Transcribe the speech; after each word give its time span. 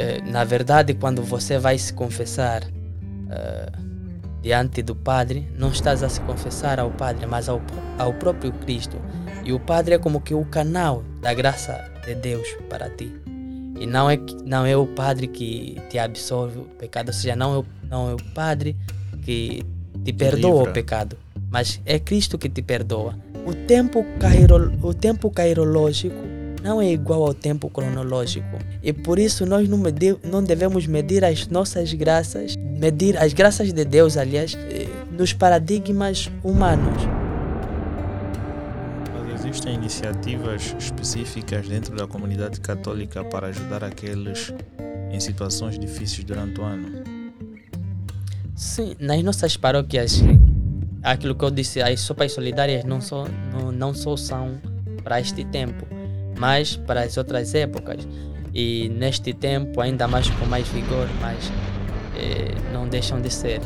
eh, 0.00 0.22
na 0.24 0.44
verdade, 0.44 0.94
quando 0.94 1.22
você 1.22 1.58
vai 1.58 1.76
se 1.76 1.92
confessar 1.92 2.62
eh, 3.30 3.72
diante 4.40 4.82
do 4.82 4.96
Padre, 4.96 5.46
não 5.58 5.68
estás 5.68 6.02
a 6.02 6.08
se 6.08 6.22
confessar 6.22 6.80
ao 6.80 6.90
Padre, 6.90 7.26
mas 7.26 7.50
ao, 7.50 7.60
ao 7.98 8.14
próprio 8.14 8.50
Cristo. 8.50 8.96
E 9.44 9.52
o 9.52 9.60
Padre 9.60 9.96
é 9.96 9.98
como 9.98 10.22
que 10.22 10.32
o 10.32 10.44
canal 10.46 11.04
da 11.20 11.34
graça 11.34 11.84
de 12.06 12.14
Deus 12.14 12.48
para 12.70 12.88
ti. 12.88 13.12
E 13.78 13.86
não 13.86 14.10
é, 14.10 14.18
não 14.44 14.64
é 14.64 14.74
o 14.74 14.86
Padre 14.86 15.26
que 15.26 15.76
te 15.90 15.98
absolve 15.98 16.60
o 16.60 16.64
pecado, 16.64 17.08
ou 17.08 17.14
seja, 17.14 17.36
não 17.36 17.54
é 17.54 17.58
o, 17.58 17.66
não 17.86 18.10
é 18.10 18.14
o 18.14 18.24
Padre 18.34 18.76
que 19.22 19.62
te 20.02 20.12
perdoa 20.14 20.58
Livra. 20.60 20.70
o 20.70 20.72
pecado, 20.72 21.18
mas 21.50 21.78
é 21.84 21.98
Cristo 21.98 22.38
que 22.38 22.48
te 22.48 22.62
perdoa. 22.62 23.14
O 23.46 23.54
tempo, 23.54 24.04
cairo, 24.18 24.72
o 24.82 24.94
tempo 24.94 25.30
cairológico 25.30 26.39
não 26.62 26.80
é 26.80 26.92
igual 26.92 27.22
ao 27.24 27.34
tempo 27.34 27.68
cronológico. 27.68 28.58
E 28.82 28.92
por 28.92 29.18
isso 29.18 29.46
nós 29.46 29.68
não, 29.68 29.78
medir, 29.78 30.16
não 30.22 30.42
devemos 30.42 30.86
medir 30.86 31.24
as 31.24 31.46
nossas 31.48 31.92
graças, 31.92 32.56
medir 32.56 33.16
as 33.16 33.32
graças 33.32 33.72
de 33.72 33.84
Deus, 33.84 34.16
aliás, 34.16 34.54
eh, 34.54 34.86
nos 35.10 35.32
paradigmas 35.32 36.30
humanos. 36.44 37.02
Mas 39.14 39.40
existem 39.40 39.74
iniciativas 39.74 40.74
específicas 40.78 41.68
dentro 41.68 41.96
da 41.96 42.06
comunidade 42.06 42.60
católica 42.60 43.24
para 43.24 43.48
ajudar 43.48 43.82
aqueles 43.84 44.52
em 45.10 45.18
situações 45.18 45.78
difíceis 45.78 46.24
durante 46.24 46.60
o 46.60 46.64
ano? 46.64 47.02
Sim, 48.54 48.94
nas 49.00 49.22
nossas 49.22 49.56
paróquias, 49.56 50.22
aquilo 51.02 51.34
que 51.34 51.44
eu 51.44 51.50
disse, 51.50 51.80
as 51.80 52.00
sopas 52.00 52.32
solidárias 52.32 52.84
não 52.84 53.00
só, 53.00 53.26
não, 53.52 53.72
não 53.72 53.94
só 53.94 54.16
são 54.16 54.60
para 55.02 55.20
este 55.20 55.44
tempo, 55.46 55.86
mas 56.40 56.74
para 56.74 57.02
as 57.02 57.18
outras 57.18 57.54
épocas. 57.54 58.08
E 58.52 58.88
neste 58.88 59.34
tempo, 59.34 59.80
ainda 59.80 60.08
mais 60.08 60.28
com 60.30 60.46
mais 60.46 60.66
vigor, 60.68 61.06
mas 61.20 61.52
eh, 62.16 62.54
não 62.72 62.88
deixam 62.88 63.20
de 63.20 63.30
ser. 63.30 63.60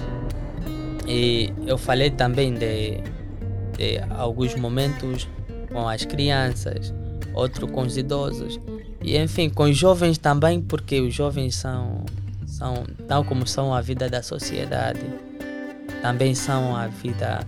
E 1.07 1.53
eu 1.67 1.79
falei 1.79 2.11
também 2.11 2.53
de, 2.53 2.99
de 3.79 4.01
alguns 4.11 4.55
momentos 4.57 5.29
com 5.73 5.89
as 5.89 6.05
crianças, 6.05 6.93
outro 7.33 7.69
com 7.69 7.83
os 7.83 7.97
idosos, 7.97 8.61
e 9.01 9.17
enfim, 9.17 9.49
com 9.49 9.65
os 9.65 9.77
jovens 9.77 10.19
também, 10.19 10.61
porque 10.61 11.01
os 11.01 11.15
jovens 11.15 11.55
são 11.55 12.05
são 12.47 12.85
tal 13.09 13.25
como 13.25 13.47
são 13.47 13.75
a 13.75 13.81
vida 13.81 14.09
da 14.09 14.23
sociedade, 14.23 15.01
também 16.03 16.35
são 16.35 16.77
a 16.77 16.87
vida 16.87 17.41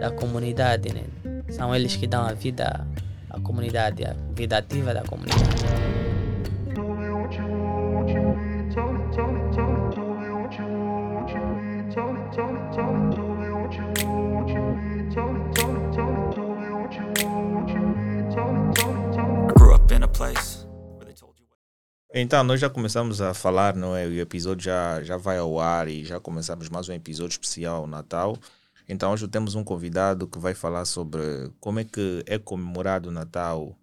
da 0.00 0.10
comunidade, 0.10 0.92
né? 0.92 1.02
São 1.50 1.74
eles 1.74 1.96
que 1.96 2.06
dão 2.06 2.22
a 2.22 2.32
vida 2.32 2.86
à 3.32 3.40
comunidade, 3.40 4.04
a 4.04 4.14
vida 4.34 4.58
ativa 4.58 4.92
da 4.92 5.02
comunidade. 5.02 5.42
Então, 22.14 22.44
nós 22.44 22.60
já 22.60 22.68
começamos 22.68 23.22
a 23.22 23.32
falar, 23.32 23.74
não 23.74 23.96
é? 23.96 24.06
O 24.06 24.20
episódio 24.20 24.64
já, 24.64 25.02
já 25.02 25.16
vai 25.16 25.38
ao 25.38 25.58
ar 25.58 25.88
e 25.88 26.04
já 26.04 26.20
começamos 26.20 26.68
mais 26.68 26.88
um 26.88 26.92
episódio 26.92 27.32
especial 27.32 27.86
Natal. 27.86 28.36
Então, 28.92 29.10
hoje 29.10 29.26
temos 29.26 29.54
um 29.54 29.64
convidado 29.64 30.26
que 30.28 30.38
vai 30.38 30.52
falar 30.52 30.84
sobre 30.84 31.50
como 31.58 31.80
é 31.80 31.84
que 31.84 32.22
é 32.26 32.38
comemorado 32.38 33.08
o 33.08 33.12
Natal 33.12 33.74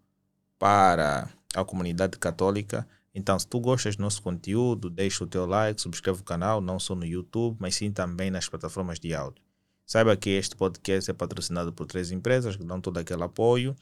para 0.59 1.27
a 1.55 1.65
comunidade 1.65 2.15
católica. 2.19 2.87
Então, 3.13 3.37
se 3.39 3.47
tu 3.47 3.59
gostas 3.59 3.95
do 3.95 4.03
nosso 4.03 4.21
conteúdo, 4.21 4.87
deixa 4.87 5.23
o 5.23 5.27
teu 5.27 5.47
like, 5.47 5.81
subscreve 5.81 6.21
o 6.21 6.23
canal, 6.23 6.61
não 6.61 6.79
só 6.79 6.93
no 6.93 7.07
YouTube, 7.07 7.57
mas 7.59 7.73
sim 7.73 7.91
também 7.91 8.29
nas 8.29 8.47
plataformas 8.47 8.99
de 8.99 9.11
áudio. 9.15 9.43
Saiba 9.83 10.15
que 10.15 10.29
este 10.29 10.55
podcast 10.55 11.09
é 11.09 11.13
patrocinado 11.13 11.73
por 11.73 11.87
três 11.87 12.11
empresas 12.11 12.55
que 12.55 12.63
dão 12.63 12.79
todo 12.79 12.99
aquele 12.99 13.23
apoio 13.23 13.75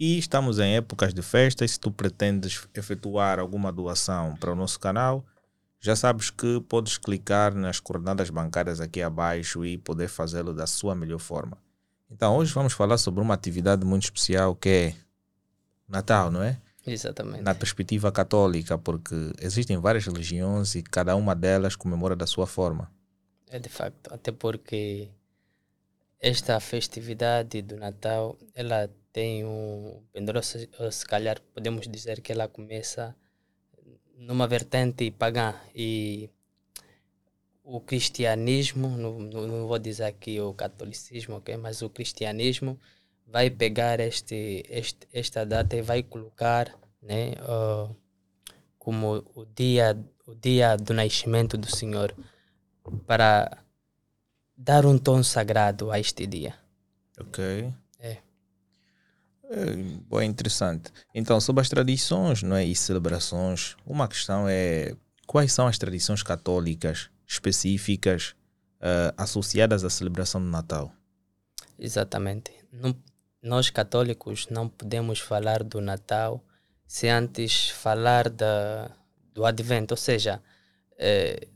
e 0.00 0.16
estamos 0.16 0.58
em 0.58 0.76
épocas 0.76 1.12
de 1.12 1.20
festas. 1.20 1.72
Se 1.72 1.80
tu 1.80 1.90
pretendes 1.90 2.66
efetuar 2.74 3.38
alguma 3.38 3.70
doação 3.70 4.34
para 4.36 4.50
o 4.50 4.56
nosso 4.56 4.80
canal, 4.80 5.22
já 5.82 5.96
sabes 5.96 6.30
que 6.30 6.60
podes 6.68 6.96
clicar 6.96 7.52
nas 7.52 7.80
coordenadas 7.80 8.30
bancárias 8.30 8.80
aqui 8.80 9.02
abaixo 9.02 9.64
e 9.64 9.76
poder 9.76 10.06
fazê-lo 10.06 10.54
da 10.54 10.64
sua 10.64 10.94
melhor 10.94 11.18
forma. 11.18 11.58
Então, 12.08 12.36
hoje 12.36 12.54
vamos 12.54 12.72
falar 12.72 12.98
sobre 12.98 13.20
uma 13.20 13.34
atividade 13.34 13.84
muito 13.84 14.04
especial 14.04 14.54
que 14.54 14.68
é 14.68 14.94
Natal, 15.88 16.30
não 16.30 16.40
é? 16.40 16.56
Exatamente. 16.86 17.42
Na 17.42 17.52
perspectiva 17.52 18.12
católica, 18.12 18.78
porque 18.78 19.32
existem 19.40 19.76
várias 19.76 20.06
religiões 20.06 20.76
e 20.76 20.82
cada 20.82 21.16
uma 21.16 21.34
delas 21.34 21.74
comemora 21.74 22.14
da 22.14 22.28
sua 22.28 22.46
forma. 22.46 22.88
É 23.50 23.58
de 23.58 23.68
facto, 23.68 24.12
até 24.14 24.30
porque 24.30 25.10
esta 26.20 26.60
festividade 26.60 27.60
do 27.60 27.76
Natal, 27.76 28.38
ela 28.54 28.88
tem 29.12 29.44
um 29.44 30.00
pendoroso, 30.12 30.58
se 30.92 31.06
calhar 31.06 31.40
podemos 31.52 31.88
dizer 31.88 32.20
que 32.20 32.30
ela 32.30 32.46
começa 32.46 33.16
numa 34.26 34.46
vertente 34.46 35.10
pagã 35.10 35.54
e 35.74 36.30
o 37.64 37.80
cristianismo, 37.80 38.88
não, 38.88 39.18
não 39.20 39.66
vou 39.66 39.78
dizer 39.78 40.04
aqui 40.04 40.40
o 40.40 40.52
catolicismo, 40.54 41.36
okay? 41.36 41.56
mas 41.56 41.82
o 41.82 41.90
cristianismo 41.90 42.78
vai 43.26 43.50
pegar 43.50 44.00
este, 44.00 44.64
este, 44.68 45.08
esta 45.12 45.44
data 45.44 45.76
e 45.76 45.82
vai 45.82 46.02
colocar 46.02 46.76
né, 47.00 47.32
uh, 47.42 47.94
como 48.78 49.24
o 49.34 49.44
dia, 49.44 49.98
o 50.26 50.34
dia 50.34 50.76
do 50.76 50.92
nascimento 50.92 51.56
do 51.56 51.74
Senhor 51.74 52.14
para 53.06 53.58
dar 54.56 54.84
um 54.86 54.98
tom 54.98 55.22
sagrado 55.22 55.90
a 55.90 55.98
este 55.98 56.26
dia. 56.26 56.54
Ok. 57.18 57.72
É, 59.52 60.24
interessante. 60.24 60.90
Então, 61.14 61.40
sobre 61.40 61.60
as 61.60 61.68
tradições 61.68 62.42
não 62.42 62.56
é, 62.56 62.64
e 62.64 62.74
celebrações, 62.74 63.76
uma 63.86 64.08
questão 64.08 64.48
é 64.48 64.96
quais 65.26 65.52
são 65.52 65.66
as 65.66 65.76
tradições 65.76 66.22
católicas 66.22 67.10
específicas 67.26 68.34
uh, 68.80 69.12
associadas 69.16 69.84
à 69.84 69.90
celebração 69.90 70.40
do 70.40 70.48
Natal? 70.48 70.92
Exatamente. 71.78 72.52
Não, 72.72 72.94
nós 73.42 73.68
católicos 73.68 74.46
não 74.50 74.68
podemos 74.68 75.20
falar 75.20 75.62
do 75.62 75.80
Natal 75.80 76.42
sem 76.86 77.10
antes 77.10 77.70
falar 77.70 78.28
da, 78.28 78.90
do 79.32 79.44
Advento, 79.46 79.94
ou 79.94 79.98
seja, 79.98 80.42
eh, 80.98 81.48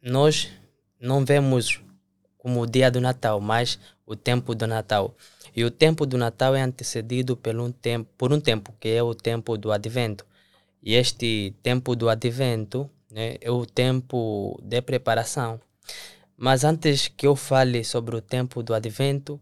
nós 0.00 0.48
não 1.00 1.24
vemos 1.24 1.80
como 2.38 2.62
o 2.62 2.66
dia 2.66 2.90
do 2.90 3.00
Natal, 3.00 3.40
mas 3.40 3.78
o 4.06 4.14
tempo 4.14 4.54
do 4.54 4.66
Natal. 4.66 5.14
E 5.58 5.64
o 5.64 5.72
tempo 5.72 6.06
do 6.06 6.16
Natal 6.16 6.54
é 6.54 6.62
antecedido 6.62 7.36
por 7.36 7.56
um 7.56 7.72
tempo, 7.72 8.08
por 8.16 8.32
um 8.32 8.40
tempo 8.40 8.72
que 8.78 8.90
é 8.90 9.02
o 9.02 9.12
tempo 9.12 9.58
do 9.58 9.72
Advento. 9.72 10.24
E 10.80 10.94
este 10.94 11.52
tempo 11.64 11.96
do 11.96 12.08
Advento 12.08 12.88
né, 13.10 13.38
é 13.40 13.50
o 13.50 13.66
tempo 13.66 14.56
de 14.62 14.80
preparação. 14.80 15.60
Mas 16.36 16.62
antes 16.62 17.08
que 17.08 17.26
eu 17.26 17.34
fale 17.34 17.82
sobre 17.82 18.14
o 18.14 18.20
tempo 18.20 18.62
do 18.62 18.72
Advento, 18.72 19.40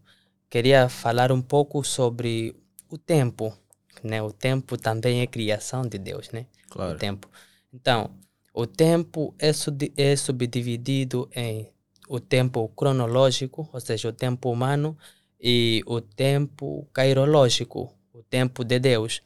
queria 0.49 0.89
falar 0.89 1.31
um 1.31 1.39
pouco 1.39 1.83
sobre 1.83 2.55
o 2.89 2.97
tempo. 2.97 3.55
Né? 4.03 4.19
O 4.19 4.31
tempo 4.31 4.75
também 4.75 5.21
é 5.21 5.27
criação 5.27 5.83
de 5.83 5.99
Deus, 5.99 6.31
né? 6.31 6.47
Claro. 6.67 6.95
O 6.95 6.97
tempo. 6.97 7.29
Então, 7.71 8.09
o 8.51 8.65
tempo 8.65 9.35
é, 9.37 9.51
é 9.95 10.15
subdividido 10.15 11.29
em 11.35 11.69
o 12.09 12.19
tempo 12.19 12.67
cronológico, 12.69 13.69
ou 13.71 13.79
seja, 13.79 14.09
o 14.09 14.13
tempo 14.13 14.49
humano, 14.49 14.97
e 15.39 15.83
o 15.85 16.01
tempo 16.01 16.87
cairológico, 16.93 17.93
o 18.13 18.23
tempo 18.23 18.63
de 18.63 18.79
Deus. 18.79 19.21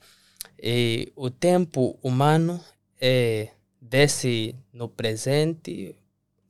E 0.62 1.12
o 1.16 1.30
tempo 1.30 1.98
humano 2.04 2.64
é 3.00 3.50
desce 3.82 4.56
no 4.72 4.88
presente, 4.88 5.96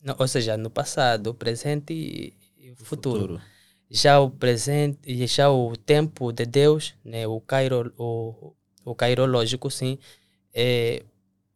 no, 0.04 0.16
ou 0.20 0.28
seja, 0.28 0.58
no 0.58 0.70
passado, 0.70 1.34
presente 1.34 1.94
e 1.94 2.34
futuro. 2.76 3.22
futuro. 3.22 3.42
Já 3.90 4.20
o 4.20 4.30
presente, 4.30 5.28
já 5.28 5.50
o 5.50 5.76
tempo 5.76 6.32
de 6.32 6.46
Deus, 6.46 6.94
né, 7.04 7.28
o, 7.28 7.40
cairo, 7.42 7.94
o, 7.98 8.54
o 8.86 8.96
cairológico, 8.96 9.70
sim, 9.70 9.98
é 10.54 11.04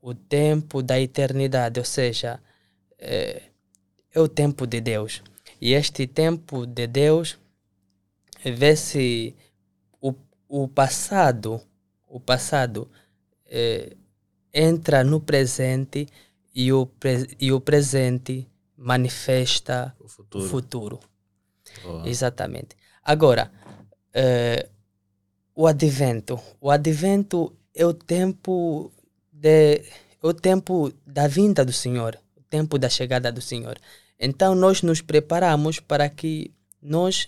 o 0.01 0.13
tempo 0.13 0.81
da 0.81 1.00
eternidade, 1.00 1.79
ou 1.79 1.85
seja, 1.85 2.39
é, 3.00 3.44
é 4.13 4.19
o 4.19 4.27
tempo 4.27 4.65
de 4.68 4.79
Deus. 4.81 5.21
E 5.59 5.74
este 5.74 6.07
tempo 6.07 6.65
de 6.65 6.88
Deus 6.88 7.38
vê 8.43 8.75
se 8.75 9.35
o, 10.01 10.13
o 10.47 10.67
passado, 10.67 11.61
o 12.07 12.19
passado 12.19 12.89
é, 13.45 13.95
entra 14.53 15.03
no 15.03 15.19
presente 15.19 16.07
e 16.53 16.71
o, 16.71 16.89
e 17.39 17.51
o 17.51 17.59
presente 17.59 18.47
manifesta 18.77 19.95
o 19.99 20.07
futuro. 20.07 20.45
O 20.45 20.47
futuro. 20.47 20.99
Oh. 21.83 22.07
Exatamente. 22.07 22.75
Agora, 23.03 23.51
é, 24.13 24.69
o 25.53 25.67
advento. 25.67 26.39
O 26.59 26.71
advento 26.71 27.53
é 27.73 27.85
o 27.85 27.93
tempo 27.93 28.91
de 29.31 29.83
o 30.21 30.33
tempo 30.33 30.91
da 31.05 31.27
vinda 31.27 31.63
do 31.63 31.71
Senhor, 31.71 32.17
o 32.35 32.41
tempo 32.41 32.79
da 32.79 32.89
chegada 32.89 33.31
do 33.31 33.41
Senhor. 33.41 33.77
Então 34.19 34.55
nós 34.55 34.81
nos 34.81 35.01
preparamos 35.01 35.79
para 35.79 36.09
que 36.09 36.51
nós 36.81 37.27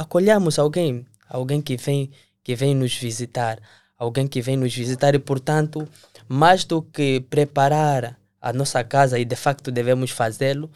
acolhamos 0.00 0.58
alguém, 0.58 1.06
alguém 1.28 1.60
que 1.60 1.76
vem 1.76 2.10
que 2.42 2.54
vem 2.54 2.74
nos 2.74 2.96
visitar, 2.96 3.60
alguém 3.98 4.26
que 4.26 4.40
vem 4.40 4.56
nos 4.56 4.74
visitar 4.74 5.14
e 5.14 5.18
portanto, 5.18 5.86
mais 6.26 6.64
do 6.64 6.80
que 6.80 7.20
preparar 7.20 8.18
a 8.40 8.52
nossa 8.52 8.82
casa 8.82 9.18
e 9.18 9.26
de 9.26 9.36
facto 9.36 9.70
devemos 9.70 10.10
fazê-lo, 10.10 10.70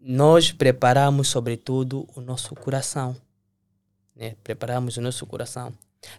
nós 0.00 0.52
preparamos 0.52 1.26
sobretudo 1.26 2.08
o 2.14 2.20
nosso 2.20 2.54
coração. 2.54 3.16
Né? 4.14 4.36
Preparamos 4.44 4.96
o 4.96 5.00
nosso 5.00 5.26
coração. 5.26 5.74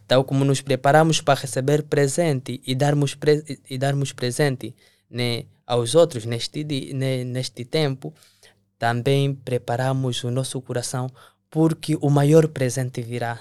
Tal 0.06 0.26
como 0.26 0.44
nos 0.44 0.60
preparamos 0.60 1.22
para 1.22 1.40
receber 1.40 1.84
presente 1.84 2.62
e 2.68 2.76
darmos, 2.76 3.16
pre 3.16 3.62
e 3.70 3.78
darmos 3.78 4.12
presente 4.12 4.76
né, 5.10 5.46
aos 5.66 5.96
outros 5.96 6.26
neste, 6.26 6.64
né, 6.94 7.24
neste 7.24 7.64
tempo, 7.64 8.14
também 8.78 9.34
preparamos 9.34 10.24
o 10.24 10.30
nosso 10.32 10.60
coração 10.60 11.08
porque 11.52 11.98
o 12.02 12.10
maior 12.10 12.48
presente 12.48 13.02
virá. 13.02 13.40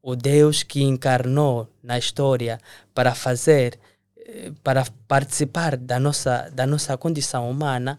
O 0.00 0.14
Deus 0.14 0.62
que 0.62 0.82
encarnou 0.82 1.68
na 1.82 1.98
história 1.98 2.60
para 2.94 3.12
fazer, 3.14 3.78
eh, 4.16 4.52
para 4.62 4.86
participar 5.08 5.76
da 5.76 5.98
nossa, 5.98 6.48
da 6.54 6.64
nossa 6.64 6.96
condição 6.96 7.50
humana, 7.50 7.98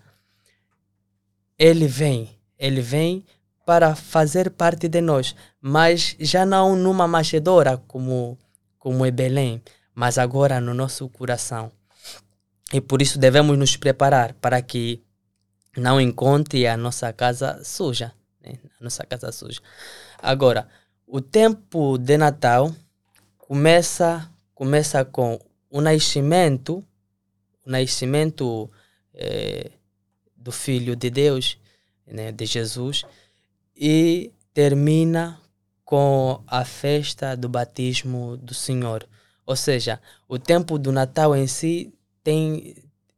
ele 1.60 1.88
vem, 1.88 2.40
ele 2.58 2.80
vem 2.80 3.26
para 3.66 3.94
fazer 3.94 4.50
parte 4.52 4.88
de 4.88 5.02
nós, 5.02 5.36
mas 5.60 6.16
já 6.18 6.46
não 6.46 6.74
numa 6.78 7.06
manjedoura 7.06 7.78
como, 7.86 8.38
como 8.80 9.06
é 9.06 9.12
Belém, 9.12 9.62
mas 9.94 10.18
agora 10.18 10.62
no 10.62 10.74
nosso 10.74 11.10
coração. 11.10 11.70
E 12.72 12.80
por 12.80 13.02
isso 13.02 13.20
devemos 13.20 13.58
nos 13.58 13.76
preparar 13.76 14.34
para 14.36 14.62
que 14.62 15.04
não 15.76 16.00
encontre 16.00 16.66
a 16.66 16.78
nossa 16.78 17.12
casa 17.12 17.62
suja. 17.66 18.14
Né? 18.48 18.60
A 18.80 18.84
nossa 18.84 19.06
casa 19.06 19.32
suja. 19.32 19.62
Agora, 20.18 20.68
o 21.06 21.22
tempo 21.22 21.98
de 21.98 22.18
Natal 22.18 22.74
começa, 23.38 24.30
começa 24.54 25.04
com 25.06 25.40
o 25.70 25.82
nascimento, 25.82 26.84
o 27.66 27.70
nascimento 27.70 28.70
eh, 29.14 29.72
do 30.36 30.52
Filho 30.52 30.96
de 30.96 31.10
Deus, 31.10 31.58
né, 32.06 32.32
de 32.32 32.46
Jesus, 32.46 33.04
e 33.76 34.32
termina 34.54 35.40
com 35.84 36.44
a 36.48 36.66
festa 36.66 37.36
do 37.36 37.48
batismo 37.48 38.38
do 38.38 38.54
Senhor. 38.54 39.08
Ou 39.46 39.56
seja, 39.56 40.02
o 40.28 40.38
tempo 40.38 40.78
do 40.78 40.92
Natal 40.92 41.36
em 41.36 41.48
si 41.48 41.94
tem 42.24 42.76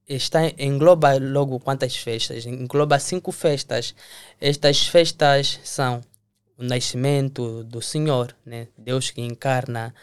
está 0.09 0.41
engloba 0.57 1.17
logo 1.19 1.59
quantas 1.59 1.95
festas? 1.95 2.45
Engloba 2.45 3.00
cinco 3.00 3.31
festas. 3.31 3.94
Estas 4.41 4.88
festas 4.88 5.59
são 5.63 6.01
o 6.57 6.63
nascimento 6.63 7.63
do 7.63 7.81
Senhor, 7.81 8.35
né? 8.45 8.67
Deus 8.77 9.11
que 9.11 9.21
encarna 9.21 9.94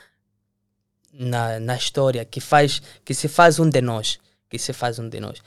na, 1.12 1.58
na 1.60 1.76
história, 1.76 2.24
que 2.24 2.40
faz 2.40 2.80
que 3.04 3.12
se 3.12 3.28
faz 3.28 3.58
um 3.58 3.68
de 3.68 3.80
nós, 3.80 4.18
que 4.48 4.58
se 4.58 4.72
faz 4.72 4.98
um 4.98 5.08
de 5.08 5.20
nós. 5.20 5.42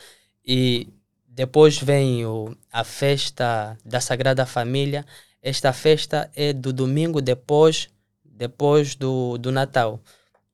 E 0.45 0.89
depois 1.27 1.77
vem 1.77 2.25
o, 2.25 2.55
a 2.71 2.83
festa 2.83 3.77
da 3.85 4.01
Sagrada 4.01 4.45
Família. 4.45 5.05
Esta 5.41 5.71
festa 5.71 6.29
é 6.35 6.51
do 6.51 6.73
domingo 6.73 7.21
depois, 7.21 7.89
depois 8.25 8.93
do, 8.95 9.37
do 9.37 9.51
Natal. 9.51 10.01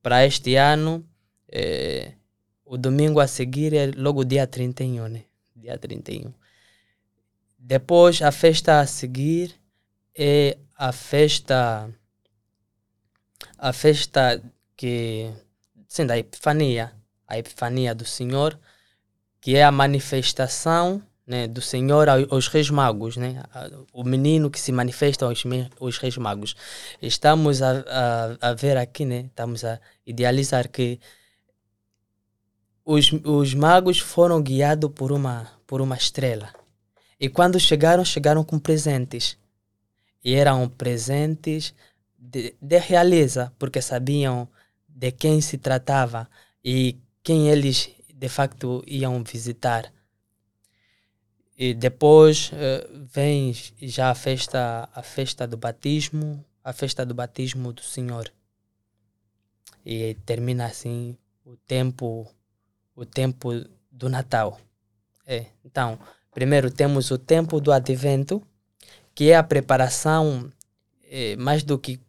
Para 0.03 0.25
este 0.25 0.55
ano, 0.55 1.03
é, 1.51 2.11
o 2.75 2.77
domingo 2.77 3.21
a 3.21 3.27
seguir 3.27 3.73
é 3.73 3.89
logo 3.95 4.25
dia 4.25 4.45
31, 4.45 5.07
né? 5.07 5.23
Dia 5.55 5.77
31. 5.77 6.33
Depois, 7.57 8.21
a 8.21 8.31
festa 8.33 8.81
a 8.81 8.85
seguir 8.85 9.55
é 10.13 10.57
a 10.77 10.91
festa 10.91 11.89
a 13.57 13.71
festa 13.71 14.43
que 14.75 15.31
sim, 15.87 16.05
da 16.05 16.17
Epifania, 16.17 16.93
a 17.25 17.37
Epifania 17.37 17.95
do 17.95 18.03
Senhor, 18.03 18.59
que 19.39 19.55
é 19.55 19.63
a 19.63 19.71
manifestação 19.71 21.01
né, 21.25 21.47
do 21.47 21.61
Senhor 21.61 22.09
aos 22.09 22.49
reis 22.49 22.69
magos, 22.69 23.15
né? 23.15 23.41
o 23.93 24.03
menino 24.03 24.51
que 24.51 24.59
se 24.59 24.73
manifesta 24.73 25.25
aos, 25.25 25.41
aos 25.79 25.97
reis 25.97 26.17
magos. 26.17 26.57
Estamos 27.01 27.61
a, 27.61 27.71
a, 28.41 28.49
a, 28.49 28.53
ver 28.53 28.75
aqui, 28.75 29.05
né? 29.05 29.21
estamos 29.21 29.63
a 29.63 29.79
idealizar 30.05 30.67
que 30.67 30.99
os, 32.85 33.11
os 33.23 33.53
magos 33.53 33.99
foram 33.99 34.41
guiados 34.41 34.91
por 34.93 35.11
uma, 35.11 35.51
por 35.65 35.81
uma 35.81 35.97
estrela. 35.97 36.53
E 37.19 37.27
quando 37.27 37.59
chegaram, 37.59 38.05
chegaram 38.05 38.43
com 38.43 38.59
presentes. 38.59 39.37
E 40.23 40.35
eram 40.35 40.69
presentes 40.69 41.73
de, 42.17 42.55
de 42.61 42.77
realeza, 42.77 43.51
porque 43.57 43.81
sabiam 43.81 44.47
de 44.87 45.11
quem 45.11 45.41
se 45.41 45.57
tratava 45.57 46.29
e 46.63 46.97
quem 47.23 47.49
eles 47.49 47.89
de 48.13 48.29
facto 48.29 48.83
iam 48.87 49.23
visitar. 49.23 49.91
E 51.57 51.73
depois 51.73 52.51
uh, 52.51 53.05
vem 53.11 53.53
já 53.81 54.11
a 54.11 54.15
festa, 54.15 54.89
a 54.93 55.01
festa 55.01 55.47
do 55.47 55.57
batismo, 55.57 56.43
a 56.63 56.73
festa 56.73 57.05
do 57.05 57.13
batismo 57.13 57.71
do 57.71 57.81
Senhor. 57.81 58.31
E 59.85 60.15
termina 60.25 60.65
assim 60.65 61.17
o 61.45 61.55
tempo, 61.55 62.27
o 62.95 63.05
tempo 63.05 63.51
do 63.91 64.09
Natal. 64.09 64.59
É, 65.25 65.47
então, 65.63 65.99
primeiro 66.33 66.71
temos 66.71 67.11
o 67.11 67.17
tempo 67.17 67.59
do 67.59 67.71
advento, 67.71 68.41
que 69.13 69.31
é 69.31 69.35
a 69.35 69.43
preparação 69.43 70.51
é, 71.09 71.35
mais 71.35 71.63
do 71.63 71.77
que 71.77 71.99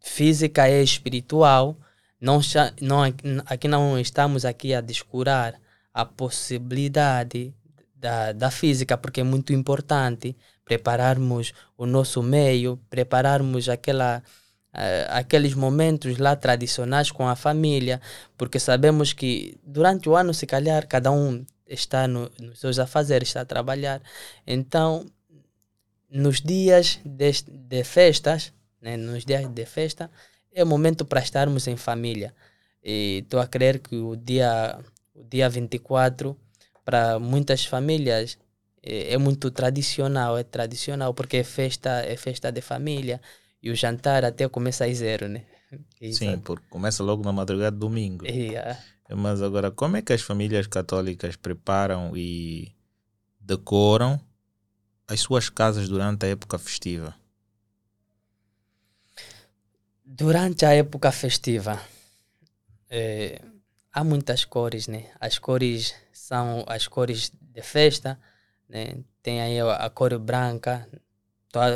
física 0.00 0.68
é 0.68 0.82
espiritual 0.82 1.76
não, 2.22 2.40
não, 2.80 3.02
aqui 3.46 3.66
não 3.66 3.98
estamos 3.98 4.44
aqui 4.44 4.72
a 4.72 4.80
descurar 4.80 5.60
a 5.92 6.04
possibilidade 6.04 7.52
da, 7.96 8.30
da 8.30 8.48
física, 8.48 8.96
porque 8.96 9.22
é 9.22 9.24
muito 9.24 9.52
importante 9.52 10.36
prepararmos 10.64 11.52
o 11.76 11.84
nosso 11.84 12.22
meio, 12.22 12.78
prepararmos 12.88 13.68
aquela, 13.68 14.22
aqueles 15.08 15.54
momentos 15.54 16.18
lá 16.18 16.34
tradicionais 16.34 17.10
com 17.10 17.28
a 17.28 17.36
família, 17.36 18.00
porque 18.38 18.58
sabemos 18.58 19.12
que 19.12 19.58
durante 19.62 20.08
o 20.08 20.16
ano, 20.16 20.32
se 20.32 20.46
calhar, 20.46 20.86
cada 20.86 21.10
um 21.10 21.44
está 21.66 22.08
no, 22.08 22.30
nos 22.40 22.60
seus 22.60 22.78
afazeres, 22.78 23.28
está 23.28 23.42
a 23.42 23.44
trabalhar. 23.44 24.02
Então, 24.46 25.06
nos 26.10 26.40
dias 26.40 27.00
de, 27.04 27.32
de 27.48 27.84
festas, 27.84 28.52
né, 28.80 28.96
nos 28.96 29.24
dias 29.24 29.48
de 29.48 29.66
festa, 29.66 30.10
é 30.52 30.64
momento 30.64 31.04
para 31.04 31.20
estarmos 31.20 31.66
em 31.66 31.76
família. 31.76 32.34
E 32.82 33.20
estou 33.24 33.40
a 33.40 33.46
crer 33.46 33.78
que 33.78 33.96
o 33.96 34.16
dia, 34.16 34.78
o 35.14 35.24
dia 35.24 35.48
24, 35.48 36.36
para 36.84 37.18
muitas 37.18 37.64
famílias, 37.64 38.38
é, 38.82 39.14
é, 39.14 39.18
muito 39.18 39.50
tradicional, 39.50 40.36
é 40.36 40.42
tradicional, 40.42 41.14
porque 41.14 41.38
é 41.38 41.44
festa, 41.44 42.02
é 42.04 42.16
festa 42.16 42.50
de 42.50 42.60
família. 42.60 43.20
E 43.62 43.70
o 43.70 43.76
jantar 43.76 44.24
até 44.24 44.48
começa 44.48 44.84
às 44.84 44.96
zero, 44.96 45.28
né? 45.28 45.44
Sim, 46.12 46.38
porque 46.38 46.64
começa 46.68 47.02
logo 47.02 47.22
na 47.22 47.32
madrugada 47.32 47.76
do 47.76 47.80
domingo. 47.80 48.26
Yeah. 48.26 48.78
Mas 49.08 49.40
agora, 49.42 49.70
como 49.70 49.96
é 49.96 50.02
que 50.02 50.12
as 50.12 50.22
famílias 50.22 50.66
católicas 50.66 51.36
preparam 51.36 52.16
e 52.16 52.74
decoram 53.40 54.20
as 55.06 55.20
suas 55.20 55.48
casas 55.48 55.88
durante 55.88 56.26
a 56.26 56.28
época 56.28 56.58
festiva? 56.58 57.14
Durante 60.04 60.64
a 60.64 60.74
época 60.74 61.10
festiva, 61.10 61.80
é, 62.90 63.40
há 63.92 64.04
muitas 64.04 64.44
cores, 64.44 64.86
né? 64.86 65.06
As 65.20 65.38
cores 65.38 65.94
são 66.12 66.64
as 66.66 66.86
cores 66.86 67.32
de 67.40 67.62
festa, 67.62 68.18
né? 68.68 68.96
Tem 69.22 69.40
aí 69.40 69.60
a, 69.60 69.88
cor 69.90 70.18
branca, 70.18 70.86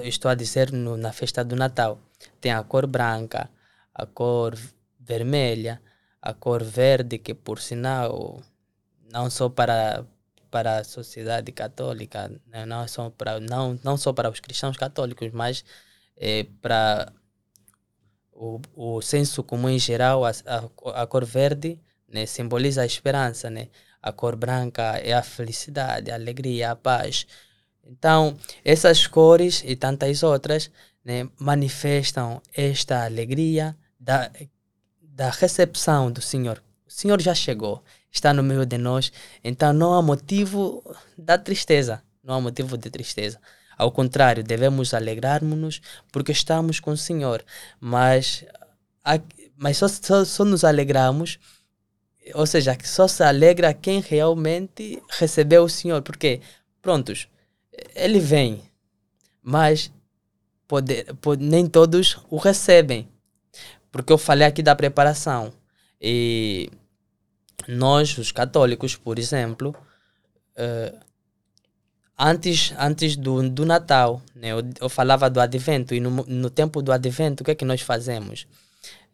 estou 0.05 0.31
a 0.31 0.35
dizer 0.35 0.73
no, 0.73 0.97
na 0.97 1.13
festa 1.13 1.45
do 1.45 1.57
Natal. 1.57 2.01
Tem 2.41 2.53
a 2.53 2.63
cor 2.63 2.87
branca, 2.87 3.51
a 3.95 4.07
cor 4.07 4.57
vermelha, 4.99 5.81
a 6.21 6.33
cor 6.35 6.63
verde, 6.63 7.19
que 7.19 7.35
por 7.35 7.61
sinal, 7.61 8.43
não 9.13 9.31
só 9.31 9.49
para, 9.49 10.05
para 10.51 10.79
a 10.79 10.85
sociedade 10.85 11.53
católica, 11.53 12.31
né? 12.47 12.65
não, 12.67 12.87
só 12.89 13.11
para, 13.11 13.41
não, 13.41 13.79
não 13.85 13.97
só 13.97 14.13
para 14.13 14.31
os 14.31 14.41
cristãos 14.41 14.77
católicos, 14.77 15.31
mas 15.33 15.65
é, 16.17 16.45
para 16.63 17.13
o, 18.33 18.61
o 18.75 19.01
senso 19.03 19.43
comum 19.45 19.69
em 19.69 19.79
geral, 19.79 20.25
a, 20.25 20.31
a, 20.31 21.03
a 21.03 21.07
cor 21.07 21.25
verde 21.25 21.79
né, 22.09 22.27
simboliza 22.27 22.83
a 22.83 22.87
esperança, 22.87 23.51
né? 23.51 23.69
a 24.07 24.13
cor 24.13 24.37
branca 24.37 24.99
é 24.99 25.13
a 25.13 25.23
felicidade, 25.23 26.13
a 26.13 26.15
alegria, 26.15 26.71
a 26.71 26.77
paz. 26.77 27.27
Então, 27.89 28.37
essas 28.65 29.07
cores 29.07 29.63
e 29.65 29.77
tantas 29.77 30.23
outras 30.23 30.71
né, 31.05 31.29
manifestam 31.39 32.43
esta 32.55 33.05
alegria 33.05 33.77
da, 33.99 34.31
da 35.01 35.31
recepção 35.31 36.11
do 36.11 36.21
Senhor. 36.21 36.63
O 36.87 36.91
Senhor 36.91 37.21
já 37.21 37.35
chegou, 37.35 37.83
está 38.11 38.33
no 38.33 38.43
meio 38.43 38.67
de 38.67 38.77
nós, 38.77 39.13
então 39.43 39.73
não 39.73 39.95
há 39.95 40.03
motivo 40.03 40.83
da 41.17 41.39
tristeza, 41.39 42.03
não 42.23 42.35
há 42.35 42.41
motivo 42.41 42.77
de 42.77 42.91
tristeza. 42.91 43.41
Ao 43.79 43.93
contrário, 43.93 44.43
devemos 44.43 44.95
alegrar-nos 44.95 45.81
porque 46.11 46.33
estamos 46.33 46.81
com 46.81 46.93
o 46.93 46.97
Senhor, 46.97 47.45
mas, 47.79 48.45
mas 49.57 49.77
só, 49.77 49.87
só, 49.87 50.25
só 50.25 50.45
nos 50.45 50.65
alegramos 50.65 51.39
ou 52.35 52.47
seja, 52.47 52.77
só 52.83 53.07
se 53.07 53.23
alegra 53.23 53.73
quem 53.73 54.01
realmente 54.01 55.01
recebeu 55.09 55.65
o 55.65 55.69
Senhor, 55.69 56.03
porque, 56.03 56.41
prontos, 56.83 57.29
ele 57.95 58.19
vem, 58.19 58.63
mas 59.43 59.91
pode, 60.67 61.05
pode, 61.21 61.45
nem 61.45 61.67
todos 61.67 62.19
o 62.31 62.37
recebem. 62.37 63.09
Porque 63.91 64.13
eu 64.13 64.19
falei 64.19 64.47
aqui 64.47 64.63
da 64.63 64.77
preparação. 64.77 65.53
E 66.01 66.71
nós, 67.67 68.17
os 68.19 68.31
católicos, 68.33 68.97
por 68.97 69.19
exemplo, 69.19 69.75
uh, 70.59 70.99
antes, 72.19 72.73
antes 72.79 73.17
do, 73.17 73.49
do 73.49 73.65
Natal, 73.65 74.23
né, 74.35 74.53
eu, 74.53 74.63
eu 74.81 74.89
falava 74.89 75.31
do 75.31 75.41
advento, 75.41 75.95
e 75.95 76.01
no, 76.01 76.11
no 76.11 76.51
tempo 76.51 76.83
do 76.83 76.93
advento, 76.93 77.43
o 77.43 77.45
que 77.45 77.53
é 77.53 77.55
que 77.55 77.65
nós 77.65 77.81
fazemos? 77.81 78.47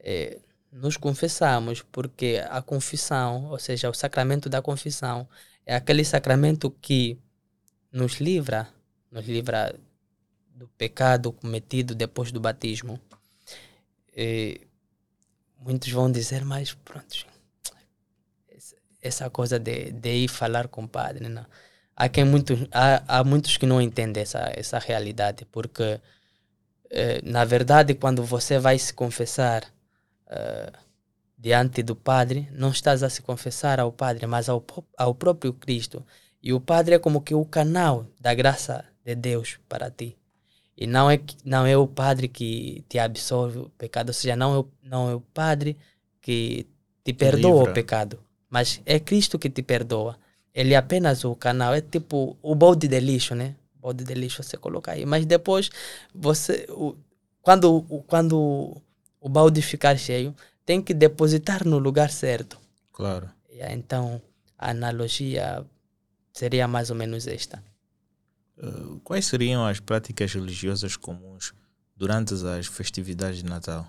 É, 0.00 0.38
nos 0.72 0.96
confessamos, 0.96 1.82
porque 1.92 2.42
a 2.48 2.62
confissão, 2.62 3.46
ou 3.50 3.58
seja, 3.58 3.90
o 3.90 3.94
sacramento 3.94 4.48
da 4.48 4.62
confissão, 4.62 5.28
é 5.66 5.74
aquele 5.76 6.04
sacramento 6.04 6.70
que 6.80 7.18
nos 7.92 8.20
livra, 8.20 8.68
nos 9.10 9.26
livra 9.26 9.74
do 10.54 10.66
pecado 10.68 11.32
cometido 11.32 11.94
depois 11.94 12.32
do 12.32 12.40
batismo. 12.40 12.98
E 14.16 14.60
muitos 15.58 15.90
vão 15.90 16.10
dizer, 16.10 16.44
mas 16.44 16.74
pronto, 16.74 17.26
essa 19.00 19.28
coisa 19.28 19.58
de, 19.58 19.90
de 19.92 20.14
ir 20.14 20.28
falar 20.28 20.68
com 20.68 20.84
o 20.84 20.88
padre, 20.88 21.28
não. 21.28 21.44
Há, 21.94 22.08
quem 22.08 22.24
muito, 22.24 22.54
há, 22.72 23.18
há 23.18 23.24
muitos 23.24 23.56
que 23.56 23.66
não 23.66 23.80
entendem 23.80 24.22
essa, 24.22 24.50
essa 24.54 24.78
realidade, 24.78 25.44
porque, 25.44 26.00
eh, 26.90 27.20
na 27.22 27.44
verdade, 27.44 27.94
quando 27.94 28.24
você 28.24 28.58
vai 28.58 28.78
se 28.78 28.94
confessar 28.94 29.64
uh, 30.26 30.78
diante 31.36 31.82
do 31.82 31.94
Padre, 31.94 32.48
não 32.52 32.70
estás 32.70 33.02
a 33.02 33.10
se 33.10 33.20
confessar 33.20 33.78
ao 33.78 33.92
Padre, 33.92 34.26
mas 34.26 34.48
ao, 34.48 34.64
ao 34.96 35.14
próprio 35.14 35.52
Cristo. 35.52 36.04
E 36.42 36.52
o 36.52 36.60
Padre 36.60 36.96
é 36.96 36.98
como 36.98 37.20
que 37.20 37.34
o 37.34 37.44
canal 37.44 38.06
da 38.20 38.34
graça 38.34 38.84
de 39.04 39.14
Deus 39.14 39.58
para 39.68 39.90
ti. 39.90 40.16
E 40.76 40.86
não 40.86 41.10
é, 41.10 41.20
não 41.44 41.66
é 41.66 41.76
o 41.76 41.86
Padre 41.86 42.28
que 42.28 42.84
te 42.88 42.98
absolve 42.98 43.58
o 43.58 43.68
pecado, 43.70 44.08
ou 44.08 44.14
seja, 44.14 44.34
não 44.34 44.54
é 44.54 44.58
o, 44.58 44.68
não 44.82 45.10
é 45.10 45.14
o 45.14 45.20
Padre 45.20 45.76
que 46.20 46.66
te 47.04 47.12
perdoa 47.12 47.58
Livra. 47.58 47.70
o 47.70 47.74
pecado, 47.74 48.20
mas 48.48 48.80
é 48.84 48.98
Cristo 48.98 49.38
que 49.38 49.50
te 49.50 49.62
perdoa. 49.62 50.18
Ele 50.54 50.74
é 50.74 50.76
apenas 50.76 51.24
o 51.24 51.34
canal, 51.34 51.74
é 51.74 51.80
tipo 51.80 52.36
o 52.42 52.54
balde 52.54 52.88
de 52.88 53.00
lixo, 53.00 53.34
né? 53.34 53.54
O 53.78 53.82
balde 53.82 54.04
de 54.04 54.14
lixo 54.14 54.42
você 54.42 54.56
coloca 54.56 54.92
aí, 54.92 55.06
mas 55.06 55.24
depois 55.24 55.70
você, 56.14 56.66
o, 56.70 56.96
quando, 57.40 57.82
quando 58.06 58.76
o 59.20 59.28
balde 59.28 59.62
ficar 59.62 59.96
cheio, 59.96 60.34
tem 60.64 60.82
que 60.82 60.94
depositar 60.94 61.66
no 61.66 61.78
lugar 61.78 62.10
certo. 62.10 62.58
Claro. 62.92 63.30
Então, 63.70 64.20
a 64.58 64.70
analogia 64.70 65.64
seria 66.32 66.66
mais 66.66 66.90
ou 66.90 66.96
menos 66.96 67.26
esta. 67.26 67.62
Uh, 68.56 69.00
quais 69.00 69.26
seriam 69.26 69.66
as 69.66 69.80
práticas 69.80 70.32
religiosas 70.32 70.96
comuns 70.96 71.54
durante 71.96 72.34
as 72.46 72.66
festividades 72.66 73.38
de 73.38 73.44
Natal? 73.44 73.86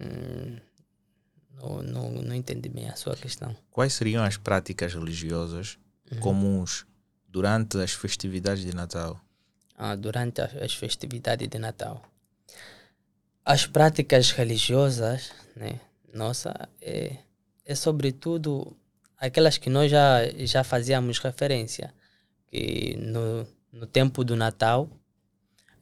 Hum, 0.00 0.56
não, 1.54 1.82
não, 1.82 2.10
não 2.22 2.34
entendi 2.34 2.68
bem 2.68 2.88
a 2.88 2.96
sua 2.96 3.16
questão. 3.16 3.56
Quais 3.70 3.92
seriam 3.92 4.24
as 4.24 4.36
práticas 4.36 4.94
religiosas 4.94 5.78
uhum. 6.10 6.20
comuns 6.20 6.86
durante 7.28 7.78
as 7.78 7.92
festividades 7.92 8.64
de 8.64 8.74
Natal? 8.74 9.20
Ah, 9.76 9.94
durante 9.94 10.40
as 10.40 10.74
festividades 10.74 11.48
de 11.48 11.58
Natal 11.58 12.02
as 13.48 13.66
práticas 13.66 14.30
religiosas, 14.30 15.32
né, 15.56 15.80
nossa, 16.12 16.68
é, 16.82 17.16
é 17.64 17.74
sobretudo 17.74 18.76
aquelas 19.18 19.58
que 19.58 19.68
nós 19.68 19.90
já, 19.90 20.20
já 20.38 20.62
fazíamos 20.64 21.18
referência, 21.18 21.92
que 22.46 22.96
no, 22.98 23.46
no 23.72 23.86
tempo 23.86 24.24
do 24.24 24.36
Natal, 24.36 24.88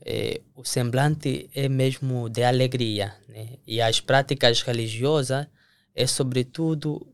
é, 0.05 0.41
o 0.55 0.65
semblante 0.65 1.51
é 1.55 1.69
mesmo 1.69 2.29
de 2.29 2.43
alegria, 2.43 3.15
né? 3.29 3.59
E 3.67 3.81
as 3.81 4.01
práticas 4.01 4.63
religiosas 4.63 5.47
é 5.95 6.07
sobretudo 6.07 7.07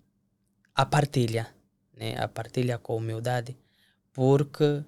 a 0.74 0.84
partilha, 0.84 1.48
né? 1.96 2.14
A 2.18 2.28
partilha 2.28 2.78
com 2.78 2.96
humildade, 2.96 3.56
porque 4.12 4.84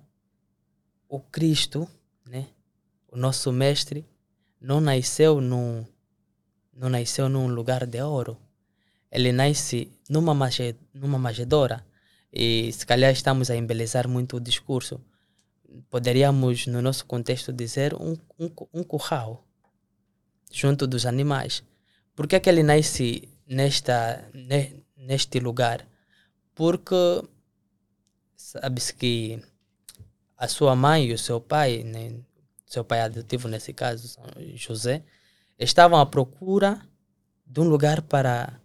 o 1.09 1.21
Cristo, 1.21 1.89
né? 2.27 2.49
O 3.09 3.17
nosso 3.17 3.53
mestre 3.53 4.05
não 4.61 4.81
nasceu 4.81 5.41
num, 5.41 5.87
não 6.73 6.89
nasceu 6.89 7.29
num 7.29 7.47
lugar 7.47 7.87
de 7.87 8.03
ouro. 8.03 8.37
Ele 9.15 9.31
nasce 9.31 9.93
numa, 10.11 10.35
maje, 10.35 10.77
numa 10.93 11.19
magedora. 11.19 11.87
E 12.33 12.73
se 12.73 12.85
calhar 12.85 13.13
estamos 13.13 13.49
a 13.49 13.57
embelezar 13.57 14.09
muito 14.09 14.37
o 14.37 14.41
discurso. 14.41 15.01
Poderíamos, 15.89 16.67
no 16.67 16.83
nosso 16.83 17.07
contexto, 17.07 17.53
dizer 17.53 17.95
um, 17.95 18.17
um, 18.39 18.51
um 18.75 18.83
curral 18.83 19.47
junto 20.51 20.85
dos 20.85 21.07
animais. 21.07 21.63
Por 22.17 22.27
que, 22.27 22.35
é 22.35 22.41
que 22.41 22.51
ele 22.51 22.65
nasce 22.65 23.29
nesta, 23.47 24.29
neste 24.97 25.39
lugar? 25.39 25.87
Porque 26.53 27.23
sabe-se 28.37 28.95
que 28.95 29.41
a 30.37 30.49
sua 30.49 30.75
mãe 30.75 31.07
e 31.07 31.13
o 31.13 31.19
seu 31.19 31.41
pai, 31.41 31.85
né, 31.85 32.15
seu 32.67 32.85
pai 32.85 33.01
adotivo 33.01 33.47
nesse 33.47 33.73
caso, 33.73 34.17
José, 34.55 35.05
estavam 35.59 36.01
à 36.01 36.07
procura 36.07 36.81
de 37.47 37.61
um 37.61 37.69
lugar 37.69 38.03
para, 38.03 38.61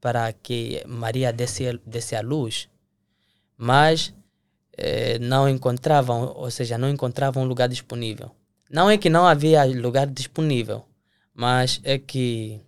para 0.00 0.32
que 0.32 0.82
Maria 0.86 1.32
desse, 1.32 1.78
desse 1.84 2.14
à 2.14 2.20
luz, 2.20 2.68
mas 3.56 4.14
eh, 4.76 5.18
não 5.18 5.48
encontravam, 5.48 6.32
ou 6.36 6.50
seja, 6.50 6.78
não 6.78 6.88
encontravam 6.88 7.42
um 7.42 7.46
lugar 7.46 7.68
disponível. 7.68 8.30
Não 8.70 8.88
é 8.88 8.98
que 8.98 9.10
não 9.10 9.26
havia 9.26 9.64
lugar 9.64 10.06
disponível, 10.06 10.84
mas 11.34 11.80
é 11.82 11.98
que 11.98 12.60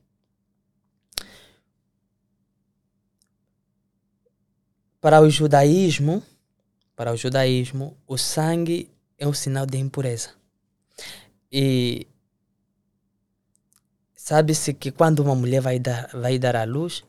para 5.01 5.21
o 5.21 5.31
judaísmo, 5.31 6.23
para 6.97 7.13
o 7.13 7.17
judaísmo, 7.17 7.97
o 8.07 8.19
sangue 8.19 8.91
é 9.19 9.27
um 9.27 9.33
sinal 9.33 9.67
de 9.67 9.79
impureza. 9.79 10.31
E 11.53 12.07
sabe-se 14.15 14.75
que 14.75 14.91
quando 14.91 15.21
uma 15.21 15.35
mulher 15.35 15.61
vai 15.61 15.79
dar, 15.79 16.09
vai 16.13 16.39
dar 16.39 16.57
à 16.57 16.65
luz, 16.65 17.05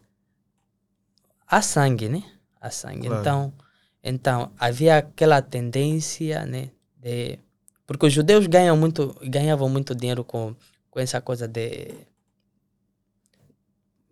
há 1.51 1.62
sangue, 1.62 2.08
né? 2.08 2.24
Há 2.62 2.72
sangue. 2.72 3.08
Claro. 3.08 3.22
Então, 3.22 3.53
então, 4.01 4.51
havia 4.58 4.98
aquela 4.98 5.41
tendência, 5.41 6.46
né? 6.46 6.72
De, 6.98 7.38
porque 7.86 8.05
os 8.05 8.13
judeus 8.13 8.48
ganham 8.48 8.77
muito, 8.77 9.13
ganhavam 9.24 9.67
muito 9.67 9.93
dinheiro 9.93 10.24
com, 10.24 10.55
com 10.89 11.00
essa 11.00 11.20
coisa 11.20 11.48
de. 11.48 11.93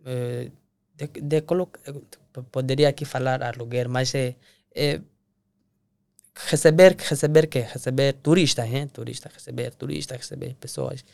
Eh, 0.04 0.50
de, 0.94 1.06
de 1.20 1.40
colocar. 1.40 1.80
Poderia 2.52 2.88
aqui 2.90 3.04
falar 3.04 3.42
aluguer, 3.42 3.88
mas 3.88 4.14
é, 4.14 4.36
é 4.74 5.00
receber, 6.34 6.94
receber 6.96 7.46
que 7.48 7.60
Receber 7.60 8.12
turistas, 8.14 8.66
hein? 8.66 8.86
Turistas, 8.86 9.32
receber 9.32 9.74
turistas, 9.74 10.18
receber 10.18 10.54
pessoas 10.54 11.04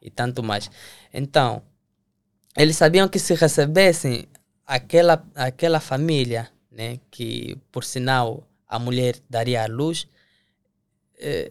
e 0.00 0.10
tanto 0.10 0.42
mais. 0.42 0.70
Então, 1.12 1.62
eles 2.56 2.76
sabiam 2.76 3.08
que 3.08 3.18
se 3.18 3.34
recebessem 3.34 4.28
aquela, 4.70 5.24
aquela 5.34 5.80
família, 5.80 6.48
né, 6.70 7.00
que 7.10 7.58
por 7.72 7.82
sinal 7.82 8.46
a 8.68 8.78
mulher 8.78 9.16
daria 9.28 9.64
à 9.64 9.66
luz, 9.66 10.06
eh, 11.18 11.50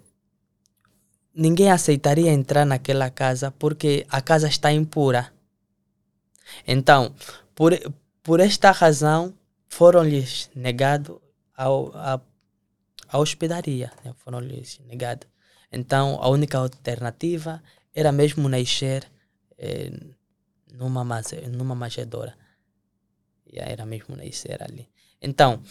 ninguém 1.34 1.70
aceitaria 1.70 2.32
entrar 2.32 2.66
naquela 2.66 3.10
casa 3.10 3.52
porque 3.52 4.06
a 4.10 4.22
casa 4.22 4.48
está 4.48 4.72
impura. 4.72 5.34
Então, 6.66 7.14
por, 7.54 7.78
por 8.24 8.40
esta 8.40 8.72
razão, 8.72 9.34
foram-lhes 9.68 10.50
negados 10.56 11.18
ao, 11.56 11.92
a 11.96 12.22
a 13.12 13.18
hospedaria, 13.18 13.92
né? 14.06 14.14
foram-lhes 14.18 14.80
negadas. 14.86 15.28
Então, 15.72 16.20
a 16.22 16.30
única 16.30 16.60
alternativa 16.60 17.62
era 17.94 18.12
mesmo 18.12 18.48
nascer 18.48 19.04
eh, 19.58 19.92
numa, 20.72 21.04
numa 21.52 21.76
manjedoura. 21.76 22.38
Era 23.54 23.86
mesmo 23.86 24.16
nascer 24.16 24.62
ali. 24.64 24.90
Então, 25.22 25.62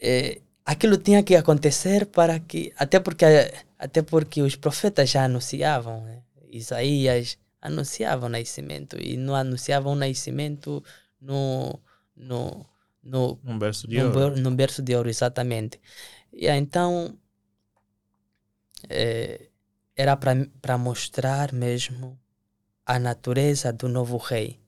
eh, 0.00 0.40
aquilo 0.64 0.96
tinha 0.98 1.22
que 1.22 1.34
acontecer 1.36 2.06
para 2.06 2.38
que, 2.40 2.72
até 2.76 3.00
porque, 3.00 3.24
até 3.78 4.02
porque 4.02 4.42
os 4.42 4.56
profetas 4.56 5.10
já 5.10 5.24
anunciavam, 5.24 6.02
né? 6.04 6.22
Isaías, 6.50 7.38
anunciava 7.60 8.26
o 8.26 8.28
nascimento 8.28 8.96
e 9.00 9.16
não 9.16 9.34
anunciava 9.34 9.88
um 9.90 9.94
nascimento 9.94 10.82
no, 11.20 11.78
no, 12.16 12.66
no, 13.02 13.38
Um 13.44 13.58
berço 13.58 13.86
de 13.86 13.96
num, 13.96 14.06
ouro. 14.06 14.36
berço 14.56 14.82
de 14.82 14.94
ouro, 14.94 15.08
exatamente. 15.08 15.80
E 16.32 16.48
então, 16.48 17.18
eh, 18.88 19.48
era 19.96 20.16
para 20.16 20.78
mostrar 20.78 21.52
mesmo 21.52 22.18
a 22.86 22.98
natureza 22.98 23.72
do 23.72 23.88
novo 23.88 24.16
rei. 24.16 24.60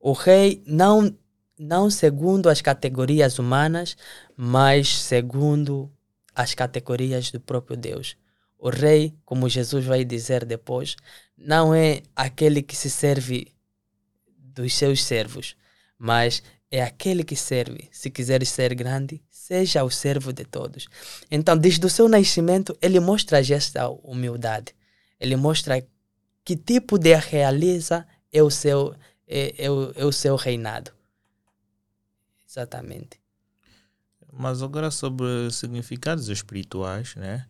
O 0.00 0.12
rei, 0.12 0.62
não, 0.66 1.16
não 1.62 1.88
segundo 1.88 2.48
as 2.48 2.60
categorias 2.60 3.38
humanas, 3.38 3.96
mas 4.36 4.88
segundo 4.88 5.88
as 6.34 6.54
categorias 6.54 7.30
do 7.30 7.38
próprio 7.38 7.76
Deus. 7.76 8.16
O 8.58 8.68
rei, 8.68 9.14
como 9.24 9.48
Jesus 9.48 9.84
vai 9.84 10.04
dizer 10.04 10.44
depois, 10.44 10.96
não 11.38 11.72
é 11.72 12.02
aquele 12.16 12.62
que 12.62 12.74
se 12.74 12.90
serve 12.90 13.52
dos 14.36 14.74
seus 14.74 15.04
servos, 15.04 15.56
mas 15.96 16.42
é 16.68 16.82
aquele 16.82 17.22
que 17.22 17.36
serve. 17.36 17.88
Se 17.92 18.10
quiseres 18.10 18.48
ser 18.48 18.74
grande, 18.74 19.22
seja 19.30 19.84
o 19.84 19.90
servo 19.90 20.32
de 20.32 20.44
todos. 20.44 20.88
Então, 21.30 21.56
desde 21.56 21.84
o 21.86 21.90
seu 21.90 22.08
nascimento, 22.08 22.76
ele 22.82 22.98
mostra 22.98 23.38
esta 23.38 23.88
humildade. 23.88 24.74
Ele 25.20 25.36
mostra 25.36 25.86
que 26.44 26.56
tipo 26.56 26.98
de 26.98 27.14
realeza 27.14 28.04
é 28.32 28.42
o 28.42 28.50
seu, 28.50 28.94
é, 29.28 29.66
é 29.66 29.70
o, 29.70 29.92
é 29.94 30.04
o 30.04 30.12
seu 30.12 30.34
reinado. 30.34 30.92
Exatamente. 32.52 33.18
Mas 34.30 34.62
agora 34.62 34.90
sobre 34.90 35.50
significados 35.50 36.28
espirituais, 36.28 37.14
né? 37.16 37.48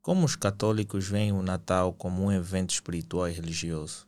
Como 0.00 0.24
os 0.24 0.36
católicos 0.36 1.08
veem 1.08 1.32
o 1.32 1.42
Natal 1.42 1.92
como 1.92 2.22
um 2.22 2.32
evento 2.32 2.70
espiritual 2.70 3.28
e 3.28 3.32
religioso? 3.32 4.06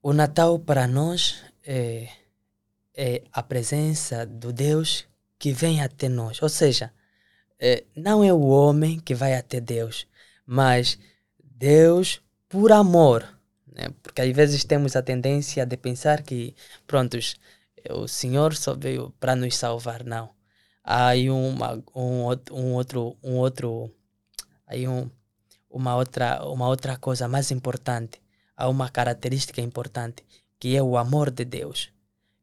O 0.00 0.12
Natal 0.12 0.56
para 0.60 0.86
nós 0.86 1.42
é, 1.64 2.08
é 2.94 3.24
a 3.32 3.42
presença 3.42 4.24
do 4.24 4.52
Deus 4.52 5.04
que 5.36 5.52
vem 5.52 5.82
até 5.82 6.08
nós. 6.08 6.40
Ou 6.42 6.48
seja, 6.48 6.92
é, 7.58 7.84
não 7.96 8.22
é 8.22 8.32
o 8.32 8.42
homem 8.42 9.00
que 9.00 9.16
vai 9.16 9.34
até 9.34 9.60
Deus, 9.60 10.06
mas 10.46 10.96
Deus 11.42 12.22
por 12.48 12.70
amor. 12.70 13.28
Né? 13.74 13.88
Porque 14.02 14.22
às 14.22 14.30
vezes 14.34 14.64
temos 14.64 14.96
a 14.96 15.02
tendência 15.02 15.64
de 15.66 15.76
pensar 15.76 16.22
que, 16.22 16.54
prontos, 16.86 17.36
o 17.90 18.06
Senhor 18.06 18.54
só 18.54 18.74
veio 18.74 19.12
para 19.18 19.34
nos 19.34 19.56
salvar. 19.56 20.04
Não. 20.04 20.30
Há 20.84 21.08
aí 21.08 21.30
uma, 21.30 21.82
um, 21.94 22.26
um 22.50 22.72
outro, 22.74 23.16
um 23.22 23.36
outro, 23.36 23.90
aí 24.66 24.86
um, 24.86 25.10
uma 25.70 25.96
outra, 25.96 26.44
uma 26.44 26.68
outra 26.68 26.96
coisa 26.96 27.28
mais 27.28 27.50
importante. 27.50 28.20
Há 28.56 28.68
uma 28.68 28.88
característica 28.88 29.60
importante 29.60 30.24
que 30.58 30.76
é 30.76 30.82
o 30.82 30.96
amor 30.96 31.30
de 31.30 31.44
Deus. 31.44 31.90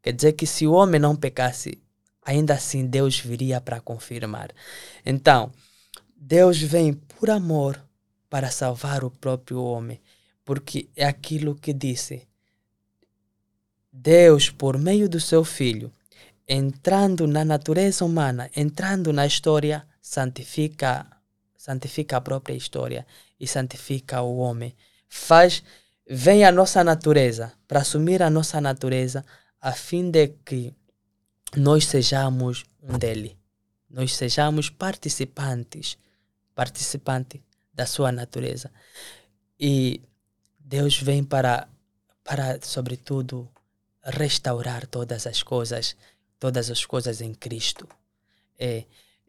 Quer 0.01 0.12
dizer 0.12 0.33
que 0.33 0.45
se 0.45 0.67
o 0.67 0.74
homem 0.74 1.00
não 1.00 1.15
pecasse, 1.15 1.81
ainda 2.21 2.53
assim 2.53 2.86
Deus 2.86 3.17
viria 3.17 3.62
para 3.62 3.79
confirmar. 3.79 4.51
Então, 5.05 5.51
Deus 6.17 6.62
vem 6.62 6.93
por 6.93 7.29
amor 7.29 7.81
para 8.29 8.51
salvar 8.51 9.05
o 9.05 9.09
próprio 9.09 9.63
homem, 9.63 10.01
porque 10.50 10.89
é 10.96 11.06
aquilo 11.06 11.53
que 11.53 11.72
disse. 11.72 12.27
Deus, 13.94 14.50
por 14.50 14.79
meio 14.79 15.08
do 15.08 15.20
seu 15.20 15.46
filho, 15.46 15.94
entrando 16.48 17.27
na 17.27 17.46
natureza 17.46 18.03
humana, 18.03 18.50
entrando 18.56 19.13
na 19.13 19.27
história, 19.27 19.88
santifica, 20.01 21.06
santifica 21.56 22.18
a 22.18 22.22
própria 22.22 22.56
história 22.56 23.06
e 23.39 23.46
santifica 23.46 24.24
o 24.24 24.38
homem. 24.38 24.75
Faz, 25.08 25.62
vem 26.10 26.44
a 26.44 26.51
nossa 26.51 26.84
natureza, 26.84 27.53
para 27.68 27.82
assumir 27.82 28.24
a 28.24 28.29
nossa 28.32 28.60
natureza, 28.60 29.24
a 29.62 29.72
fim 29.72 30.10
de 30.10 30.29
que 30.44 30.74
nós 31.56 31.86
sejamos 31.86 32.65
um 32.82 32.98
dele. 32.98 33.38
Nós 33.88 34.15
sejamos 34.15 34.67
participantes, 34.67 35.95
participantes 36.56 37.39
da 37.71 37.86
sua 37.86 38.12
natureza. 38.12 38.71
E 39.60 40.02
Deus 40.69 41.01
vem 41.01 41.23
para, 41.23 41.67
para 42.23 42.62
sobretudo, 42.62 43.49
restaurar 44.03 44.86
todas 44.86 45.25
as 45.25 45.41
coisas, 45.41 45.97
todas 46.39 46.69
as 46.69 46.86
coisas 46.86 47.21
em 47.21 47.34
Cristo. 47.34 47.88
É, 48.55 48.84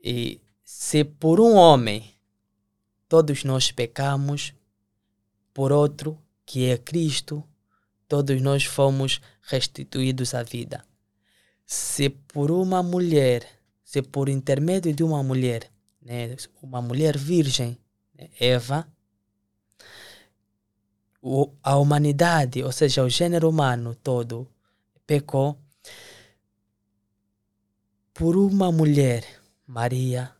e 0.04 0.38
se 0.62 1.02
por 1.02 1.40
um 1.40 1.54
homem 1.54 2.14
todos 3.08 3.42
nós 3.42 3.72
pecamos, 3.72 4.52
por 5.54 5.72
outro, 5.72 6.18
que 6.44 6.66
é 6.66 6.76
Cristo, 6.76 7.42
todos 8.06 8.38
nós 8.42 8.66
fomos 8.66 9.18
restituídos 9.40 10.34
à 10.34 10.42
vida. 10.42 10.84
Se 11.64 12.10
por 12.10 12.50
uma 12.50 12.82
mulher, 12.82 13.48
se 13.82 14.02
por 14.02 14.28
intermédio 14.28 14.92
de 14.92 15.02
uma 15.02 15.22
mulher, 15.22 15.72
né, 16.02 16.36
uma 16.60 16.82
mulher 16.82 17.16
virgem, 17.16 17.78
né, 18.14 18.28
Eva, 18.38 18.86
o- 21.22 21.52
a 21.62 21.76
humanidade, 21.76 22.62
ou 22.62 22.72
seja, 22.72 23.02
o 23.04 23.08
gênero 23.08 23.48
humano 23.48 23.94
todo, 23.94 24.48
pecou, 25.06 25.58
por 28.14 28.36
uma 28.36 28.70
mulher, 28.70 29.24
Maria, 29.66 30.32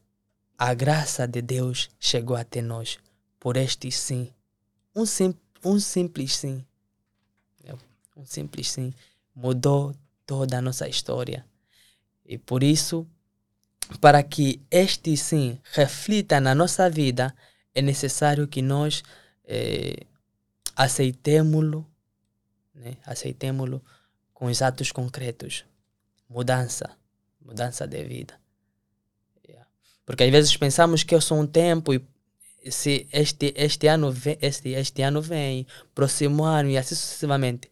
a 0.59 0.75
graça 0.75 1.27
de 1.27 1.41
Deus 1.43 1.89
chegou 1.99 2.37
até 2.37 2.61
nós, 2.61 2.99
por 3.39 3.57
este 3.57 3.91
sim, 3.91 4.31
um, 4.95 5.07
sim, 5.07 5.35
um 5.65 5.79
simples 5.81 6.37
sim, 6.37 6.65
um 8.17 8.25
simples 8.25 8.71
sim, 8.71 8.93
mudou 9.35 9.95
toda 10.27 10.59
a 10.59 10.63
nossa 10.63 10.89
história. 10.89 11.45
E 12.25 12.37
por 12.39 12.63
isso, 12.63 13.07
para 14.01 14.23
que 14.23 14.61
este 14.71 15.17
sim 15.17 15.59
reflita 15.73 16.41
na 16.41 16.55
nossa 16.55 16.89
vida, 16.89 17.35
é 17.75 17.83
necessário 17.83 18.47
que 18.47 18.63
nós 18.63 19.03
eh, 19.45 20.07
aceitemo-lo, 20.77 21.87
né? 22.75 22.97
aceitemo-lo 23.05 23.83
com 24.33 24.47
os 24.47 24.63
atos 24.63 24.93
concretos. 24.93 25.65
Mudança, 26.29 26.91
mudança 27.41 27.87
de 27.87 28.05
vida. 28.05 28.35
Yeah. 29.49 29.67
Porque 30.07 30.25
às 30.25 30.31
vezes 30.31 30.57
pensamos 30.57 31.03
que 31.03 31.15
eu 31.15 31.21
sou 31.21 31.39
um 31.41 31.47
tempo 31.47 31.93
e 31.93 32.01
se 32.69 33.09
este, 33.13 33.53
este, 33.57 33.87
ano 33.87 34.13
vem, 34.13 34.39
este, 34.41 34.71
este 34.71 35.03
ano 35.03 35.23
vem, 35.23 35.67
próximo 35.95 36.45
ano 36.45 36.71
e 36.71 36.77
assim 36.77 36.95
sucessivamente, 36.95 37.71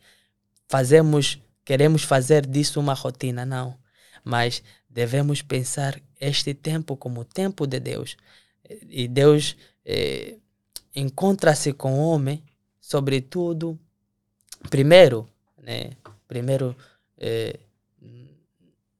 fazemos, 0.66 1.38
queremos 1.64 2.02
fazer 2.02 2.46
disso 2.46 2.80
uma 2.80 2.94
rotina, 2.94 3.44
não. 3.44 3.76
Mas 4.24 4.62
devemos 4.88 5.42
pensar 5.42 6.00
este 6.20 6.54
tempo 6.54 6.96
como 6.96 7.20
o 7.20 7.24
tempo 7.24 7.66
de 7.66 7.78
Deus. 7.78 8.16
E 8.88 9.06
Deus 9.08 9.56
eh, 9.84 10.36
encontra-se 10.94 11.72
com 11.72 11.94
o 11.94 12.08
homem, 12.08 12.42
sobretudo, 12.88 13.78
primeiro, 14.70 15.28
né, 15.58 15.90
primeiro 16.26 16.74
eh, 17.18 17.60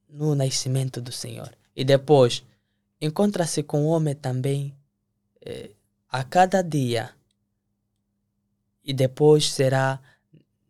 no 0.07 0.35
nascimento 0.35 1.01
do 1.01 1.11
Senhor. 1.11 1.51
E 1.75 1.83
depois, 1.83 2.43
encontra-se 3.01 3.63
com 3.63 3.87
o 3.87 3.87
homem 3.87 4.13
também 4.13 4.75
eh, 5.41 5.71
a 6.07 6.23
cada 6.23 6.61
dia. 6.61 7.09
E 8.83 8.93
depois 8.93 9.51
será 9.51 9.99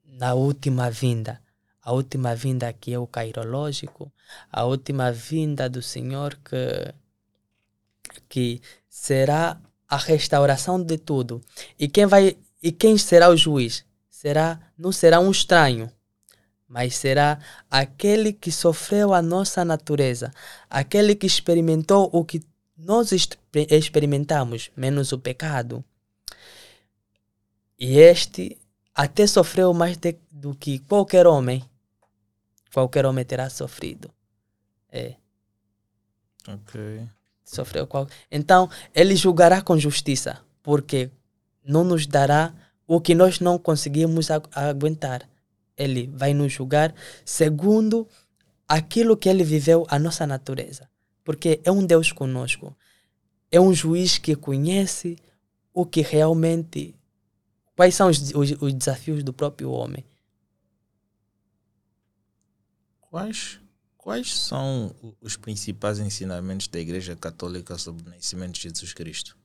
na 0.05 0.33
última 0.33 0.89
vinda. 0.89 1.41
A 1.81 1.91
última 1.91 2.33
vinda 2.33 2.71
que 2.71 2.93
é 2.93 2.99
o 2.99 3.05
cairológico, 3.05 4.09
a 4.49 4.63
última 4.63 5.11
vinda 5.11 5.69
do 5.69 5.81
Senhor 5.81 6.37
que, 6.37 6.93
que 8.29 8.61
será 8.87 9.59
a 9.89 9.97
restauração 9.97 10.81
de 10.81 10.97
tudo. 10.97 11.41
E 11.77 11.89
quem 11.89 12.05
vai 12.05 12.37
e 12.61 12.71
quem 12.71 12.97
será 12.97 13.29
o 13.29 13.37
juiz? 13.37 13.85
Será 14.09 14.59
não 14.77 14.91
será 14.91 15.19
um 15.19 15.31
estranho, 15.31 15.89
mas 16.67 16.95
será 16.95 17.39
aquele 17.69 18.33
que 18.33 18.51
sofreu 18.51 19.13
a 19.13 19.21
nossa 19.21 19.63
natureza, 19.65 20.31
aquele 20.69 21.15
que 21.15 21.25
experimentou 21.25 22.09
o 22.13 22.23
que 22.23 22.41
nós 22.77 23.11
experimentamos, 23.69 24.71
menos 24.75 25.11
o 25.11 25.19
pecado. 25.19 25.83
E 27.77 27.97
este 27.97 28.57
até 28.93 29.25
sofreu 29.25 29.73
mais 29.73 29.97
de, 29.97 30.17
do 30.29 30.53
que 30.53 30.79
qualquer 30.79 31.25
homem. 31.25 31.63
Qualquer 32.73 33.05
homem 33.05 33.25
terá 33.25 33.49
sofrido. 33.49 34.11
É. 34.91 35.15
Ok. 36.47 37.07
Sofreu 37.43 37.87
qual... 37.87 38.07
Então, 38.31 38.69
ele 38.93 39.15
julgará 39.15 39.61
com 39.61 39.77
justiça, 39.77 40.39
porque 40.61 41.09
não 41.63 41.83
nos 41.83 42.05
dará 42.05 42.53
o 42.87 42.99
que 42.99 43.13
nós 43.13 43.39
não 43.39 43.57
conseguimos 43.57 44.31
agu 44.31 44.49
aguentar. 44.53 45.29
Ele 45.77 46.11
vai 46.13 46.33
nos 46.33 46.51
julgar 46.51 46.93
segundo 47.23 48.07
aquilo 48.67 49.17
que 49.17 49.29
ele 49.29 49.43
viveu, 49.43 49.85
a 49.89 49.97
nossa 49.97 50.27
natureza. 50.27 50.89
Porque 51.23 51.59
é 51.63 51.71
um 51.71 51.85
Deus 51.85 52.11
conosco. 52.11 52.75
É 53.51 53.59
um 53.59 53.73
juiz 53.73 54.17
que 54.17 54.35
conhece 54.35 55.17
o 55.73 55.85
que 55.85 56.01
realmente 56.01 56.95
Quais 57.79 57.95
são 57.95 58.09
os, 58.09 58.19
os, 58.33 58.51
os 58.61 58.73
desafios 58.73 59.23
do 59.23 59.31
próprio 59.31 59.71
homem? 59.71 60.03
Quais, 62.99 63.57
quais 63.97 64.35
são 64.35 64.93
os 65.21 65.37
principais 65.37 65.97
ensinamentos 65.97 66.67
da 66.67 66.77
Igreja 66.77 67.15
Católica 67.15 67.77
sobre 67.77 68.05
o 68.05 68.09
nascimento 68.09 68.55
de 68.55 68.63
Jesus 68.63 68.93
Cristo? 68.93 69.37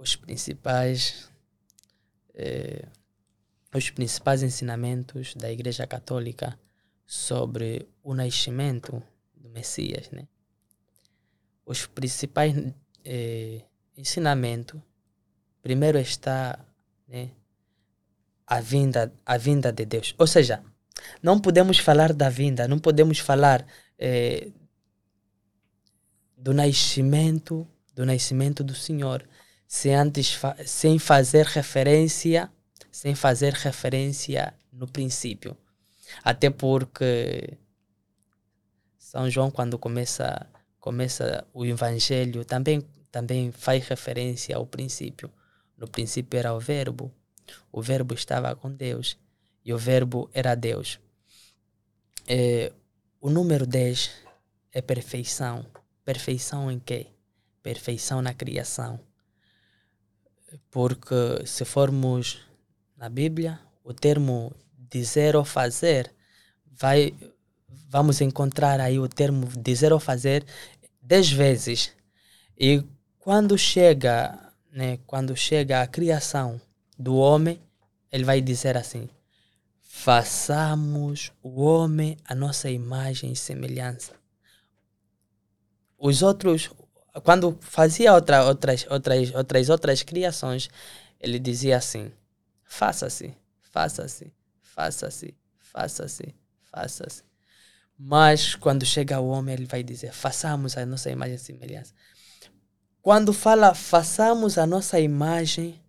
Os 0.00 0.16
principais 0.16 1.30
eh, 2.34 2.86
os 3.74 3.90
principais 3.90 4.42
ensinamentos 4.42 5.34
da 5.34 5.52
Igreja 5.52 5.86
Católica 5.86 6.58
sobre 7.06 7.86
o 8.02 8.14
nascimento 8.14 9.02
do 9.36 9.50
Messias, 9.50 10.10
né? 10.10 10.26
Os 11.66 11.84
principais 11.84 12.54
eh, 13.04 13.60
ensinamentos, 13.94 14.80
primeiro 15.62 15.98
está 15.98 16.58
né, 17.06 17.30
a 18.46 18.58
vinda 18.58 19.12
a 19.26 19.36
vinda 19.36 19.70
de 19.70 19.84
Deus, 19.84 20.14
ou 20.16 20.26
seja, 20.26 20.64
não 21.22 21.38
podemos 21.38 21.78
falar 21.78 22.14
da 22.14 22.30
vinda, 22.30 22.66
não 22.66 22.78
podemos 22.78 23.18
falar 23.18 23.66
eh, 23.98 24.50
do 26.38 26.54
nascimento, 26.54 27.68
do 27.94 28.06
nascimento 28.06 28.64
do 28.64 28.74
Senhor, 28.74 29.28
sem 29.70 29.94
antes 29.94 30.34
fa 30.34 30.56
sem 30.66 30.98
fazer 30.98 31.46
referência, 31.46 32.50
sem 32.90 33.14
fazer 33.14 33.52
referência 33.52 34.52
no 34.72 34.88
princípio. 34.88 35.56
Até 36.24 36.50
porque 36.50 37.56
São 38.98 39.30
João 39.30 39.48
quando 39.48 39.78
começa 39.78 40.44
começa 40.80 41.46
o 41.54 41.64
evangelho 41.64 42.44
também 42.44 42.84
também 43.12 43.52
faz 43.52 43.86
referência 43.86 44.56
ao 44.56 44.66
princípio. 44.66 45.30
No 45.76 45.86
princípio 45.86 46.36
era 46.36 46.52
o 46.52 46.58
verbo, 46.58 47.12
o 47.70 47.80
verbo 47.80 48.12
estava 48.12 48.56
com 48.56 48.72
Deus 48.72 49.16
e 49.64 49.72
o 49.72 49.78
verbo 49.78 50.28
era 50.34 50.56
Deus. 50.56 50.98
É, 52.26 52.72
o 53.20 53.30
número 53.30 53.64
10 53.64 54.10
é 54.72 54.82
perfeição. 54.82 55.64
Perfeição 56.04 56.72
em 56.72 56.80
quê? 56.80 57.06
Perfeição 57.62 58.20
na 58.20 58.34
criação. 58.34 58.98
Porque 60.70 61.46
se 61.46 61.64
formos 61.64 62.38
na 62.96 63.08
Bíblia, 63.08 63.60
o 63.84 63.92
termo 63.92 64.52
dizer 64.90 65.36
ou 65.36 65.44
fazer 65.44 66.12
vai 66.70 67.14
vamos 67.88 68.20
encontrar 68.20 68.80
aí 68.80 68.98
o 68.98 69.08
termo 69.08 69.46
dizer 69.58 69.92
ou 69.92 69.98
fazer 70.00 70.44
dez 71.02 71.30
vezes. 71.30 71.92
E 72.58 72.84
quando 73.18 73.58
chega, 73.58 74.38
né, 74.72 74.98
quando 75.06 75.36
chega 75.36 75.82
a 75.82 75.86
criação 75.86 76.60
do 76.98 77.16
homem, 77.16 77.60
ele 78.12 78.24
vai 78.24 78.40
dizer 78.40 78.76
assim: 78.76 79.08
façamos 79.82 81.32
o 81.42 81.60
homem 81.62 82.16
a 82.24 82.34
nossa 82.34 82.70
imagem 82.70 83.32
e 83.32 83.36
semelhança. 83.36 84.14
Os 85.98 86.22
outros, 86.22 86.70
quando 87.24 87.58
fazia 87.60 88.14
outra, 88.14 88.44
outras, 88.44 88.86
outras, 88.88 89.34
outras, 89.34 89.68
outras 89.68 90.02
criações, 90.02 90.68
ele 91.18 91.38
dizia 91.38 91.76
assim: 91.76 92.12
faça-se, 92.64 93.34
faça-se, 93.60 94.32
faça-se, 94.60 95.34
faça-se, 95.58 96.34
faça-se. 96.70 97.22
Mas 97.98 98.54
quando 98.54 98.86
chega 98.86 99.20
o 99.20 99.28
homem, 99.28 99.54
ele 99.54 99.66
vai 99.66 99.82
dizer: 99.82 100.12
façamos 100.12 100.76
a 100.76 100.86
nossa 100.86 101.10
imagem 101.10 101.34
e 101.34 101.38
semelhança. 101.38 101.92
Quando 103.02 103.32
fala 103.32 103.74
façamos 103.74 104.56
a 104.58 104.66
nossa 104.66 105.00
imagem, 105.00 105.80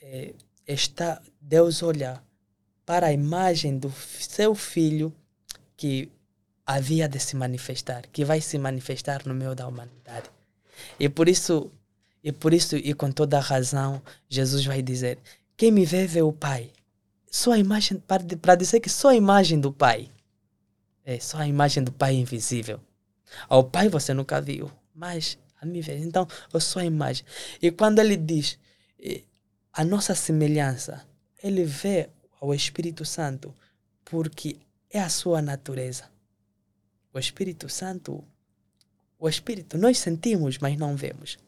é, 0.00 0.34
está 0.66 1.20
Deus 1.40 1.82
olha 1.82 2.22
para 2.84 3.08
a 3.08 3.12
imagem 3.12 3.78
do 3.78 3.92
seu 3.92 4.54
filho 4.54 5.12
que 5.76 6.10
havia 6.66 7.08
de 7.08 7.20
se 7.20 7.36
manifestar, 7.36 8.06
que 8.12 8.24
vai 8.24 8.40
se 8.40 8.58
manifestar 8.58 9.24
no 9.26 9.34
meio 9.34 9.54
da 9.54 9.68
humanidade. 9.68 10.28
E 10.98 11.08
por 11.08 11.28
isso, 11.28 11.70
e 12.22 12.32
por 12.32 12.52
isso 12.52 12.76
e 12.76 12.92
com 12.92 13.10
toda 13.12 13.38
razão, 13.38 14.02
Jesus 14.28 14.64
vai 14.64 14.82
dizer: 14.82 15.18
quem 15.56 15.70
me 15.70 15.86
vê 15.86 16.06
vê 16.06 16.22
o 16.22 16.32
Pai. 16.32 16.70
Só 17.30 17.52
a 17.52 17.58
imagem 17.58 18.02
para 18.06 18.54
dizer 18.54 18.80
que 18.80 18.88
só 18.88 19.10
a 19.10 19.16
imagem 19.16 19.60
do 19.60 19.72
Pai 19.72 20.10
é 21.04 21.20
só 21.20 21.38
a 21.38 21.46
imagem 21.46 21.84
do 21.84 21.92
Pai 21.92 22.14
invisível. 22.14 22.80
Ao 23.48 23.62
Pai 23.62 23.88
você 23.88 24.12
nunca 24.12 24.40
viu, 24.40 24.70
mas 24.94 25.38
a 25.60 25.64
mim 25.64 25.80
vê. 25.80 25.98
Então, 25.98 26.26
eu 26.52 26.60
sou 26.60 26.82
a 26.82 26.84
imagem. 26.84 27.24
E 27.62 27.70
quando 27.70 28.00
ele 28.00 28.16
diz 28.16 28.58
a 29.72 29.84
nossa 29.84 30.14
semelhança, 30.14 31.06
ele 31.42 31.64
vê 31.64 32.08
ao 32.40 32.52
Espírito 32.52 33.04
Santo, 33.04 33.54
porque 34.04 34.58
é 34.90 34.98
a 34.98 35.08
sua 35.08 35.40
natureza. 35.40 36.04
O 37.16 37.18
Espírito 37.18 37.66
Santo, 37.70 38.22
o 39.18 39.26
Espírito, 39.26 39.78
nós 39.78 39.96
sentimos, 39.96 40.58
mas 40.58 40.76
não 40.76 40.94
vemos. 40.94 41.38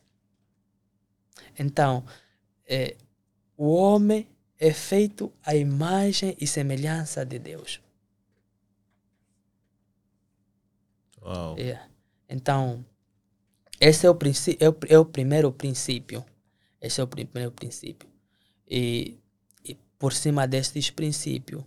Então, 1.59 2.07
é, 2.67 2.97
o 3.55 3.75
homem 3.75 4.27
é 4.59 4.73
feito 4.73 5.31
à 5.45 5.55
imagem 5.55 6.35
e 6.41 6.47
semelhança 6.47 7.23
de 7.23 7.39
Deus. 7.39 7.83
Uau. 11.21 11.59
É. 11.59 11.87
Então, 12.31 12.83
esse 13.79 14.07
é 14.07 14.11
o, 14.11 14.15
é, 14.59 14.69
o, 14.71 14.77
é 14.89 14.99
o 14.99 15.05
primeiro 15.05 15.53
princípio. 15.53 16.25
Esse 16.81 16.99
é 16.99 17.05
o 17.05 17.07
primeiro 17.07 17.53
princípio. 17.53 18.09
E 18.67 19.19
por 19.99 20.15
cima 20.15 20.49
destes 20.49 20.91
princípios 20.91 21.63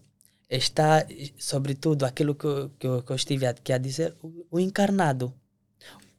está, 0.58 1.06
sobretudo, 1.38 2.06
aquilo 2.06 2.36
que 2.36 2.48
que 2.78 3.02
que 3.02 3.12
eu 3.12 3.16
estive 3.16 3.46
aqui 3.46 3.72
a 3.74 3.78
dizer, 3.78 4.16
o, 4.22 4.46
o 4.52 4.60
encarnado. 4.60 5.34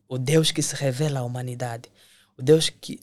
O 0.09 0.18
Deus 0.18 0.51
que 0.51 0.62
se 0.62 0.75
revela 0.75 1.21
à 1.21 1.25
humanidade. 1.25 1.90
O 2.37 2.42
Deus 2.42 2.71
que 2.71 3.01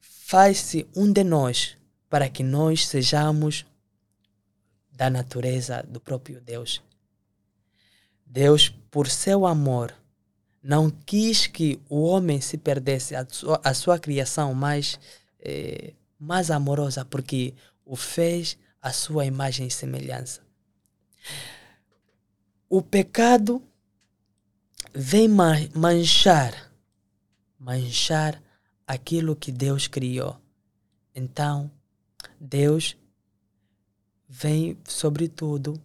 faz-se 0.00 0.86
um 0.94 1.12
de 1.12 1.24
nós 1.24 1.76
para 2.08 2.28
que 2.28 2.42
nós 2.42 2.86
sejamos 2.86 3.66
da 4.92 5.10
natureza 5.10 5.84
do 5.88 6.00
próprio 6.00 6.40
Deus. 6.40 6.82
Deus, 8.26 8.68
por 8.90 9.08
seu 9.08 9.46
amor, 9.46 9.94
não 10.62 10.90
quis 10.90 11.46
que 11.46 11.80
o 11.88 12.02
homem 12.02 12.40
se 12.40 12.58
perdesse, 12.58 13.16
a 13.16 13.26
sua, 13.28 13.60
a 13.64 13.74
sua 13.74 13.98
criação 13.98 14.54
mais, 14.54 15.00
eh, 15.40 15.94
mais 16.18 16.50
amorosa, 16.50 17.04
porque 17.04 17.54
o 17.84 17.96
fez 17.96 18.56
a 18.80 18.92
sua 18.92 19.24
imagem 19.24 19.66
e 19.66 19.70
semelhança. 19.70 20.42
O 22.68 22.80
pecado 22.82 23.62
vem 24.94 25.28
manchar, 25.28 26.72
manchar 27.58 28.42
aquilo 28.86 29.36
que 29.36 29.52
Deus 29.52 29.86
criou. 29.86 30.40
Então, 31.14 31.70
Deus 32.40 32.96
vem, 34.28 34.78
sobretudo, 34.84 35.80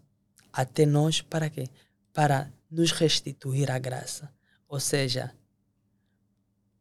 até 0.52 0.86
nós 0.86 1.22
para 1.22 1.50
quê? 1.50 1.68
Para 2.14 2.52
nos 2.70 2.92
restituir 2.92 3.72
a 3.72 3.80
graça. 3.80 4.32
Ou 4.68 4.80
seja, 4.80 5.34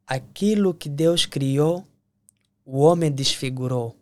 aquilo 0.06 0.74
que 0.74 0.88
Deus 0.88 1.26
criou, 1.26 1.86
o 2.64 2.78
homem 2.78 3.10
desfigurou. 3.10 3.96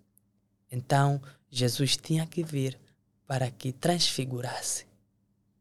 Então, 0.71 1.21
Jesus 1.49 1.97
tinha 1.97 2.27
que 2.27 2.43
vir 2.43 2.79
para 3.33 3.51
que 3.51 3.73
transfigurasse 3.73 4.87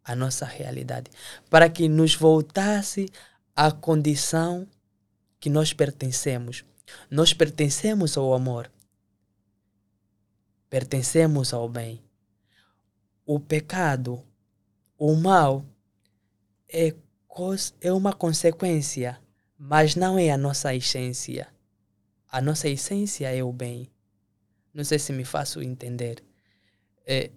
a 0.04 0.14
nossa 0.14 0.44
realidade, 0.44 1.10
para 1.50 1.70
que 1.70 1.88
nos 1.88 2.14
voltasse 2.14 3.08
à 3.56 3.72
condição 3.72 4.68
que 5.40 5.50
nós 5.50 5.72
pertencemos. 5.72 6.66
Nós 7.10 7.34
pertencemos 7.34 8.18
ao 8.18 8.34
amor, 8.34 8.70
pertencemos 10.70 11.54
ao 11.54 11.70
bem. 11.70 12.04
O 13.26 13.40
pecado, 13.40 14.22
o 14.98 15.16
mal, 15.16 15.66
é, 16.68 16.94
é 17.80 17.94
uma 17.94 18.12
consequência, 18.12 19.18
mas 19.58 19.96
não 19.96 20.20
é 20.20 20.30
a 20.30 20.38
nossa 20.38 20.76
essência. 20.76 21.48
A 22.28 22.42
nossa 22.42 22.68
essência 22.68 23.34
é 23.34 23.42
o 23.42 23.54
bem. 23.54 23.90
Não 24.74 24.84
sei 24.84 25.00
se 25.00 25.14
me 25.14 25.24
faço 25.24 25.62
entender. 25.62 26.22
É, 27.06 27.32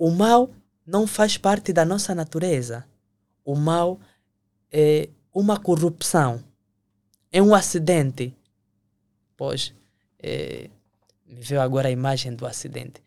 o 0.00 0.10
mal 0.10 0.50
não 0.86 1.06
faz 1.06 1.36
parte 1.36 1.74
da 1.74 1.84
nossa 1.84 2.14
natureza. 2.14 2.86
O 3.44 3.54
mal 3.54 4.00
é 4.72 5.10
uma 5.30 5.60
corrupção. 5.60 6.42
É 7.30 7.42
um 7.42 7.54
acidente. 7.54 8.34
Pois, 9.36 9.74
é, 10.18 10.70
me 11.26 11.42
veio 11.42 11.60
agora 11.60 11.88
a 11.88 11.90
imagem 11.90 12.34
do 12.34 12.46
acidente. 12.46 13.02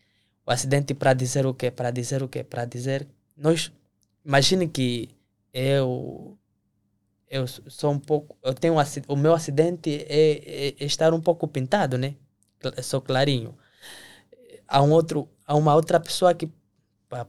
O 0.45 0.51
acidente 0.51 0.93
para 0.93 1.13
dizer 1.13 1.47
o 1.47 1.53
quê? 1.55 1.71
Para 1.71 1.89
dizer 1.89 2.21
o 2.21 2.27
quê? 2.29 2.43
Para 2.43 2.63
dizer. 2.63 3.07
Nós. 3.35 3.71
Imagine 4.23 4.67
que 4.67 5.09
eu. 5.51 6.37
Eu 7.27 7.47
sou 7.47 7.91
um 7.91 7.99
pouco. 7.99 8.37
Eu 8.43 8.53
tenho 8.53 8.75
o 9.07 9.15
meu 9.15 9.33
acidente 9.33 10.05
é, 10.07 10.67
é, 10.67 10.75
é 10.79 10.85
estar 10.85 11.11
um 11.11 11.19
pouco 11.19 11.47
pintado, 11.47 11.97
né? 11.97 12.13
sou 12.83 13.01
clarinho. 13.01 13.57
Há, 14.67 14.81
um 14.83 14.91
outro, 14.91 15.27
há 15.45 15.55
uma 15.55 15.73
outra 15.73 15.99
pessoa 15.99 16.33
que 16.35 16.47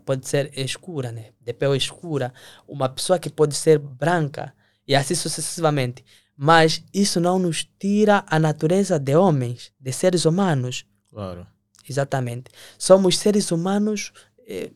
pode 0.05 0.29
ser 0.29 0.51
escura, 0.59 1.13
né? 1.13 1.31
De 1.41 1.53
pele 1.53 1.77
escura. 1.77 2.33
Uma 2.67 2.89
pessoa 2.89 3.19
que 3.19 3.29
pode 3.29 3.55
ser 3.55 3.79
branca. 3.79 4.55
E 4.87 4.95
assim 4.95 5.15
sucessivamente. 5.15 6.05
Mas 6.37 6.83
isso 6.93 7.21
não 7.21 7.39
nos 7.39 7.69
tira 7.79 8.25
a 8.27 8.39
natureza 8.39 8.99
de 8.99 9.15
homens, 9.17 9.73
de 9.79 9.93
seres 9.93 10.25
humanos. 10.25 10.85
Claro. 11.11 11.47
Exatamente. 11.89 12.51
Somos 12.79 13.19
seres 13.19 13.51
humanos 13.51 14.13
eh, 14.47 14.71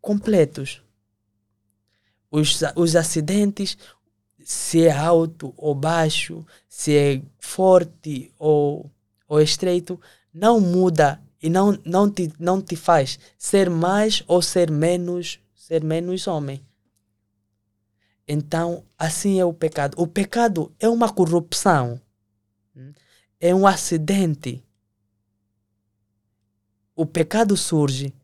completos. 0.00 0.82
Os, 2.30 2.62
os 2.74 2.96
acidentes, 2.96 3.76
se 4.42 4.86
é 4.86 4.90
alto 4.90 5.52
ou 5.56 5.74
baixo, 5.74 6.44
se 6.68 6.96
é 6.96 7.22
forte 7.38 8.32
ou, 8.38 8.90
ou 9.28 9.40
estreito, 9.40 10.00
não 10.32 10.58
muda 10.58 11.22
e 11.42 11.50
não, 11.50 11.76
não, 11.84 12.08
te, 12.08 12.32
não 12.38 12.62
te 12.62 12.76
faz 12.76 13.18
ser 13.36 13.68
mais 13.68 14.22
ou 14.28 14.40
ser 14.40 14.70
menos, 14.70 15.40
ser 15.54 15.82
menos 15.82 16.26
homem. 16.28 16.64
Então, 18.26 18.84
assim 18.96 19.40
é 19.40 19.44
o 19.44 19.52
pecado. 19.52 20.00
O 20.00 20.06
pecado 20.06 20.72
é 20.78 20.88
uma 20.88 21.12
corrupção, 21.12 22.00
é 23.40 23.52
um 23.52 23.66
acidente. 23.66 24.62
O 26.94 27.04
pecado 27.04 27.56
surge 27.56 28.14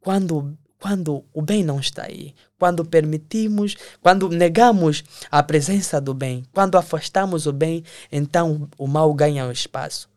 quando 0.00 0.58
quando 0.80 1.22
o 1.34 1.42
bem 1.42 1.62
não 1.62 1.78
está 1.78 2.04
aí, 2.04 2.34
quando 2.58 2.82
permitimos, 2.86 3.76
quando 4.00 4.30
negamos 4.30 5.04
a 5.30 5.42
presença 5.42 6.00
do 6.00 6.14
bem, 6.14 6.42
quando 6.54 6.78
afastamos 6.78 7.46
o 7.46 7.52
bem, 7.52 7.84
então 8.10 8.66
o 8.78 8.86
mal 8.86 9.12
ganha 9.12 9.46
o 9.46 9.52
espaço. 9.52 10.09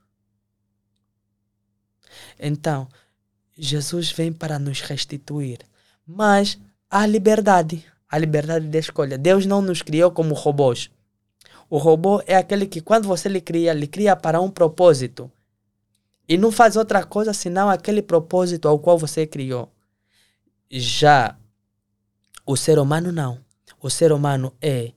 Então, 2.40 2.88
Jesus 3.58 4.12
vem 4.12 4.32
para 4.32 4.58
nos 4.58 4.82
restituir, 4.82 5.60
mas 6.06 6.58
há 6.90 7.06
liberdade, 7.06 7.86
a 8.10 8.18
liberdade 8.18 8.68
de 8.68 8.78
escolha. 8.80 9.18
Deus 9.18 9.46
não 9.46 9.62
nos 9.62 9.82
criou 9.82 10.12
como 10.12 10.34
robôs. 10.34 10.90
O 11.70 11.78
robô 11.78 12.22
é 12.28 12.36
aquele 12.36 12.68
que 12.68 12.82
quando 12.82 13.08
você 13.08 13.28
lhe 13.30 13.42
cria, 13.42 13.74
lhe 13.74 13.88
cria 13.88 14.16
para 14.16 14.40
um 14.42 14.50
propósito. 14.50 15.32
E 16.28 16.38
não 16.38 16.52
faz 16.52 16.76
outra 16.76 17.04
coisa 17.04 17.34
senão 17.34 17.70
aquele 17.70 18.02
propósito 18.02 18.68
ao 18.68 18.80
qual 18.80 18.98
você 18.98 19.26
criou. 19.28 19.72
Já 20.70 21.36
o 22.46 22.56
ser 22.56 22.80
humano 22.80 23.12
não. 23.12 23.40
O 23.82 23.90
ser 23.90 24.12
humano 24.12 24.54
é, 24.62 24.94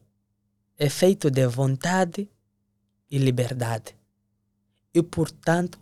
é 0.79 0.88
feito 0.88 1.31
de 1.31 1.46
vontade 1.46 2.29
e 3.11 3.18
liberdade. 3.18 3.96
E, 4.94 5.02
portanto, 5.02 5.79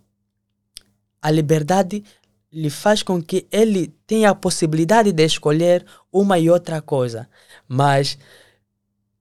a 1.24 1.30
liberdade 1.30 2.04
lhe 2.52 2.68
faz 2.68 3.02
com 3.02 3.20
que 3.22 3.48
ele 3.50 3.88
tenha 4.06 4.28
a 4.28 4.34
possibilidade 4.34 5.10
de 5.10 5.24
escolher 5.24 5.86
uma 6.12 6.38
e 6.38 6.50
outra 6.50 6.82
coisa. 6.82 7.26
Mas 7.66 8.18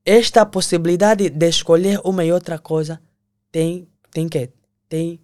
esta 0.05 0.45
possibilidade 0.45 1.29
de 1.29 1.47
escolher 1.47 2.01
uma 2.03 2.25
e 2.25 2.31
outra 2.33 2.59
coisa 2.59 3.01
tem, 3.49 3.87
tem 4.11 4.27
que 4.27 4.51
tem 4.89 5.17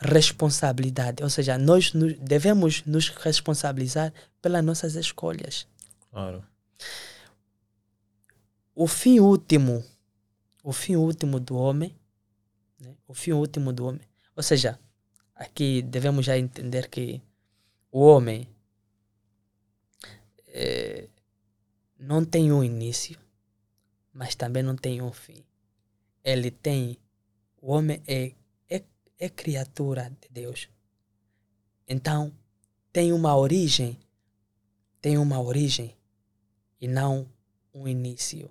responsabilidade. 0.00 1.22
Ou 1.22 1.28
seja, 1.28 1.58
nós 1.58 1.92
devemos 2.22 2.82
nos 2.86 3.10
responsabilizar 3.10 4.14
pelas 4.40 4.64
nossas 4.64 4.94
escolhas. 4.94 5.68
Claro. 6.10 6.42
O 8.74 8.86
fim 8.86 9.20
último, 9.20 9.84
o 10.62 10.72
fim 10.72 10.96
último 10.96 11.38
do 11.38 11.54
homem, 11.54 11.94
né? 12.80 12.94
o 13.06 13.12
fim 13.12 13.32
último 13.32 13.74
do 13.74 13.86
homem. 13.86 14.08
Ou 14.34 14.42
seja, 14.42 14.78
aqui 15.34 15.82
devemos 15.82 16.24
já 16.26 16.38
entender 16.38 16.88
que 16.88 17.22
o 17.90 18.00
homem 18.00 18.48
é, 20.48 21.08
não 21.98 22.24
tem 22.24 22.52
um 22.52 22.62
início, 22.62 23.18
mas 24.12 24.34
também 24.34 24.62
não 24.62 24.76
tem 24.76 25.02
um 25.02 25.12
fim. 25.12 25.44
Ele 26.22 26.50
tem, 26.50 26.98
o 27.60 27.72
homem 27.72 28.02
é 28.06 28.32
é 29.18 29.28
criatura 29.28 30.10
de 30.20 30.28
Deus. 30.30 30.68
Então, 31.88 32.32
tem 32.92 33.12
uma 33.12 33.36
origem, 33.36 33.98
tem 35.00 35.18
uma 35.18 35.40
origem 35.40 35.96
e 36.80 36.86
não 36.86 37.26
um 37.72 37.86
início. 37.88 38.50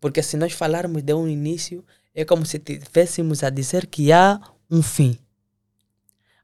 Porque 0.00 0.22
se 0.22 0.36
nós 0.36 0.52
falarmos 0.52 1.02
de 1.02 1.14
um 1.14 1.28
início, 1.28 1.84
é 2.14 2.24
como 2.24 2.44
se 2.44 2.58
tivéssemos 2.58 3.42
a 3.42 3.50
dizer 3.50 3.86
que 3.86 4.12
há 4.12 4.40
um 4.70 4.82
fim. 4.82 5.18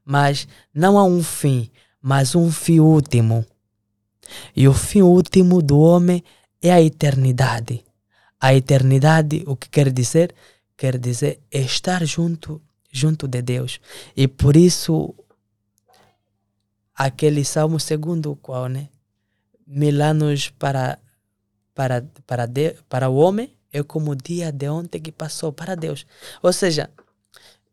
Mas 0.03 0.47
não 0.73 0.97
há 0.97 1.03
um 1.03 1.23
fim, 1.23 1.69
mas 2.01 2.35
um 2.35 2.51
fim 2.51 2.79
último. 2.79 3.45
E 4.55 4.67
o 4.67 4.73
fim 4.73 5.01
último 5.01 5.61
do 5.61 5.79
homem 5.79 6.23
é 6.61 6.71
a 6.71 6.81
eternidade. 6.81 7.83
A 8.39 8.53
eternidade, 8.53 9.43
o 9.45 9.55
que 9.55 9.69
quer 9.69 9.91
dizer? 9.91 10.33
Quer 10.75 10.97
dizer 10.97 11.39
estar 11.51 12.03
junto 12.05 12.61
junto 12.91 13.27
de 13.27 13.41
Deus. 13.41 13.79
E 14.15 14.27
por 14.27 14.55
isso, 14.57 15.15
aquele 16.93 17.45
Salmo 17.45 17.79
segundo, 17.79 18.35
qual, 18.35 18.67
né? 18.67 18.89
Mil 19.65 20.01
anos 20.01 20.49
para, 20.49 20.99
para, 21.73 22.05
para, 22.27 22.45
de, 22.45 22.73
para 22.89 23.09
o 23.09 23.15
homem 23.15 23.55
é 23.71 23.81
como 23.81 24.11
o 24.11 24.15
dia 24.15 24.51
de 24.51 24.67
ontem 24.67 24.99
que 24.99 25.11
passou 25.11 25.53
para 25.53 25.75
Deus. 25.75 26.05
Ou 26.43 26.51
seja, 26.51 26.89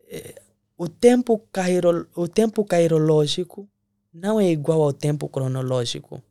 eh, 0.09 0.41
o 0.79 0.89
tempo, 0.89 1.39
cairo, 1.53 2.09
o 2.15 2.27
tempo 2.27 2.65
cairológico 2.65 3.69
não 4.15 4.41
é 4.41 4.51
igual 4.51 4.81
ao 4.81 4.93
tempo 4.93 5.29
cronológico. 5.29 6.23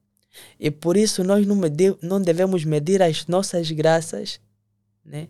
E 0.60 0.71
por 0.71 0.97
isso 0.97 1.23
nós 1.23 1.45
não, 1.45 1.55
medir, 1.55 1.95
não 2.01 2.19
devemos 2.19 2.63
medir 2.63 3.03
as 3.03 3.27
nossas 3.27 3.69
graças 3.69 4.39
né, 5.07 5.29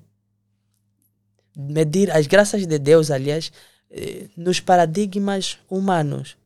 medir 1.55 2.11
as 2.11 2.27
graças 2.27 2.65
de 2.65 2.79
Deus, 2.79 3.11
aliás, 3.11 3.51
eh, 3.89 4.29
nos 4.35 4.59
paradigmas 4.59 5.59
humanos. 5.69 6.37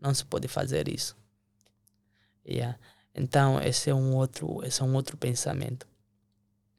Não 0.00 0.14
se 0.14 0.24
pode 0.24 0.48
fazer 0.48 0.88
isso. 0.88 1.16
Yeah. 2.46 2.78
Então, 3.14 3.60
esse 3.60 3.90
é 3.90 3.94
um 3.94 4.16
outro, 4.16 4.64
esse 4.64 4.80
é 4.80 4.84
um 4.84 4.94
outro 4.94 5.16
pensamento. 5.16 5.86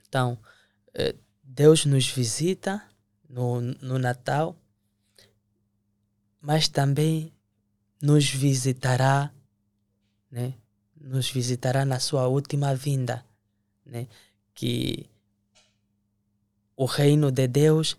Então, 0.07 0.37
eh, 0.93 1.15
Deus 1.43 1.85
nos 1.85 2.07
visita 2.07 2.83
no, 3.29 3.61
no 3.61 3.99
Natal, 3.99 4.57
mas 6.41 6.67
também 6.67 7.31
nos 8.01 8.29
visitará, 8.29 9.31
né? 10.29 10.53
Nos 10.99 11.29
visitará 11.29 11.85
na 11.85 11.99
sua 11.99 12.27
última 12.27 12.75
vinda, 12.75 13.23
né? 13.85 14.07
Que 14.53 15.09
o 16.75 16.85
reino 16.85 17.31
de 17.31 17.47
Deus 17.47 17.95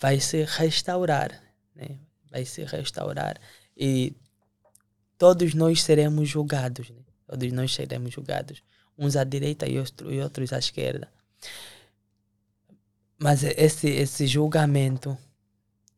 vai 0.00 0.18
se 0.18 0.42
restaurar, 0.44 1.42
né? 1.74 1.98
vai 2.30 2.46
se 2.46 2.64
restaurar 2.64 3.38
e 3.76 4.14
todos 5.18 5.52
nós 5.54 5.82
seremos 5.82 6.30
julgados, 6.30 6.88
né? 6.88 7.02
todos 7.26 7.52
nós 7.52 7.74
seremos 7.74 8.12
julgados, 8.12 8.62
uns 8.96 9.16
à 9.16 9.24
direita 9.24 9.68
e, 9.68 9.78
outro, 9.78 10.10
outros 10.22 10.52
à 10.52 10.58
esquerda. 10.58 11.12
Mas 13.18 13.44
esse, 13.44 13.88
esse 13.88 14.26
julgamento 14.26 15.16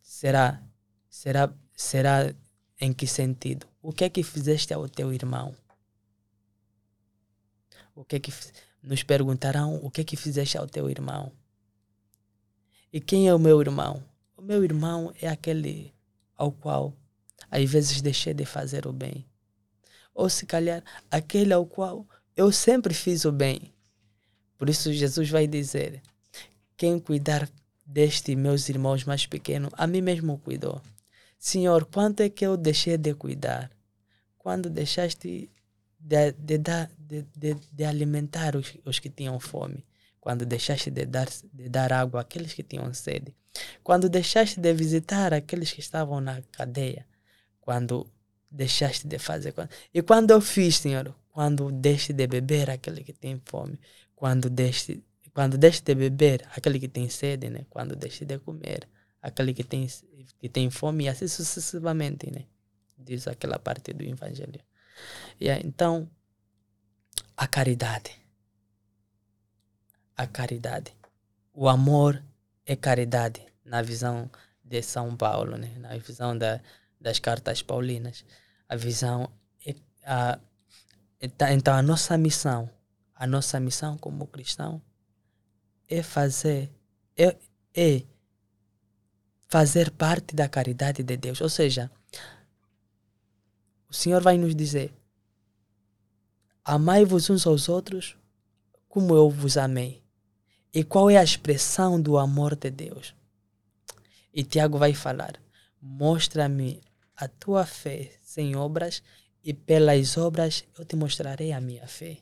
será, 0.02 0.60
será, 1.08 1.50
será 1.74 2.32
em 2.80 2.92
que 2.92 3.06
sentido? 3.06 3.66
O 3.82 3.92
que 3.92 4.04
é 4.04 4.08
que 4.08 4.22
fizeste 4.22 4.72
ao 4.72 4.88
teu 4.88 5.12
irmão? 5.12 5.54
O 7.94 8.04
que 8.04 8.16
é 8.16 8.20
que 8.20 8.32
nos 8.82 9.02
perguntarão 9.02 9.76
o 9.82 9.90
que 9.90 10.00
é 10.00 10.04
que 10.04 10.16
fizeste 10.16 10.58
ao 10.58 10.66
teu 10.66 10.90
irmão? 10.90 11.32
E 12.92 13.00
quem 13.00 13.28
é 13.28 13.34
o 13.34 13.38
meu 13.38 13.60
irmão? 13.60 14.02
O 14.36 14.42
meu 14.42 14.62
irmão 14.62 15.12
é 15.20 15.28
aquele 15.28 15.92
ao 16.36 16.52
qual 16.52 16.92
às 17.50 17.70
vezes 17.70 18.00
deixei 18.00 18.34
de 18.34 18.44
fazer 18.44 18.86
o 18.86 18.92
bem. 18.92 19.24
Ou 20.14 20.28
se 20.28 20.46
calhar 20.46 20.82
aquele 21.10 21.52
ao 21.52 21.66
qual 21.66 22.06
eu 22.36 22.50
sempre 22.52 22.94
fiz 22.94 23.24
o 23.24 23.32
bem. 23.32 23.72
Por 24.58 24.68
isso 24.68 24.92
Jesus 24.92 25.28
vai 25.28 25.46
dizer: 25.46 26.02
quem 26.76 26.98
cuidar 26.98 27.48
deste 27.84 28.34
meus 28.34 28.68
irmãos 28.68 29.04
mais 29.04 29.26
pequenos, 29.26 29.70
a 29.74 29.86
mim 29.86 30.00
mesmo 30.00 30.38
cuidou. 30.38 30.80
Senhor, 31.50 31.84
quanto 31.86 32.20
é 32.22 32.28
que 32.30 32.46
eu 32.46 32.56
deixei 32.56 32.96
de 32.96 33.12
cuidar? 33.14 33.70
Quando 34.38 34.70
deixaste 34.70 35.50
de, 36.00 36.32
de, 36.32 36.58
de, 36.58 37.22
de, 37.36 37.54
de 37.72 37.84
alimentar 37.84 38.56
os, 38.56 38.68
os 38.84 38.98
que 38.98 39.10
tinham 39.10 39.38
fome? 39.38 39.84
quando 40.24 40.46
deixaste 40.46 40.90
de 40.90 41.04
dar, 41.04 41.28
de 41.52 41.68
dar 41.68 41.92
água 41.92 42.22
àqueles 42.22 42.54
que 42.54 42.62
tinham 42.62 42.94
sede, 42.94 43.36
quando 43.82 44.08
deixaste 44.08 44.58
de 44.58 44.72
visitar 44.72 45.34
aqueles 45.34 45.70
que 45.70 45.80
estavam 45.80 46.18
na 46.18 46.40
cadeia, 46.50 47.04
quando 47.60 48.06
deixaste 48.50 49.06
de 49.06 49.18
fazer. 49.18 49.52
E 49.92 50.00
quando 50.00 50.30
eu 50.30 50.40
fiz, 50.40 50.78
Senhor, 50.78 51.14
quando 51.30 51.70
deixe 51.70 52.14
de 52.14 52.26
beber 52.26 52.70
aquele 52.70 53.04
que 53.04 53.12
tem 53.12 53.38
fome, 53.44 53.78
quando 54.16 54.48
deixe, 54.48 55.02
quando 55.34 55.58
deixe 55.58 55.82
de 55.82 55.94
beber 55.94 56.48
aquele 56.56 56.80
que 56.80 56.88
tem 56.88 57.06
sede, 57.10 57.50
né? 57.50 57.66
quando 57.68 57.94
deixe 57.94 58.24
de 58.24 58.38
comer 58.38 58.88
aquele 59.24 59.54
que 59.54 59.64
tem, 59.64 59.88
que 60.38 60.48
tem 60.50 60.70
fome, 60.70 61.04
e 61.04 61.08
assim 61.08 61.26
sucessivamente, 61.26 62.30
né? 62.30 62.44
Diz 62.98 63.26
aquela 63.26 63.58
parte 63.58 63.94
do 63.94 64.04
Evangelho. 64.04 64.60
Yeah, 65.40 65.66
então, 65.66 66.08
a 67.34 67.46
caridade. 67.46 68.12
A 70.14 70.26
caridade. 70.26 70.94
O 71.54 71.68
amor 71.68 72.22
é 72.66 72.76
caridade, 72.76 73.40
na 73.64 73.80
visão 73.80 74.30
de 74.62 74.82
São 74.82 75.16
Paulo, 75.16 75.56
né? 75.56 75.74
na 75.78 75.96
visão 75.96 76.36
da, 76.36 76.60
das 77.00 77.18
cartas 77.18 77.62
paulinas. 77.62 78.26
A 78.68 78.76
visão 78.76 79.32
é 79.66 79.74
a, 80.04 80.38
então, 81.20 81.48
então 81.48 81.74
a 81.74 81.82
nossa 81.82 82.18
missão, 82.18 82.68
a 83.14 83.26
nossa 83.26 83.58
missão 83.58 83.96
como 83.96 84.26
cristão 84.26 84.82
é 85.88 86.02
fazer 86.02 86.70
é, 87.16 87.36
é 87.74 88.02
fazer 89.54 89.92
parte 89.92 90.34
da 90.34 90.48
caridade 90.48 91.00
de 91.04 91.16
Deus. 91.16 91.40
Ou 91.40 91.48
seja, 91.48 91.88
o 93.88 93.94
Senhor 93.94 94.20
vai 94.20 94.36
nos 94.36 94.52
dizer: 94.52 94.92
Amai-vos 96.64 97.30
uns 97.30 97.46
aos 97.46 97.68
outros 97.68 98.16
como 98.88 99.14
eu 99.14 99.30
vos 99.30 99.56
amei. 99.56 100.02
E 100.72 100.82
qual 100.82 101.08
é 101.08 101.16
a 101.16 101.22
expressão 101.22 102.02
do 102.02 102.18
amor 102.18 102.56
de 102.56 102.68
Deus? 102.68 103.14
E 104.32 104.42
Tiago 104.42 104.76
vai 104.76 104.92
falar: 104.92 105.40
Mostra-me 105.80 106.80
a 107.14 107.28
tua 107.28 107.64
fé 107.64 108.10
sem 108.24 108.56
obras, 108.56 109.04
e 109.44 109.54
pelas 109.54 110.16
obras 110.16 110.64
eu 110.76 110.84
te 110.84 110.96
mostrarei 110.96 111.52
a 111.52 111.60
minha 111.60 111.86
fé. 111.86 112.18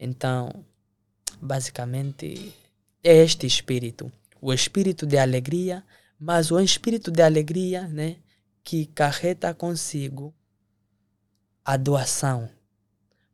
Então, 0.00 0.64
basicamente, 1.40 2.52
é 3.02 3.16
este 3.16 3.46
espírito, 3.46 4.12
o 4.40 4.52
espírito 4.52 5.06
de 5.06 5.18
alegria, 5.18 5.84
mas 6.18 6.50
o 6.50 6.60
espírito 6.60 7.10
de 7.10 7.22
alegria, 7.22 7.88
né, 7.88 8.16
que 8.62 8.86
carreta 8.86 9.54
consigo 9.54 10.34
a 11.64 11.76
doação. 11.76 12.48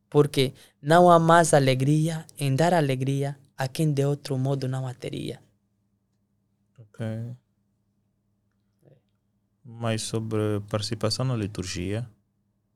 Porque 0.08 0.54
não 0.80 1.10
há 1.10 1.18
mais 1.18 1.52
alegria 1.52 2.24
em 2.38 2.54
dar 2.54 2.72
alegria 2.72 3.36
a 3.56 3.66
quem 3.66 3.92
de 3.92 4.04
outro 4.04 4.38
modo 4.38 4.68
não 4.68 4.86
a 4.86 4.94
teria. 4.94 5.42
Ok. 6.78 7.06
Mas 9.64 10.02
sobre 10.02 10.60
participação 10.68 11.24
na 11.24 11.34
liturgia, 11.34 12.08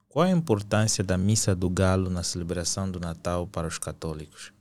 qual 0.09 0.27
a 0.27 0.31
importância 0.31 1.05
da 1.05 1.17
missa 1.17 1.55
do 1.55 1.71
galo 1.71 2.11
na 2.11 2.25
celebração 2.25 2.91
do 2.91 2.99
Natal 2.99 3.47
para 3.47 3.69
os 3.69 3.79
católicos? 3.79 4.53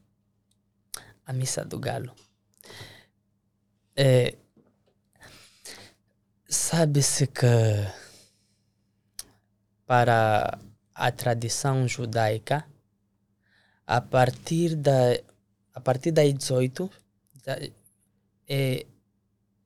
A 1.29 1.33
missa 1.33 1.63
do 1.63 1.77
galo. 1.77 2.11
É, 3.95 4.35
Sabe-se 6.51 7.27
que 7.27 7.45
para 9.85 10.57
a 10.95 11.11
tradição 11.11 11.87
judaica, 11.87 12.65
a 13.85 14.01
partir 14.01 14.75
da 14.75 15.19
a 15.75 15.79
partir 15.79 16.09
das 16.09 16.33
18 16.33 16.89
é, 18.47 18.85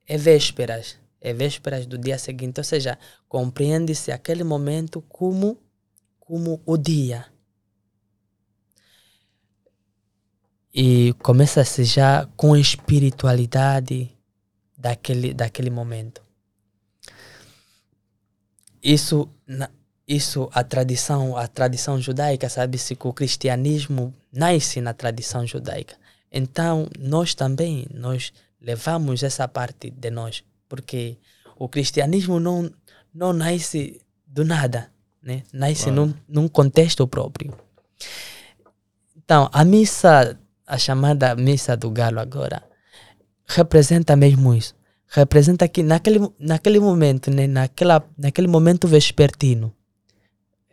é 0.06 0.18
vésperas, 0.18 0.98
é 1.22 1.32
vésperas 1.32 1.86
do 1.86 1.96
dia 1.96 2.18
seguinte, 2.18 2.60
ou 2.60 2.64
seja, 2.64 2.98
compreende-se 3.26 4.12
aquele 4.12 4.44
momento 4.44 5.00
como 5.08 5.56
como 6.20 6.60
o 6.66 6.76
dia. 6.76 7.24
E 10.74 11.12
começa-se 11.22 11.84
já 11.84 12.26
com 12.36 12.54
a 12.54 12.58
espiritualidade 12.58 14.10
daquele, 14.76 15.32
daquele 15.32 15.70
momento. 15.70 16.20
Isso, 18.82 19.28
isso 20.06 20.50
a 20.52 20.64
tradição, 20.64 21.36
a 21.36 21.46
tradição 21.46 22.00
judaica, 22.00 22.48
sabe-se 22.48 22.96
que 22.96 23.06
o 23.06 23.12
cristianismo 23.12 24.12
nasce 24.32 24.80
na 24.80 24.92
tradição 24.92 25.46
judaica. 25.46 25.94
Então, 26.30 26.88
nós 26.98 27.34
também, 27.34 27.86
nós 27.94 28.32
levamos 28.60 29.22
essa 29.22 29.46
parte 29.46 29.90
de 29.90 30.10
nós, 30.10 30.42
porque 30.68 31.16
o 31.56 31.68
cristianismo 31.68 32.40
não, 32.40 32.68
não 33.14 33.32
nasce 33.32 34.00
do 34.26 34.44
nada 34.44 34.92
né? 35.24 35.42
Nasce 35.52 35.84
claro. 35.84 36.06
num, 36.06 36.14
num 36.28 36.48
contexto 36.48 37.08
próprio. 37.08 37.56
Então, 39.16 39.48
a 39.52 39.64
missa, 39.64 40.38
a 40.66 40.78
chamada 40.78 41.34
missa 41.34 41.76
do 41.76 41.90
galo 41.90 42.20
agora, 42.20 42.62
representa 43.46 44.16
mesmo 44.16 44.54
isso. 44.54 44.74
Representa 45.08 45.68
que 45.68 45.82
naquele, 45.82 46.18
naquele 46.38 46.80
momento, 46.80 47.30
né? 47.30 47.46
Naquela, 47.46 48.04
naquele 48.16 48.48
momento 48.48 48.88
vespertino, 48.88 49.72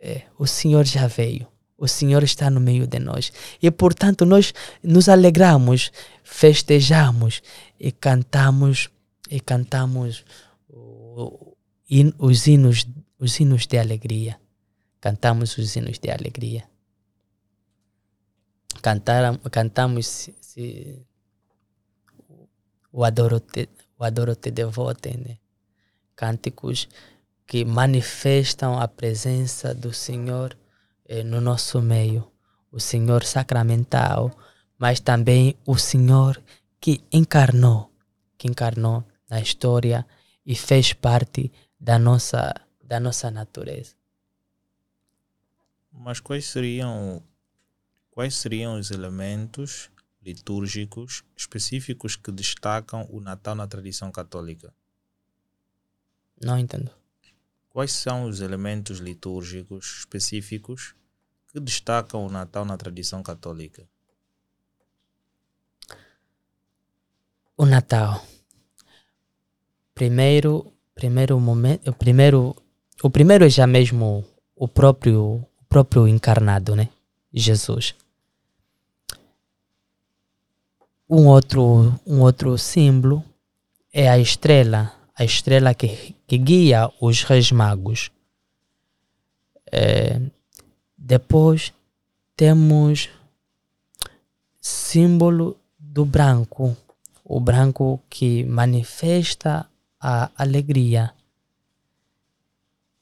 é, 0.00 0.22
o 0.38 0.46
Senhor 0.46 0.84
já 0.84 1.06
veio. 1.06 1.46
O 1.78 1.86
Senhor 1.86 2.22
está 2.22 2.48
no 2.48 2.60
meio 2.60 2.86
de 2.86 2.98
nós. 2.98 3.32
E, 3.60 3.70
portanto, 3.70 4.24
nós 4.24 4.54
nos 4.82 5.08
alegramos, 5.08 5.92
festejamos 6.22 7.42
e 7.78 7.90
cantamos 7.92 8.88
e 9.30 9.40
cantamos 9.40 10.24
os 12.18 12.46
hinos, 12.46 12.86
os 13.18 13.40
hinos 13.40 13.66
de 13.66 13.78
alegria 13.78 14.36
cantamos 15.02 15.58
os 15.58 15.74
hinos 15.74 15.98
de 15.98 16.10
alegria. 16.10 16.62
Cantaram, 18.82 19.38
cantamos 19.50 20.28
se, 20.40 21.06
o 22.92 23.04
Adoro-te 23.04 23.68
o 23.96 24.04
adoro 24.04 24.34
-te 24.34 24.50
devote, 24.50 25.16
né? 25.16 25.38
cânticos 26.16 26.88
que 27.46 27.64
manifestam 27.64 28.80
a 28.80 28.88
presença 28.88 29.72
do 29.72 29.92
Senhor 29.92 30.56
eh, 31.06 31.22
no 31.22 31.40
nosso 31.40 31.80
meio. 31.80 32.30
O 32.70 32.80
Senhor 32.80 33.22
sacramental, 33.22 34.36
mas 34.78 34.98
também 34.98 35.54
o 35.66 35.76
Senhor 35.76 36.42
que 36.80 37.04
encarnou, 37.12 37.92
que 38.36 38.48
encarnou 38.48 39.04
na 39.30 39.40
história 39.40 40.04
e 40.44 40.56
fez 40.56 40.92
parte 40.92 41.52
da 41.78 41.98
nossa, 41.98 42.54
da 42.82 42.98
nossa 42.98 43.30
natureza. 43.30 43.94
Mas 45.92 46.18
quais 46.18 46.46
seriam 46.46 47.22
quais 48.12 48.36
seriam 48.36 48.78
os 48.78 48.90
elementos 48.90 49.90
litúrgicos 50.22 51.24
específicos 51.36 52.14
que 52.14 52.30
destacam 52.30 53.08
o 53.10 53.20
Natal 53.20 53.54
na 53.54 53.66
tradição 53.66 54.12
católica? 54.12 54.72
Não 56.40 56.58
entendo. 56.58 56.90
Quais 57.70 57.90
são 57.90 58.24
os 58.24 58.40
elementos 58.40 58.98
litúrgicos 58.98 60.00
específicos 60.00 60.94
que 61.50 61.58
destacam 61.58 62.24
o 62.24 62.30
Natal 62.30 62.64
na 62.64 62.76
tradição 62.76 63.22
católica? 63.22 63.88
O 67.56 67.64
Natal. 67.64 68.24
Primeiro, 69.94 70.72
primeiro 70.94 71.40
momento, 71.40 71.90
o 71.90 71.94
primeiro, 71.94 72.56
o 73.02 73.10
primeiro 73.10 73.44
é 73.44 73.48
já 73.48 73.66
mesmo 73.66 74.24
o 74.54 74.68
próprio 74.68 75.46
próprio 75.68 76.06
encarnado, 76.06 76.76
né? 76.76 76.90
Jesus. 77.32 77.94
Um 81.12 81.26
outro, 81.26 82.00
um 82.06 82.20
outro 82.22 82.56
símbolo 82.56 83.22
é 83.92 84.08
a 84.08 84.18
estrela, 84.18 84.94
a 85.14 85.22
estrela 85.22 85.74
que, 85.74 86.16
que 86.26 86.38
guia 86.38 86.90
os 87.02 87.22
reis 87.24 87.52
magos. 87.52 88.10
É, 89.70 90.18
depois 90.96 91.74
temos 92.34 93.10
símbolo 94.58 95.58
do 95.78 96.06
branco, 96.06 96.74
o 97.22 97.38
branco 97.38 98.00
que 98.08 98.44
manifesta 98.44 99.68
a 100.00 100.30
alegria. 100.38 101.12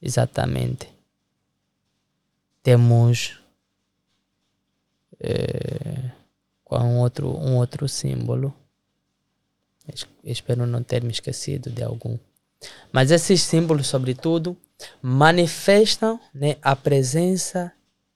Exatamente 0.01 0.91
temos 2.63 3.39
é, 5.19 6.11
qual 6.71 6.85
um 6.85 6.99
outro, 6.99 7.27
um 7.27 7.57
outro 7.57 7.85
símbolo. 7.89 8.53
Espero 10.23 10.65
não 10.65 10.81
ter 10.81 11.03
me 11.03 11.11
esquecido 11.11 11.69
de 11.69 11.83
algum. 11.83 12.17
Mas 12.93 13.11
esses 13.11 13.41
símbolos, 13.41 13.87
sobretudo, 13.87 14.55
manifestam 15.01 16.17
né, 16.33 16.55
a 16.61 16.73
presença 16.73 17.73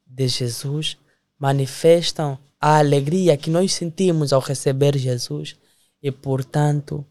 de 0.08 0.30
Jesus, 0.30 0.98
manifestam 1.38 2.40
a 2.58 2.78
alegria 2.78 3.36
que 3.36 3.50
nós 3.50 3.74
sentimos 3.74 4.32
ao 4.32 4.40
receber 4.40 4.98
Jesus 4.98 5.58
e, 6.02 6.10
portanto, 6.10 7.06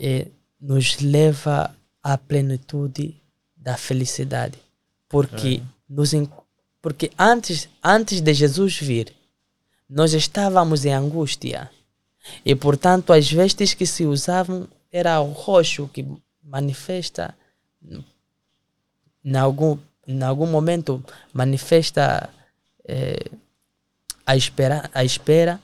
é, 0.00 0.28
nos 0.58 1.00
leva 1.00 1.76
à 2.02 2.16
plenitude 2.16 3.20
da 3.54 3.76
felicidade, 3.76 4.58
porque 5.06 5.60
é. 5.62 5.66
nos, 5.86 6.12
porque 6.80 7.10
antes, 7.18 7.68
antes 7.84 8.22
de 8.22 8.32
Jesus 8.32 8.78
vir, 8.78 9.12
nós 9.92 10.14
estávamos 10.14 10.84
em 10.84 10.92
angústia. 10.92 11.70
E 12.44 12.54
portanto 12.54 13.12
as 13.12 13.30
vestes 13.30 13.74
que 13.74 13.84
se 13.84 14.06
usavam 14.06 14.66
era 14.90 15.20
o 15.20 15.32
roxo 15.32 15.88
que 15.92 16.06
manifesta 16.42 17.34
em 19.24 19.36
algum, 19.36 19.78
em 20.06 20.22
algum 20.22 20.46
momento 20.46 21.04
manifesta 21.32 22.30
eh, 22.86 23.30
a, 24.24 24.36
espera, 24.36 24.90
a 24.94 25.04
espera, 25.04 25.60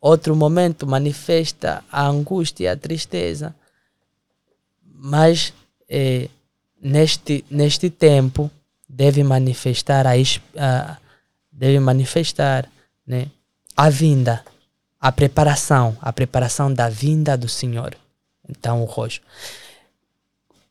outro 0.00 0.36
momento 0.36 0.86
manifesta 0.86 1.82
a 1.90 2.06
angústia, 2.06 2.72
a 2.72 2.76
tristeza. 2.76 3.54
Mas 4.82 5.52
eh, 5.88 6.28
neste, 6.80 7.44
neste 7.50 7.88
tempo 7.90 8.50
deve 8.88 9.22
manifestar 9.24 10.06
a, 10.06 10.12
a 10.58 10.98
deve 11.50 11.80
manifestar 11.80 12.70
né, 13.06 13.30
a 13.76 13.90
vinda, 13.90 14.42
a 15.00 15.12
preparação, 15.12 15.96
a 16.00 16.12
preparação 16.12 16.72
da 16.72 16.88
vinda 16.88 17.36
do 17.36 17.48
Senhor. 17.48 17.94
Então, 18.48 18.82
o 18.82 18.86
roxo. 18.86 19.20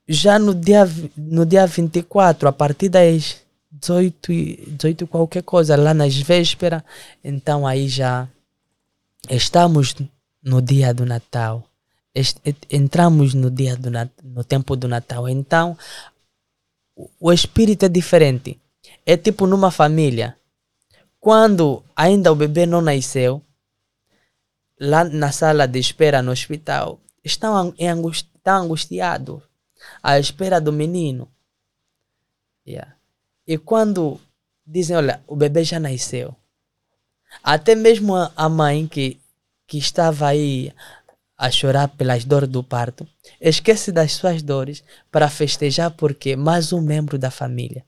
Já 0.08 0.40
no 0.40 0.54
dia, 0.54 0.90
no 1.16 1.46
dia 1.46 1.66
24, 1.66 2.48
a 2.48 2.52
partir 2.52 2.90
das 2.90 3.38
18, 3.72 4.32
18 4.68 5.08
qualquer 5.08 5.44
coisa, 5.44 5.76
lá 5.76 5.94
nas 5.94 6.16
vésperas, 6.16 6.82
então 7.24 7.66
aí 7.66 7.88
já 7.88 8.28
estamos 9.30 9.96
no 10.44 10.62
dia 10.62 10.94
do 10.94 11.06
Natal. 11.06 11.64
Entramos 12.72 13.34
no 13.34 13.52
dia 13.52 13.76
do 13.76 13.90
no 14.24 14.44
tempo 14.44 14.76
do 14.76 14.88
Natal. 14.88 15.28
Então, 15.28 15.78
o 17.20 17.32
espírito 17.34 17.86
é 17.86 17.90
diferente. 17.90 18.58
É 19.06 19.18
tipo 19.18 19.46
numa 19.46 19.70
família. 19.70 20.38
Quando 21.26 21.84
ainda 21.96 22.32
o 22.32 22.36
bebê 22.36 22.68
não 22.68 22.82
nasceu, 22.82 23.42
lá 24.80 25.04
na 25.04 25.32
sala 25.32 25.68
de 25.68 25.80
espera 25.80 26.22
no 26.22 26.32
hospital, 26.32 27.00
estão, 27.24 27.74
angusti 27.82 28.30
estão 28.36 28.62
angustiados 28.62 29.42
à 30.04 30.20
espera 30.20 30.62
do 30.62 30.72
menino. 30.72 31.28
Yeah. 32.68 32.96
E 33.48 33.58
quando 33.58 34.22
dizem, 34.64 34.98
olha, 34.98 35.20
o 35.26 35.36
bebê 35.36 35.64
já 35.64 35.80
nasceu, 35.80 36.36
até 37.42 37.74
mesmo 37.74 38.14
a 38.36 38.48
mãe 38.48 38.86
que, 38.86 39.20
que 39.66 39.80
estava 39.80 40.28
aí 40.28 40.72
a 41.36 41.50
chorar 41.50 41.88
pelas 41.88 42.24
dores 42.24 42.50
do 42.50 42.64
parto, 42.64 43.08
esquece 43.42 43.92
das 43.92 44.12
suas 44.12 44.44
dores 44.44 44.84
para 45.12 45.28
festejar 45.28 45.90
porque 45.90 46.36
mais 46.36 46.72
um 46.72 46.82
membro 46.82 47.18
da 47.18 47.32
família. 47.32 47.84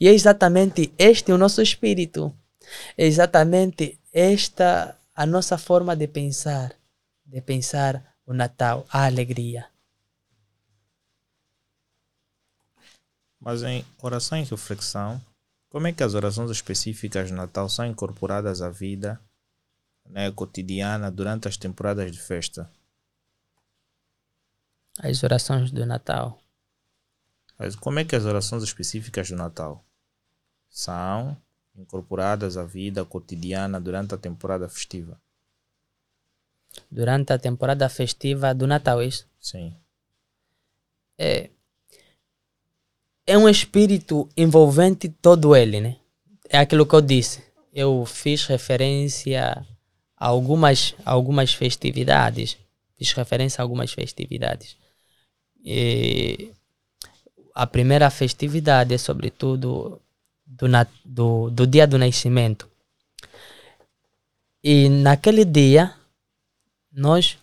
E 0.00 0.08
é 0.08 0.14
exatamente 0.14 0.94
este 0.96 1.30
o 1.30 1.36
nosso 1.36 1.60
espírito. 1.60 2.34
É 2.96 3.06
exatamente 3.06 3.98
esta 4.12 4.98
a 5.14 5.26
nossa 5.26 5.56
forma 5.56 5.94
de 5.94 6.08
pensar, 6.08 6.74
de 7.24 7.40
pensar 7.40 8.16
o 8.26 8.32
Natal, 8.32 8.86
a 8.90 9.06
alegria. 9.06 9.68
Mas 13.38 13.62
em 13.62 13.84
oração 14.02 14.38
e 14.38 14.44
reflexão, 14.44 15.20
como 15.68 15.86
é 15.86 15.92
que 15.92 16.02
as 16.02 16.14
orações 16.14 16.50
específicas 16.50 17.30
do 17.30 17.36
Natal 17.36 17.68
são 17.68 17.84
incorporadas 17.84 18.62
à 18.62 18.70
vida 18.70 19.20
né, 20.06 20.30
cotidiana 20.30 21.10
durante 21.10 21.48
as 21.48 21.56
temporadas 21.56 22.10
de 22.10 22.18
festa? 22.18 22.70
As 24.98 25.22
orações 25.22 25.70
do 25.70 25.84
Natal. 25.84 26.40
Mas 27.58 27.76
como 27.76 27.98
é 27.98 28.04
que 28.04 28.16
as 28.16 28.24
orações 28.24 28.62
específicas 28.62 29.28
do 29.28 29.36
Natal 29.36 29.84
são 30.70 31.36
incorporadas 31.76 32.56
à 32.56 32.64
vida 32.64 33.04
cotidiana 33.04 33.80
durante 33.80 34.14
a 34.14 34.18
temporada 34.18 34.68
festiva? 34.68 35.20
Durante 36.90 37.32
a 37.32 37.38
temporada 37.38 37.88
festiva 37.88 38.54
do 38.54 38.66
Natal, 38.66 39.00
é 39.00 39.06
isso? 39.06 39.26
Sim. 39.40 39.74
É, 41.18 41.50
é 43.26 43.38
um 43.38 43.48
espírito 43.48 44.28
envolvente 44.36 45.08
todo 45.08 45.54
ele, 45.56 45.80
né? 45.80 45.96
É 46.48 46.58
aquilo 46.58 46.86
que 46.86 46.94
eu 46.94 47.00
disse. 47.00 47.42
Eu 47.72 48.04
fiz 48.06 48.46
referência 48.46 49.66
a 50.16 50.26
algumas, 50.26 50.94
algumas 51.04 51.54
festividades. 51.54 52.58
Fiz 52.96 53.12
referência 53.12 53.60
a 53.60 53.64
algumas 53.64 53.92
festividades. 53.92 54.76
E 55.64 56.52
a 57.54 57.66
primeira 57.66 58.10
festividade 58.10 58.92
é, 58.92 58.98
sobretudo, 58.98 60.00
do, 60.46 60.66
do, 61.04 61.50
do 61.50 61.66
dia 61.66 61.86
do 61.86 61.98
nascimento. 61.98 62.68
E 64.62 64.88
naquele 64.88 65.44
dia, 65.44 65.94
nós. 66.92 67.38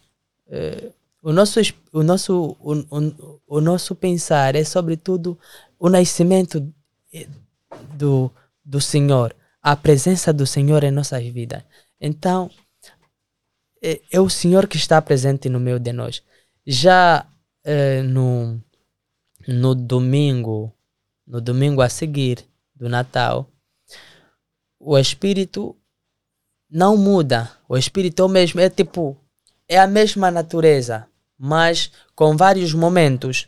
Eh, 0.48 0.92
o 1.22 1.32
nosso, 1.32 1.60
o, 1.94 2.02
nosso, 2.02 2.58
o, 2.60 2.74
o, 2.74 3.42
o 3.48 3.62
nosso 3.62 3.94
pensar 3.94 4.56
é, 4.56 4.64
sobretudo, 4.64 5.38
o 5.78 5.88
nascimento 5.88 6.74
eh, 7.14 7.28
do, 7.94 8.32
do 8.66 8.82
Senhor, 8.82 9.36
a 9.62 9.76
presença 9.76 10.34
do 10.34 10.48
Senhor 10.48 10.84
em 10.84 10.90
nossas 10.90 11.24
vidas. 11.28 11.64
Então, 12.00 12.50
é, 13.84 14.02
é 14.12 14.20
o 14.20 14.30
Senhor 14.30 14.68
que 14.68 14.78
está 14.78 15.00
presente 15.02 15.48
no 15.48 15.60
meio 15.60 15.80
de 15.80 15.94
nós. 15.94 16.24
Já 16.66 17.26
é, 17.64 18.02
no, 18.02 18.60
no 19.48 19.76
domingo, 19.76 20.74
no 21.28 21.40
domingo 21.40 21.82
a 21.82 21.90
seguir 21.90 22.51
do 22.82 22.90
Natal, 22.90 23.48
o 24.80 24.98
Espírito 24.98 25.78
não 26.68 26.98
muda. 26.98 27.52
O 27.70 27.78
Espírito 27.78 28.24
é 28.24 28.26
o 28.26 28.28
mesmo, 28.28 28.60
é 28.60 28.72
tipo, 28.72 29.16
é 29.70 29.78
a 29.78 29.86
mesma 29.86 30.32
natureza, 30.32 31.08
mas 31.38 31.92
com 32.16 32.36
vários 32.36 32.74
momentos. 32.74 33.48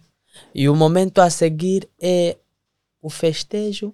E 0.53 0.69
o 0.69 0.75
momento 0.75 1.19
a 1.19 1.31
seguir 1.31 1.89
é 1.99 2.37
o 3.01 3.09
festejo 3.09 3.91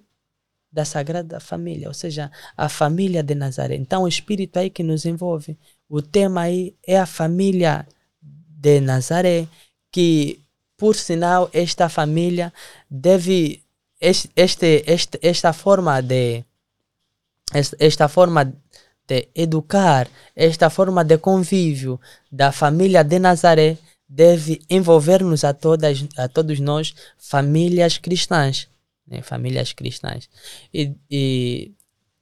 da 0.70 0.84
Sagrada 0.84 1.40
Família, 1.40 1.88
ou 1.88 1.94
seja, 1.94 2.30
a 2.54 2.68
família 2.68 3.22
de 3.22 3.34
Nazaré. 3.34 3.76
Então, 3.76 4.02
o 4.02 4.08
Espírito 4.08 4.58
aí 4.58 4.68
que 4.68 4.82
nos 4.82 5.06
envolve. 5.06 5.58
O 5.88 6.02
tema 6.02 6.42
aí 6.42 6.76
é 6.86 6.98
a 6.98 7.06
família 7.06 7.88
de 8.22 8.78
Nazaré, 8.80 9.48
que, 9.90 10.38
por 10.76 10.94
sinal, 10.94 11.48
esta 11.54 11.88
família 11.88 12.52
deve. 12.90 13.64
Este, 14.00 14.82
este, 14.86 15.18
esta 15.22 15.52
forma 15.52 16.00
de. 16.00 16.44
Esta 17.78 18.08
forma 18.08 18.44
de 19.06 19.28
educar, 19.34 20.08
esta 20.36 20.70
forma 20.70 21.04
de 21.04 21.18
convívio 21.18 22.00
da 22.30 22.52
família 22.52 23.02
de 23.02 23.18
Nazaré 23.18 23.76
deve 24.08 24.60
envolver-nos 24.70 25.44
a, 25.44 25.52
todas, 25.52 26.04
a 26.16 26.28
todos 26.28 26.60
nós, 26.60 26.94
famílias 27.18 27.98
cristãs. 27.98 28.68
Né? 29.06 29.20
Famílias 29.22 29.72
cristãs. 29.72 30.28
E, 30.72 30.94
e 31.10 31.72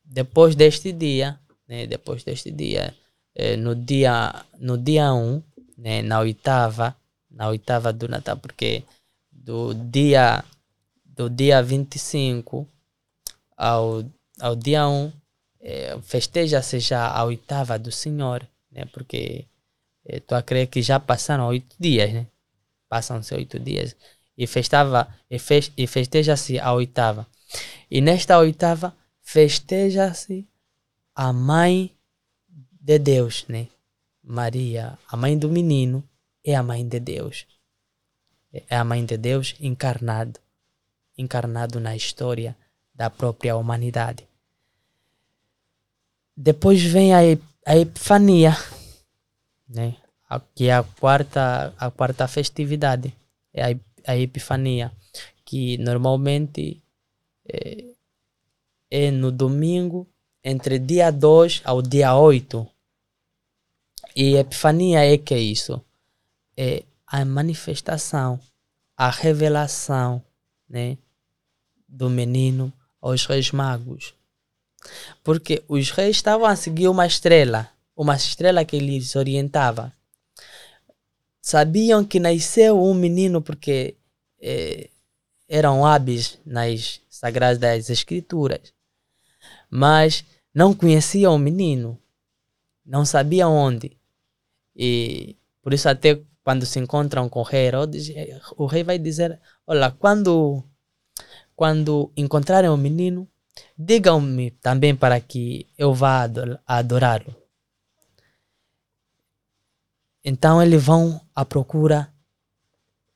depois 0.02 0.54
deste 0.54 0.92
dia, 0.92 1.38
né? 1.68 1.86
depois 1.86 2.24
deste 2.24 2.50
dia, 2.50 2.94
eh, 3.34 3.56
no 3.56 3.74
dia 3.74 4.44
no 4.58 4.78
dia 4.78 5.12
1, 5.12 5.16
um, 5.16 5.42
né? 5.76 6.02
na 6.02 6.20
oitava, 6.20 6.96
na 7.30 7.48
oitava 7.48 7.92
do 7.92 8.08
Natal, 8.08 8.38
porque 8.38 8.82
do 9.30 9.74
dia 9.74 10.42
do 11.18 11.28
dia 11.28 11.60
25 11.60 12.64
ao, 13.56 14.04
ao 14.40 14.54
dia 14.54 14.86
1 14.88 15.12
é, 15.60 15.98
festeja-se 16.00 16.78
já 16.78 17.08
a 17.08 17.24
oitava 17.24 17.76
do 17.76 17.90
Senhor, 17.90 18.48
né? 18.70 18.84
Porque 18.92 19.44
estou 20.04 20.36
é, 20.36 20.38
a 20.38 20.42
crer 20.42 20.68
que 20.68 20.80
já 20.80 21.00
passaram 21.00 21.48
oito 21.48 21.74
dias, 21.78 22.12
né? 22.12 22.28
Passam-se 22.88 23.34
oito 23.34 23.58
dias 23.58 23.96
e 24.36 24.46
festava 24.46 25.12
e, 25.28 25.40
fez, 25.40 25.72
e 25.76 25.88
festeja-se 25.88 26.60
a 26.60 26.72
oitava. 26.72 27.26
E 27.90 28.00
nesta 28.00 28.38
oitava 28.38 28.96
festeja-se 29.20 30.46
a 31.16 31.32
mãe 31.32 31.90
de 32.80 32.96
Deus, 32.96 33.44
né? 33.48 33.66
Maria, 34.22 34.96
a 35.08 35.16
mãe 35.16 35.36
do 35.36 35.48
menino, 35.48 36.08
é 36.44 36.54
a 36.54 36.62
mãe 36.62 36.86
de 36.86 37.00
Deus. 37.00 37.44
É 38.52 38.76
a 38.76 38.84
mãe 38.84 39.04
de 39.04 39.16
Deus 39.16 39.56
encarnado, 39.58 40.38
encarnado 41.18 41.80
na 41.80 41.96
história 41.96 42.56
da 42.94 43.10
própria 43.10 43.56
humanidade. 43.56 44.26
Depois 46.36 46.80
vem 46.82 47.12
a, 47.12 47.18
a 47.66 47.76
Epifania, 47.76 48.56
né? 49.68 49.96
que 50.54 50.68
é 50.68 50.74
a 50.74 50.82
quarta, 50.82 51.74
a 51.76 51.90
quarta 51.90 52.28
festividade, 52.28 53.14
é 53.52 53.72
a, 53.72 54.12
a 54.12 54.16
Epifania, 54.16 54.92
que 55.44 55.76
normalmente 55.78 56.82
é, 57.48 57.84
é 58.90 59.10
no 59.10 59.32
domingo, 59.32 60.06
entre 60.44 60.78
dia 60.78 61.10
2 61.10 61.62
ao 61.64 61.82
dia 61.82 62.14
8. 62.14 62.66
E 64.14 64.36
Epifania 64.36 65.04
é 65.04 65.18
que 65.18 65.34
é 65.34 65.38
isso? 65.38 65.84
É 66.56 66.84
a 67.06 67.24
manifestação, 67.24 68.38
a 68.96 69.10
revelação 69.10 70.22
né, 70.68 70.98
do 71.89 72.11
menino 72.11 72.72
aos 73.01 73.24
reis 73.24 73.51
magos. 73.51 74.14
Porque 75.24 75.64
os 75.66 75.91
reis 75.91 76.16
estavam 76.16 76.47
a 76.47 76.55
seguir 76.55 76.89
uma 76.89 77.07
estrela, 77.07 77.70
uma 77.97 78.14
estrela 78.14 78.64
que 78.64 78.78
lhes 78.78 79.16
orientava. 79.16 79.93
Sabiam 81.41 82.05
que 82.05 82.20
nasceu 82.20 82.80
um 82.82 82.95
menino 82.95 83.41
porque 83.41 83.97
eh, 84.41 84.91
eram 85.49 85.84
hábeis 85.84 86.39
nas 86.45 87.01
sagradas 87.09 87.89
escrituras, 87.89 88.72
mas 89.70 90.24
não 90.55 90.74
conheciam 90.74 91.34
o 91.34 91.39
menino, 91.39 91.99
não 92.84 93.05
sabiam 93.05 93.53
onde. 93.53 93.97
E 94.76 95.36
por 95.62 95.72
isso 95.72 95.89
até 95.89 96.20
quando 96.45 96.64
se 96.64 96.78
encontram 96.78 97.28
com 97.28 97.41
o 97.41 97.43
rei 97.43 97.66
Herodes, 97.66 98.11
o 98.57 98.66
rei 98.66 98.82
vai 98.82 98.99
dizer, 98.99 99.41
olha, 99.66 99.91
quando, 99.91 100.64
quando 101.59 102.12
encontrarem 102.16 102.70
o 102.70 102.76
menino, 102.76 103.28
digam-me 103.76 104.52
também 104.52 104.94
para 104.94 105.20
que 105.20 105.66
eu 105.76 105.92
vá 105.92 106.24
adorá-lo. 106.64 107.34
Então 110.24 110.62
eles 110.62 110.80
vão 110.80 111.20
à 111.34 111.44
procura 111.44 112.14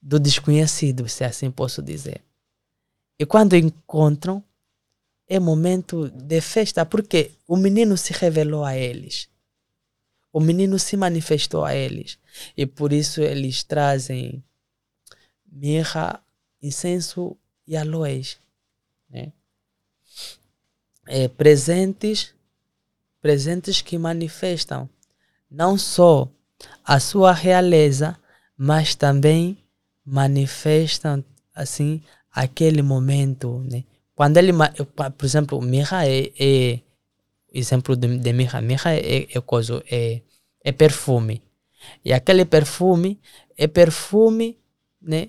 do 0.02 0.18
desconhecido, 0.18 1.08
se 1.08 1.22
assim 1.22 1.52
posso 1.52 1.80
dizer. 1.80 2.20
E 3.16 3.24
quando 3.24 3.54
encontram, 3.54 4.42
é 5.28 5.38
momento 5.38 6.10
de 6.10 6.40
festa, 6.40 6.84
porque 6.84 7.30
o 7.46 7.56
menino 7.56 7.96
se 7.96 8.12
revelou 8.12 8.64
a 8.64 8.76
eles. 8.76 9.28
O 10.32 10.40
menino 10.40 10.80
se 10.80 10.96
manifestou 10.96 11.64
a 11.64 11.76
eles. 11.76 12.18
E 12.56 12.66
por 12.66 12.92
isso 12.92 13.22
eles 13.22 13.62
trazem 13.62 14.42
mirra, 15.46 16.20
incenso 16.60 17.38
e 17.66 17.76
aloés. 17.76 18.38
Né? 19.10 19.32
É, 21.06 21.28
presentes, 21.28 22.34
presentes 23.20 23.82
que 23.82 23.98
manifestam 23.98 24.88
não 25.50 25.76
só 25.76 26.28
a 26.84 26.98
sua 26.98 27.32
realeza, 27.32 28.16
mas 28.56 28.94
também 28.94 29.58
manifestam 30.04 31.22
assim 31.54 32.02
aquele 32.30 32.82
momento, 32.82 33.58
né? 33.70 33.84
Quando 34.14 34.36
ele, 34.38 34.52
por 34.52 35.24
exemplo, 35.24 35.60
mirra 35.60 36.06
é, 36.06 36.32
é 36.38 36.80
exemplo 37.52 37.96
de, 37.96 38.18
de 38.18 38.32
mirra, 38.32 38.60
mirra 38.60 38.94
é, 38.94 39.26
é 39.30 39.40
coisa, 39.40 39.82
é, 39.90 40.20
é 40.64 40.72
perfume. 40.72 41.42
E 42.04 42.12
aquele 42.12 42.44
perfume 42.44 43.20
é 43.56 43.66
perfume, 43.66 44.58
né? 45.00 45.28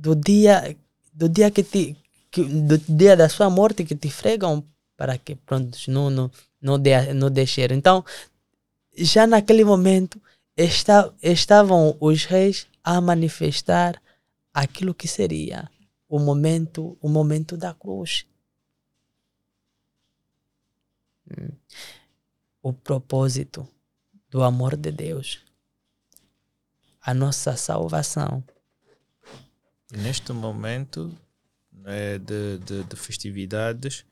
Do 0.00 0.14
dia, 0.14 0.76
do 1.12 1.28
dia 1.28 1.50
que 1.50 1.62
te, 1.62 1.96
que, 2.30 2.42
do 2.44 2.78
dia 2.78 3.14
da 3.16 3.28
sua 3.28 3.50
morte 3.50 3.84
que 3.84 3.94
te 3.94 4.10
fregam 4.10 4.64
para 4.96 5.18
que 5.18 5.34
pronto 5.34 5.76
não 5.88 6.08
não 6.08 6.30
não 6.60 6.78
dê, 6.78 7.12
não 7.12 7.30
dê. 7.30 7.44
Então 7.70 8.04
já 8.96 9.26
naquele 9.26 9.64
momento 9.64 10.20
está, 10.56 11.12
estavam 11.22 11.96
os 12.00 12.24
reis 12.24 12.66
a 12.82 13.00
manifestar 13.00 14.00
aquilo 14.52 14.94
que 14.94 15.06
seria 15.06 15.70
o 16.08 16.18
momento, 16.18 16.98
o 17.00 17.08
momento 17.08 17.56
da 17.56 17.72
cruz. 17.72 18.26
Hum. 21.30 21.52
O 22.62 22.72
propósito 22.72 23.66
do 24.28 24.42
amor 24.42 24.76
de 24.76 24.90
Deus. 24.90 25.40
A 27.00 27.14
nossa 27.14 27.56
salvação. 27.56 28.42
Neste 29.92 30.32
momento 30.32 31.12
né, 31.72 32.18
de, 32.18 32.58
de, 32.58 32.84
de 32.84 32.96
festividades, 32.96 34.04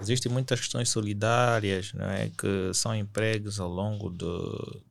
Existem 0.00 0.32
muitas 0.32 0.58
questões 0.60 0.88
solidárias 0.88 1.92
não 1.92 2.06
é, 2.06 2.30
que 2.30 2.72
são 2.72 2.94
empregues 2.94 3.60
ao 3.60 3.68
longo 3.68 4.08
do, 4.08 4.82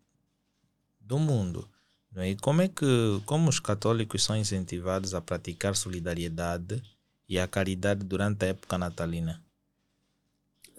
do 1.01 1.17
mundo. 1.17 1.67
Não 2.11 2.21
é? 2.21 2.29
E 2.29 2.35
como 2.35 2.61
é 2.61 2.67
que 2.67 2.85
como 3.25 3.49
os 3.49 3.59
católicos 3.59 4.23
são 4.23 4.37
incentivados 4.37 5.15
a 5.15 5.21
praticar 5.21 5.75
solidariedade 5.75 6.81
e 7.27 7.39
a 7.39 7.47
caridade 7.47 8.03
durante 8.03 8.45
a 8.45 8.49
época 8.49 8.77
natalina? 8.77 9.41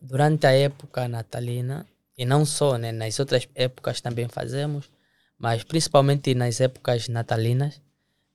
Durante 0.01 0.47
a 0.47 0.53
época 0.53 1.09
natalina, 1.09 1.87
e 2.17 2.25
não 2.25 2.47
só, 2.47 2.79
né, 2.79 2.93
nas 2.93 3.19
outras 3.19 3.49
épocas 3.55 4.01
também 4.01 4.29
fazemos, 4.29 4.91
mas 5.37 5.65
principalmente 5.65 6.35
nas 6.35 6.61
épocas 6.61 7.09
natalinas, 7.09 7.81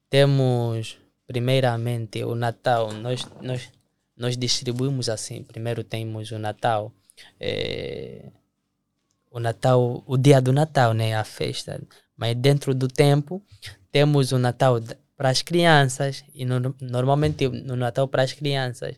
temos 0.10 0.98
primeiramente 1.28 2.24
o 2.24 2.36
Natal. 2.36 2.92
Nós, 2.94 3.28
nós 3.42 3.70
nós 4.16 4.38
distribuímos 4.38 5.10
assim. 5.10 5.44
Primeiro 5.44 5.84
temos 5.84 6.32
o 6.32 6.40
Natal, 6.40 6.92
é, 7.40 8.32
o 9.30 9.40
Natal, 9.40 10.04
o 10.06 10.18
dia 10.18 10.42
do 10.42 10.54
Natal, 10.54 10.94
né, 10.94 11.16
a 11.16 11.24
festa. 11.24 11.82
Mas 12.16 12.36
dentro 12.36 12.74
do 12.74 12.88
tempo 12.88 13.44
temos 13.92 14.32
o 14.32 14.40
Natal 14.40 14.82
para 15.18 15.30
as 15.30 15.42
crianças 15.42 16.24
e 16.34 16.46
no, 16.46 16.76
normalmente 16.80 17.48
no 17.48 17.76
Natal 17.76 18.08
para 18.08 18.24
as 18.24 18.34
crianças 18.34 18.96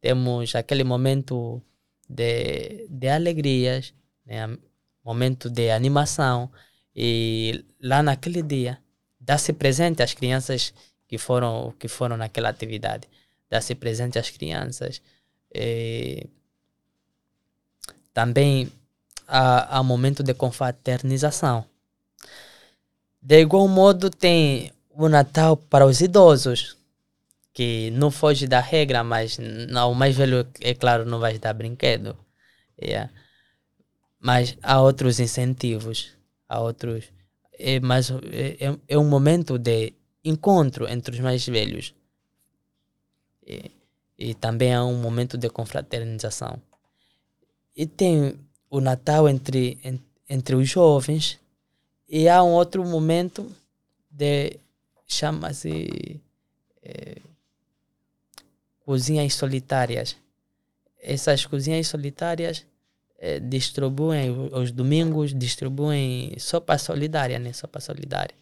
temos 0.00 0.54
aquele 0.54 0.82
momento 0.82 1.62
de, 2.08 2.86
de 2.88 3.08
alegrias, 3.08 3.92
né, 4.24 4.56
momento 5.04 5.50
de 5.50 5.70
animação 5.70 6.50
e 6.94 7.64
lá 7.80 8.02
naquele 8.02 8.42
dia 8.42 8.78
dá-se 9.20 9.52
presente 9.52 10.02
às 10.02 10.14
crianças 10.14 10.72
que 11.10 11.18
foram 11.18 11.74
que 11.76 11.88
foram 11.88 12.16
naquela 12.16 12.50
atividade 12.50 13.08
dar-se 13.50 13.74
presente 13.74 14.16
às 14.16 14.30
crianças. 14.30 15.02
E 15.52 16.28
também 18.14 18.70
há, 19.26 19.78
há 19.78 19.82
momento 19.82 20.22
de 20.22 20.32
confraternização. 20.34 21.64
De 23.20 23.40
igual 23.40 23.66
modo, 23.66 24.08
tem 24.08 24.72
o 24.90 25.08
Natal 25.08 25.56
para 25.56 25.84
os 25.84 26.00
idosos, 26.00 26.76
que 27.52 27.90
não 27.90 28.12
foge 28.12 28.46
da 28.46 28.60
regra, 28.60 29.02
mas 29.02 29.36
não, 29.36 29.90
o 29.90 29.94
mais 29.94 30.16
velho, 30.16 30.46
é 30.60 30.72
claro, 30.72 31.04
não 31.04 31.18
vai 31.18 31.36
dar 31.38 31.52
brinquedo. 31.52 32.16
Yeah. 32.80 33.10
Mas 34.20 34.56
há 34.62 34.80
outros 34.80 35.18
incentivos, 35.18 36.12
há 36.48 36.60
outros. 36.60 37.04
É, 37.58 37.80
mas 37.80 38.10
é, 38.10 38.68
é, 38.68 38.78
é 38.88 38.98
um 38.98 39.08
momento 39.08 39.58
de 39.58 39.92
encontro 40.24 40.88
entre 40.88 41.14
os 41.14 41.20
mais 41.20 41.46
velhos 41.46 41.94
e, 43.46 43.70
e 44.18 44.34
também 44.34 44.74
há 44.74 44.84
um 44.84 45.00
momento 45.00 45.38
de 45.38 45.48
confraternização. 45.48 46.60
E 47.74 47.86
tem 47.86 48.38
o 48.68 48.80
Natal 48.80 49.28
entre, 49.28 49.78
entre 50.28 50.54
os 50.54 50.68
jovens 50.68 51.38
e 52.08 52.28
há 52.28 52.42
um 52.42 52.50
outro 52.50 52.84
momento 52.84 53.50
de 54.10 54.58
chama-se 55.06 56.20
é, 56.82 57.16
cozinhas 58.84 59.34
solitárias. 59.34 60.16
Essas 61.00 61.46
cozinhas 61.46 61.86
solitárias 61.86 62.66
é, 63.18 63.38
distribuem 63.38 64.30
os 64.52 64.70
domingos 64.70 65.32
distribuem 65.32 66.34
sopa 66.38 66.76
solidária, 66.78 67.38
né? 67.38 67.52
Sopa 67.52 67.80
solidária. 67.80 68.34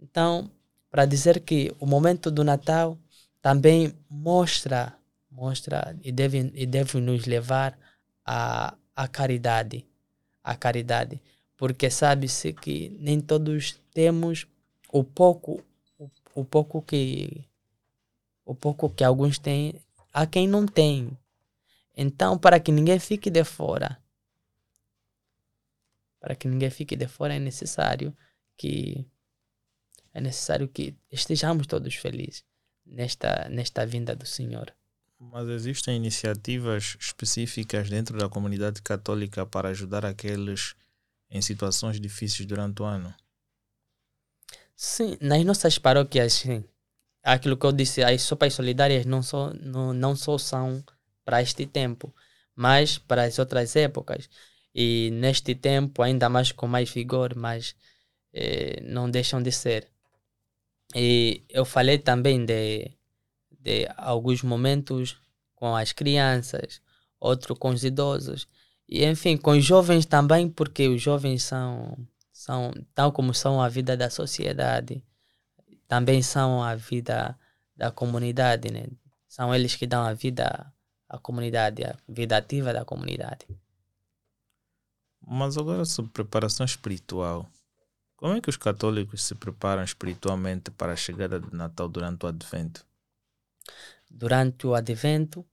Então, 0.00 0.50
para 0.94 1.06
dizer 1.06 1.40
que 1.40 1.74
o 1.80 1.86
momento 1.86 2.30
do 2.30 2.44
Natal 2.44 2.96
também 3.42 3.92
mostra, 4.08 4.96
mostra 5.28 5.98
e 6.04 6.12
deve, 6.12 6.52
e 6.54 6.64
deve 6.66 7.00
nos 7.00 7.26
levar 7.26 7.76
à, 8.24 8.76
à 8.94 9.08
caridade, 9.08 9.84
à 10.40 10.54
caridade, 10.54 11.20
porque 11.56 11.90
sabe-se 11.90 12.52
que 12.52 12.90
nem 13.00 13.20
todos 13.20 13.76
temos 13.92 14.46
o 14.88 15.02
pouco, 15.02 15.64
o, 15.98 16.08
o 16.32 16.44
pouco 16.44 16.80
que 16.80 17.44
o 18.44 18.54
pouco 18.54 18.88
que 18.88 19.02
alguns 19.02 19.36
têm, 19.36 19.74
há 20.12 20.24
quem 20.28 20.46
não 20.46 20.64
tem. 20.64 21.10
Então, 21.96 22.38
para 22.38 22.60
que 22.60 22.70
ninguém 22.70 23.00
fique 23.00 23.30
de 23.30 23.42
fora, 23.42 24.00
para 26.20 26.36
que 26.36 26.46
ninguém 26.46 26.70
fique 26.70 26.94
de 26.94 27.08
fora 27.08 27.34
é 27.34 27.40
necessário 27.40 28.16
que 28.56 29.04
é 30.14 30.20
necessário 30.20 30.68
que 30.68 30.94
estejamos 31.10 31.66
todos 31.66 31.94
felizes 31.96 32.44
nesta, 32.86 33.48
nesta 33.50 33.84
vinda 33.84 34.14
do 34.14 34.24
Senhor. 34.24 34.72
Mas 35.18 35.48
existem 35.48 35.96
iniciativas 35.96 36.96
específicas 37.00 37.90
dentro 37.90 38.16
da 38.18 38.28
comunidade 38.28 38.80
católica 38.80 39.44
para 39.44 39.70
ajudar 39.70 40.06
aqueles 40.06 40.74
em 41.30 41.42
situações 41.42 42.00
difíceis 42.00 42.46
durante 42.46 42.80
o 42.82 42.84
ano? 42.84 43.12
Sim, 44.76 45.16
nas 45.20 45.44
nossas 45.44 45.78
paróquias, 45.78 46.32
sim. 46.34 46.64
Aquilo 47.22 47.56
que 47.56 47.64
eu 47.66 47.72
disse, 47.72 48.02
as 48.02 48.22
sopas 48.22 48.54
solidárias 48.54 49.06
não 49.06 49.22
só, 49.22 49.52
não, 49.54 49.92
não 49.92 50.14
só 50.14 50.36
são 50.36 50.84
para 51.24 51.40
este 51.42 51.66
tempo, 51.66 52.14
mas 52.54 52.98
para 52.98 53.24
as 53.24 53.38
outras 53.38 53.74
épocas. 53.76 54.28
E 54.74 55.10
neste 55.12 55.54
tempo, 55.54 56.02
ainda 56.02 56.28
mais 56.28 56.52
com 56.52 56.66
mais 56.66 56.90
vigor, 56.90 57.34
mas 57.34 57.74
eh, 58.32 58.80
não 58.82 59.10
deixam 59.10 59.42
de 59.42 59.50
ser. 59.50 59.93
E 60.94 61.42
eu 61.48 61.64
falei 61.64 61.98
também 61.98 62.44
de, 62.44 62.90
de 63.60 63.88
alguns 63.96 64.42
momentos 64.42 65.16
com 65.56 65.74
as 65.74 65.92
crianças, 65.92 66.80
outro 67.18 67.56
com 67.56 67.70
os 67.70 67.82
idosos. 67.82 68.46
E 68.88 69.04
enfim, 69.04 69.36
com 69.36 69.52
os 69.52 69.64
jovens 69.64 70.06
também, 70.06 70.48
porque 70.48 70.88
os 70.88 71.02
jovens 71.02 71.42
são, 71.42 71.96
são 72.32 72.72
tal 72.94 73.10
como 73.10 73.34
são 73.34 73.60
a 73.60 73.68
vida 73.68 73.96
da 73.96 74.08
sociedade, 74.08 75.02
também 75.88 76.22
são 76.22 76.62
a 76.62 76.74
vida 76.74 77.36
da 77.76 77.90
comunidade, 77.90 78.70
né? 78.70 78.86
São 79.26 79.52
eles 79.54 79.74
que 79.74 79.86
dão 79.86 80.04
a 80.04 80.12
vida 80.12 80.72
à 81.08 81.18
comunidade, 81.18 81.82
a 81.82 81.96
vida 82.08 82.36
ativa 82.36 82.72
da 82.72 82.84
comunidade. 82.84 83.46
Mas 85.26 85.56
agora 85.56 85.84
sobre 85.84 86.12
preparação 86.12 86.64
espiritual. 86.64 87.48
Como 88.24 88.36
é 88.36 88.40
que 88.40 88.48
os 88.48 88.56
católicos 88.56 89.22
se 89.22 89.34
preparam 89.34 89.84
espiritualmente 89.84 90.70
para 90.70 90.94
a 90.94 90.96
chegada 90.96 91.38
de 91.38 91.54
Natal 91.54 91.90
durante 91.90 92.24
o 92.24 92.26
Advento? 92.26 92.86
Durante 94.10 94.66
o 94.66 94.74
Advento, 94.74 95.46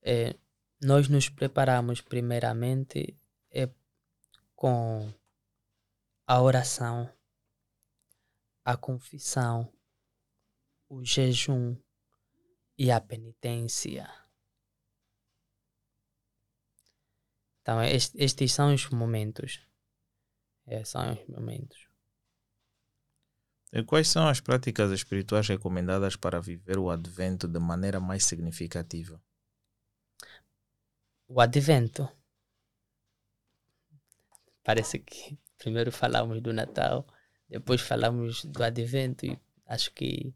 eh, 0.00 0.34
nós 0.80 1.06
nos 1.10 1.28
preparamos 1.28 2.00
primeiramente 2.00 3.14
é, 3.50 3.68
com 4.56 5.12
a 6.26 6.40
oração, 6.40 7.12
a 8.64 8.74
confissão, 8.74 9.70
o 10.88 11.04
jejum 11.04 11.76
e 12.78 12.90
a 12.90 13.02
penitência. 13.02 14.08
Então, 17.60 17.82
estes 17.82 18.50
são 18.50 18.72
os 18.72 18.88
momentos. 18.88 19.60
É, 20.64 20.82
são 20.84 21.12
os 21.12 21.28
momentos. 21.28 21.87
Quais 23.86 24.08
são 24.08 24.26
as 24.26 24.40
práticas 24.40 24.90
espirituais 24.90 25.46
recomendadas 25.46 26.16
para 26.16 26.40
viver 26.40 26.78
o 26.78 26.90
advento 26.90 27.46
de 27.46 27.58
maneira 27.58 28.00
mais 28.00 28.24
significativa? 28.24 29.20
O 31.28 31.40
advento. 31.40 32.08
Parece 34.64 34.98
que 35.00 35.38
primeiro 35.58 35.92
falamos 35.92 36.40
do 36.40 36.52
Natal, 36.52 37.06
depois 37.48 37.82
falamos 37.82 38.44
do 38.44 38.62
advento 38.62 39.26
e 39.26 39.38
acho 39.66 39.92
que 39.92 40.32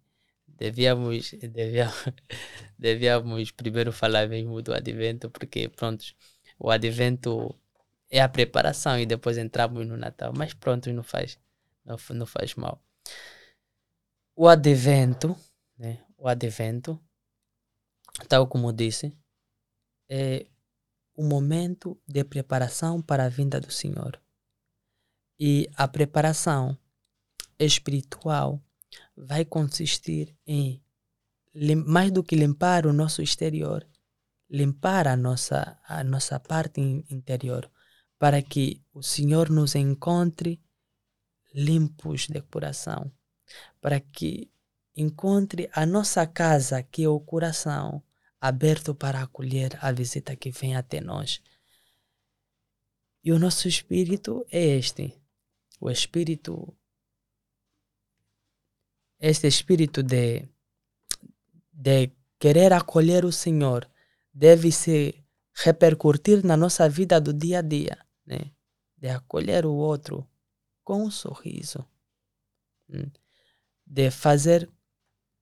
devíamos, 0.46 1.32
devíamos, 1.40 2.04
devíamos 2.78 3.50
primeiro 3.50 3.92
falar 3.92 4.28
mesmo 4.28 4.60
do 4.60 4.74
advento, 4.74 5.30
porque 5.30 5.70
pronto, 5.70 6.04
o 6.58 6.70
advento 6.70 7.58
é 8.10 8.20
a 8.20 8.28
preparação 8.28 8.98
e 8.98 9.06
depois 9.06 9.38
entramos 9.38 9.86
no 9.86 9.96
Natal. 9.96 10.34
Mas 10.36 10.52
pronto, 10.52 10.92
não 10.92 11.02
faz, 11.02 11.38
não, 11.82 11.96
não 12.10 12.26
faz 12.26 12.54
mal. 12.56 12.82
O 14.34 14.48
advento, 14.48 15.36
né? 15.76 16.04
O 16.16 16.28
advento, 16.28 17.00
tal 18.28 18.46
como 18.46 18.72
disse, 18.72 19.16
é 20.08 20.46
o 21.14 21.22
momento 21.22 22.00
de 22.06 22.24
preparação 22.24 23.02
para 23.02 23.24
a 23.24 23.28
vinda 23.28 23.60
do 23.60 23.70
Senhor. 23.70 24.20
E 25.38 25.68
a 25.76 25.86
preparação 25.88 26.78
espiritual 27.58 28.62
vai 29.16 29.44
consistir 29.44 30.36
em 30.46 30.82
mais 31.84 32.10
do 32.10 32.22
que 32.22 32.34
limpar 32.34 32.86
o 32.86 32.92
nosso 32.92 33.22
exterior, 33.22 33.86
limpar 34.48 35.06
a 35.06 35.16
nossa, 35.16 35.78
a 35.86 36.02
nossa 36.02 36.40
parte 36.40 36.80
interior, 37.10 37.70
para 38.18 38.40
que 38.40 38.82
o 38.92 39.02
Senhor 39.02 39.50
nos 39.50 39.74
encontre 39.74 40.62
limpos 41.54 42.26
de 42.28 42.40
coração, 42.42 43.12
para 43.80 44.00
que 44.00 44.50
encontre 44.96 45.68
a 45.72 45.86
nossa 45.86 46.26
casa, 46.26 46.82
que 46.82 47.04
é 47.04 47.08
o 47.08 47.20
coração, 47.20 48.02
aberto 48.40 48.94
para 48.94 49.22
acolher 49.22 49.78
a 49.80 49.92
visita 49.92 50.34
que 50.36 50.50
vem 50.50 50.76
até 50.76 51.00
nós. 51.00 51.40
E 53.24 53.32
o 53.32 53.38
nosso 53.38 53.68
espírito 53.68 54.44
é 54.50 54.60
este, 54.60 55.14
o 55.80 55.88
espírito, 55.88 56.76
este 59.20 59.46
espírito 59.46 60.02
de, 60.02 60.48
de 61.72 62.10
querer 62.38 62.72
acolher 62.72 63.24
o 63.24 63.32
Senhor, 63.32 63.88
deve 64.34 64.72
se 64.72 65.14
repercutir 65.54 66.44
na 66.44 66.56
nossa 66.56 66.88
vida 66.88 67.20
do 67.20 67.32
dia 67.32 67.60
a 67.60 67.62
dia, 67.62 67.98
né? 68.26 68.50
De 68.96 69.08
acolher 69.08 69.66
o 69.66 69.74
outro 69.74 70.26
com 70.84 71.04
um 71.04 71.10
sorriso, 71.10 71.86
hum? 72.88 73.10
de 73.86 74.10
fazer, 74.10 74.68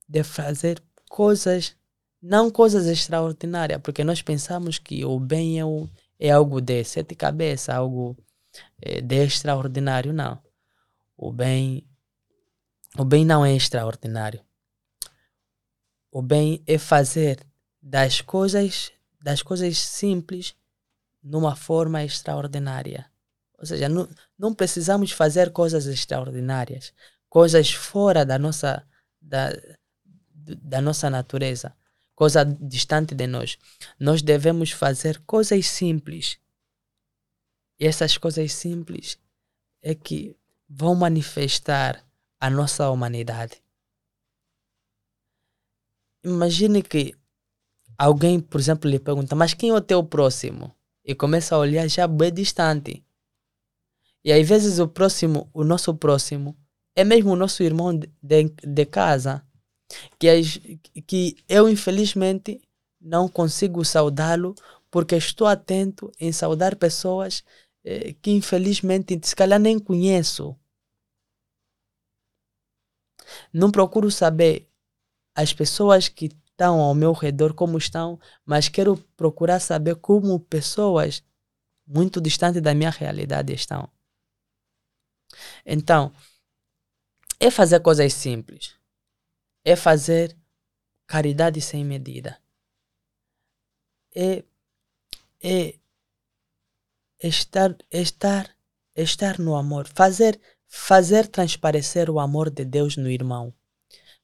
de 0.08 0.22
fazer 0.22 0.82
coisas, 1.08 1.76
não 2.20 2.50
coisas 2.50 2.86
extraordinárias, 2.86 3.80
porque 3.82 4.04
nós 4.04 4.22
pensamos 4.22 4.78
que 4.78 5.04
o 5.04 5.18
bem 5.18 5.58
é, 5.58 5.64
o, 5.64 5.88
é 6.18 6.30
algo 6.30 6.60
de 6.60 6.84
sete 6.84 7.14
cabeças, 7.14 7.74
algo 7.74 8.16
é, 8.80 9.00
de 9.00 9.24
extraordinário, 9.24 10.12
não. 10.12 10.42
O 11.16 11.32
bem, 11.32 11.86
o 12.98 13.04
bem 13.04 13.24
não 13.24 13.44
é 13.44 13.54
extraordinário. 13.54 14.44
O 16.10 16.22
bem 16.22 16.62
é 16.66 16.76
fazer 16.76 17.46
das 17.80 18.20
coisas, 18.20 18.92
das 19.20 19.42
coisas 19.42 19.78
simples 19.78 20.54
numa 21.22 21.54
forma 21.54 22.02
extraordinária. 22.02 23.09
Ou 23.60 23.66
seja, 23.66 23.88
não, 23.88 24.08
não 24.38 24.54
precisamos 24.54 25.12
fazer 25.12 25.52
coisas 25.52 25.86
extraordinárias, 25.86 26.94
coisas 27.28 27.70
fora 27.70 28.24
da 28.24 28.38
nossa, 28.38 28.82
da, 29.20 29.52
da 30.34 30.80
nossa 30.80 31.10
natureza, 31.10 31.76
coisa 32.14 32.42
distante 32.42 33.14
de 33.14 33.26
nós. 33.26 33.58
Nós 33.98 34.22
devemos 34.22 34.70
fazer 34.70 35.20
coisas 35.26 35.66
simples. 35.66 36.38
E 37.78 37.86
essas 37.86 38.16
coisas 38.16 38.50
simples 38.52 39.18
é 39.82 39.94
que 39.94 40.34
vão 40.66 40.94
manifestar 40.94 42.02
a 42.40 42.48
nossa 42.48 42.88
humanidade. 42.88 43.62
Imagine 46.24 46.82
que 46.82 47.14
alguém, 47.98 48.40
por 48.40 48.58
exemplo, 48.58 48.88
lhe 48.90 48.98
pergunta, 48.98 49.34
mas 49.34 49.52
quem 49.52 49.70
é 49.70 49.74
o 49.74 49.80
teu 49.80 50.02
próximo? 50.02 50.74
E 51.04 51.14
começa 51.14 51.54
a 51.54 51.58
olhar 51.58 51.86
já 51.88 52.06
bem 52.06 52.32
distante. 52.32 53.04
E 54.24 54.32
às 54.32 54.46
vezes 54.46 54.78
o 54.78 54.88
próximo, 54.88 55.48
o 55.52 55.64
nosso 55.64 55.94
próximo, 55.94 56.56
é 56.94 57.04
mesmo 57.04 57.32
o 57.32 57.36
nosso 57.36 57.62
irmão 57.62 57.96
de, 57.96 58.08
de 58.62 58.86
casa. 58.86 59.42
Que, 60.18 60.78
que 61.06 61.36
eu, 61.48 61.68
infelizmente, 61.68 62.60
não 63.00 63.28
consigo 63.28 63.84
saudá-lo 63.84 64.54
porque 64.90 65.16
estou 65.16 65.46
atento 65.46 66.12
em 66.20 66.32
saudar 66.32 66.76
pessoas 66.76 67.42
eh, 67.84 68.14
que, 68.20 68.30
infelizmente, 68.30 69.18
se 69.22 69.34
calhar 69.34 69.58
nem 69.58 69.78
conheço. 69.78 70.56
Não 73.52 73.70
procuro 73.70 74.10
saber 74.10 74.68
as 75.34 75.52
pessoas 75.52 76.08
que 76.08 76.26
estão 76.26 76.80
ao 76.80 76.94
meu 76.94 77.12
redor 77.12 77.54
como 77.54 77.78
estão, 77.78 78.18
mas 78.44 78.68
quero 78.68 78.96
procurar 79.16 79.60
saber 79.60 79.96
como 79.96 80.38
pessoas 80.40 81.22
muito 81.86 82.20
distantes 82.20 82.60
da 82.60 82.74
minha 82.74 82.90
realidade 82.90 83.52
estão. 83.54 83.88
Então, 85.64 86.12
é 87.38 87.50
fazer 87.50 87.80
coisas 87.80 88.12
simples. 88.12 88.74
É 89.64 89.76
fazer 89.76 90.36
caridade 91.06 91.60
sem 91.60 91.84
medida. 91.84 92.40
É, 94.14 94.44
é 95.42 95.78
estar, 97.22 97.76
estar, 97.90 98.54
estar 98.94 99.38
no 99.38 99.56
amor. 99.56 99.88
Fazer, 99.88 100.40
fazer 100.66 101.28
transparecer 101.28 102.10
o 102.10 102.20
amor 102.20 102.50
de 102.50 102.64
Deus 102.64 102.96
no 102.96 103.10
irmão. 103.10 103.54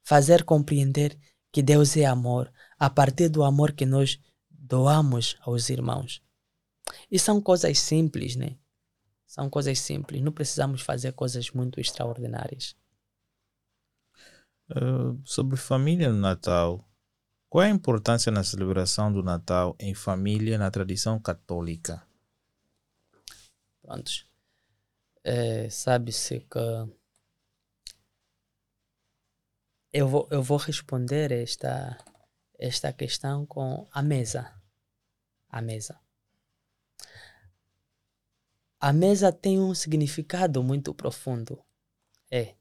Fazer 0.03 0.45
compreender 0.45 1.19
que 1.51 1.63
Deus 1.63 1.97
é 1.97 2.05
amor, 2.05 2.53
a 2.79 2.91
partir 2.91 3.31
do 3.31 3.43
amor 3.43 3.73
que 3.73 3.87
nós 3.87 4.21
doamos 4.51 5.37
aos 5.41 5.71
irmãos. 5.71 6.23
E 7.11 7.19
são 7.19 7.41
coisas 7.41 7.79
simples, 7.79 8.37
né? 8.37 8.57
São 9.37 9.51
coisas 9.51 9.79
simples, 9.79 10.23
não 10.23 10.33
precisamos 10.33 10.81
fazer 10.81 11.13
coisas 11.13 11.51
muito 11.51 11.79
extraordinárias. 11.79 12.75
Uh, 14.71 15.21
sobre 15.27 15.59
família 15.59 16.11
no 16.11 16.19
Natal, 16.19 16.83
qual 17.51 17.63
é 17.63 17.67
a 17.67 17.71
importância 17.71 18.33
na 18.33 18.43
celebração 18.43 19.13
do 19.13 19.23
Natal 19.23 19.77
em 19.79 19.95
família 19.95 20.57
na 20.57 20.71
tradição 20.71 21.21
católica? 21.21 22.03
Prontos. 23.83 24.27
É, 25.23 25.69
Sabe-se 25.69 26.41
que 26.41 26.59
eu 29.93 30.09
vou, 30.09 30.27
eu 30.31 30.43
vou 30.43 30.57
responder 30.57 31.31
esta, 31.31 31.99
esta 32.59 32.91
questão 32.91 33.45
com 33.45 33.87
a 33.93 34.01
mesa. 34.03 34.51
A 35.51 35.61
mesa. 35.61 36.01
A 38.81 38.93
mesa 38.93 39.33
tem 39.33 39.59
um 39.59 39.75
significado 39.75 40.63
muito 40.63 40.95
profundo. 40.95 41.59
É, 42.31 42.55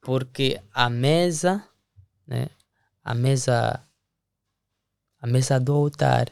porque 0.00 0.62
a 0.72 0.88
mesa, 0.88 1.66
né, 2.26 2.48
a 3.02 3.14
mesa, 3.14 3.82
a 5.18 5.26
mesa 5.26 5.58
do 5.58 5.74
altar 5.74 6.30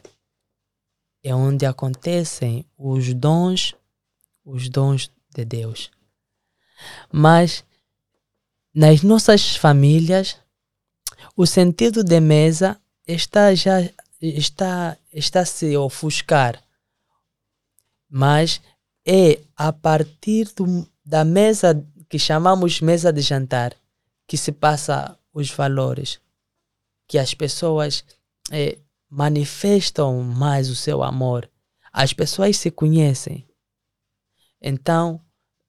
é 1.23 1.33
onde 1.33 1.65
acontecem 1.65 2.65
os 2.77 3.13
dons, 3.13 3.75
os 4.43 4.69
dons 4.69 5.11
de 5.33 5.43
Deus. 5.43 5.91
Mas 7.11 7.65
nas 8.73 9.01
nossas 9.01 9.55
famílias, 9.55 10.37
o 11.35 11.45
sentido 11.45 12.03
de 12.03 12.19
mesa 12.19 12.79
está 13.07 13.55
já 13.55 13.81
está 14.21 14.97
está 15.11 15.41
a 15.41 15.45
se 15.45 15.75
ofuscar. 15.77 16.61
Mas 18.09 18.61
é 19.05 19.39
a 19.55 19.71
partir 19.71 20.51
do, 20.55 20.87
da 21.05 21.23
mesa 21.23 21.85
que 22.09 22.17
chamamos 22.17 22.81
mesa 22.81 23.11
de 23.11 23.21
jantar 23.21 23.75
que 24.27 24.37
se 24.37 24.51
passa 24.51 25.17
os 25.33 25.51
valores, 25.51 26.19
que 27.07 27.17
as 27.17 27.33
pessoas 27.33 28.03
é, 28.51 28.77
manifestam 29.09 30.21
mais 30.23 30.69
o 30.69 30.75
seu 30.75 31.03
amor. 31.03 31.49
As 31.93 32.13
pessoas 32.13 32.57
se 32.57 32.71
conhecem. 32.71 33.47
Então, 34.61 35.21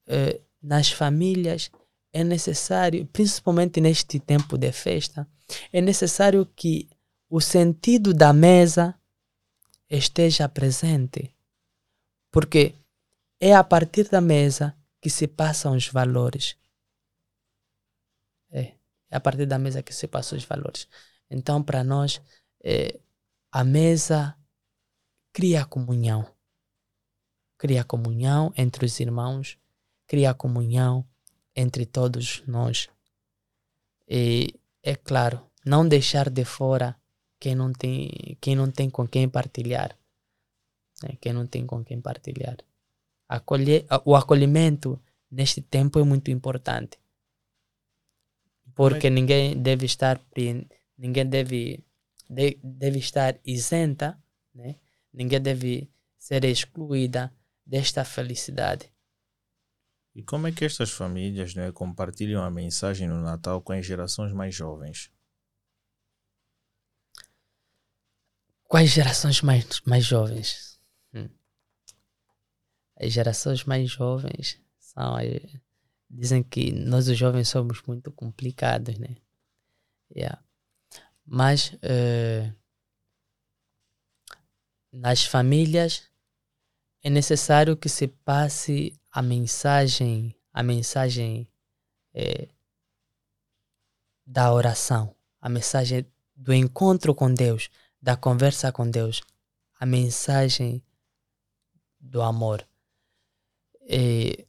é, 0.07 0.41
nas 0.61 0.91
famílias, 0.91 1.69
é 2.11 2.23
necessário, 2.23 3.05
principalmente 3.05 3.79
neste 3.79 4.19
tempo 4.19 4.57
de 4.57 4.71
festa, 4.71 5.27
é 5.71 5.79
necessário 5.79 6.45
que 6.55 6.89
o 7.29 7.39
sentido 7.39 8.13
da 8.13 8.33
mesa 8.33 8.95
esteja 9.89 10.49
presente. 10.49 11.33
Porque 12.31 12.73
é 13.39 13.53
a 13.53 13.63
partir 13.63 14.09
da 14.09 14.21
mesa 14.21 14.75
que 15.01 15.09
se 15.09 15.27
passam 15.27 15.75
os 15.75 15.87
valores. 15.87 16.57
É, 18.51 18.73
é 19.09 19.17
a 19.17 19.19
partir 19.19 19.45
da 19.45 19.59
mesa 19.59 19.83
que 19.83 19.93
se 19.93 20.07
passam 20.07 20.37
os 20.37 20.45
valores. 20.45 20.87
Então, 21.29 21.61
para 21.61 21.83
nós, 21.83 22.21
é, 22.63 22.99
a 23.51 23.63
mesa 23.63 24.35
cria 25.31 25.65
comunhão. 25.65 26.25
Cria 27.57 27.83
comunhão 27.83 28.53
entre 28.55 28.85
os 28.85 28.99
irmãos, 28.99 29.57
cria 30.05 30.33
comunhão 30.33 31.07
entre 31.55 31.85
todos 31.85 32.43
nós. 32.47 32.87
E, 34.07 34.53
é 34.81 34.95
claro, 34.95 35.45
não 35.65 35.87
deixar 35.87 36.29
de 36.29 36.45
fora 36.45 36.95
quem 37.39 37.55
não 37.55 37.73
tem, 37.73 38.37
quem 38.39 38.55
não 38.55 38.71
tem 38.71 38.89
com 38.89 39.07
quem 39.07 39.27
partilhar. 39.27 39.97
Né? 41.03 41.17
Quem 41.19 41.33
não 41.33 41.45
tem 41.45 41.65
com 41.65 41.83
quem 41.83 41.99
partilhar. 41.99 42.57
Acolher, 43.27 43.85
o 44.05 44.15
acolhimento 44.15 45.01
neste 45.29 45.61
tempo 45.61 45.99
é 45.99 46.03
muito 46.03 46.31
importante. 46.31 46.97
Porque 48.73 49.09
ninguém 49.09 49.57
deve 49.61 49.85
estar 49.85 50.21
ninguém 50.97 51.25
deve, 51.25 51.83
deve 52.29 52.99
estar 52.99 53.39
isenta, 53.45 54.17
né? 54.53 54.75
ninguém 55.13 55.41
deve 55.41 55.89
ser 56.17 56.43
excluída 56.45 57.33
desta 57.65 58.05
felicidade. 58.05 58.91
E 60.15 60.23
como 60.23 60.47
é 60.47 60.51
que 60.51 60.65
estas 60.65 60.89
famílias 60.89 61.53
né, 61.53 61.71
compartilham 61.71 62.43
a 62.43 62.49
mensagem 62.49 63.07
no 63.07 63.21
Natal 63.21 63.61
com 63.61 63.71
as 63.71 63.85
gerações 63.85 64.33
mais 64.33 64.55
jovens? 64.55 65.11
Quais 68.63 68.89
gerações 68.89 69.41
mais, 69.41 69.79
mais 69.85 70.03
jovens? 70.03 70.66
As 72.99 73.11
gerações 73.13 73.63
mais 73.63 73.89
jovens 73.89 74.59
são. 74.79 75.15
Dizem 76.09 76.41
que 76.41 76.71
nós, 76.71 77.07
os 77.07 77.17
jovens, 77.17 77.49
somos 77.49 77.81
muito 77.83 78.11
complicados, 78.11 78.97
né? 78.97 79.17
Yeah. 80.15 80.41
Mas 81.25 81.73
uh, 81.73 82.55
nas 84.91 85.25
famílias 85.25 86.03
é 87.03 87.09
necessário 87.09 87.75
que 87.77 87.89
se 87.89 88.07
passe 88.07 88.99
a 89.11 89.21
mensagem, 89.21 90.35
a 90.53 90.63
mensagem 90.63 91.47
é, 92.13 92.47
da 94.25 94.51
oração, 94.53 95.15
a 95.39 95.49
mensagem 95.49 96.05
do 96.35 96.53
encontro 96.53 97.13
com 97.13 97.33
Deus, 97.33 97.69
da 98.01 98.15
conversa 98.15 98.71
com 98.71 98.89
Deus, 98.89 99.21
a 99.79 99.85
mensagem 99.85 100.83
do 101.99 102.21
amor. 102.21 102.67
E 103.87 104.45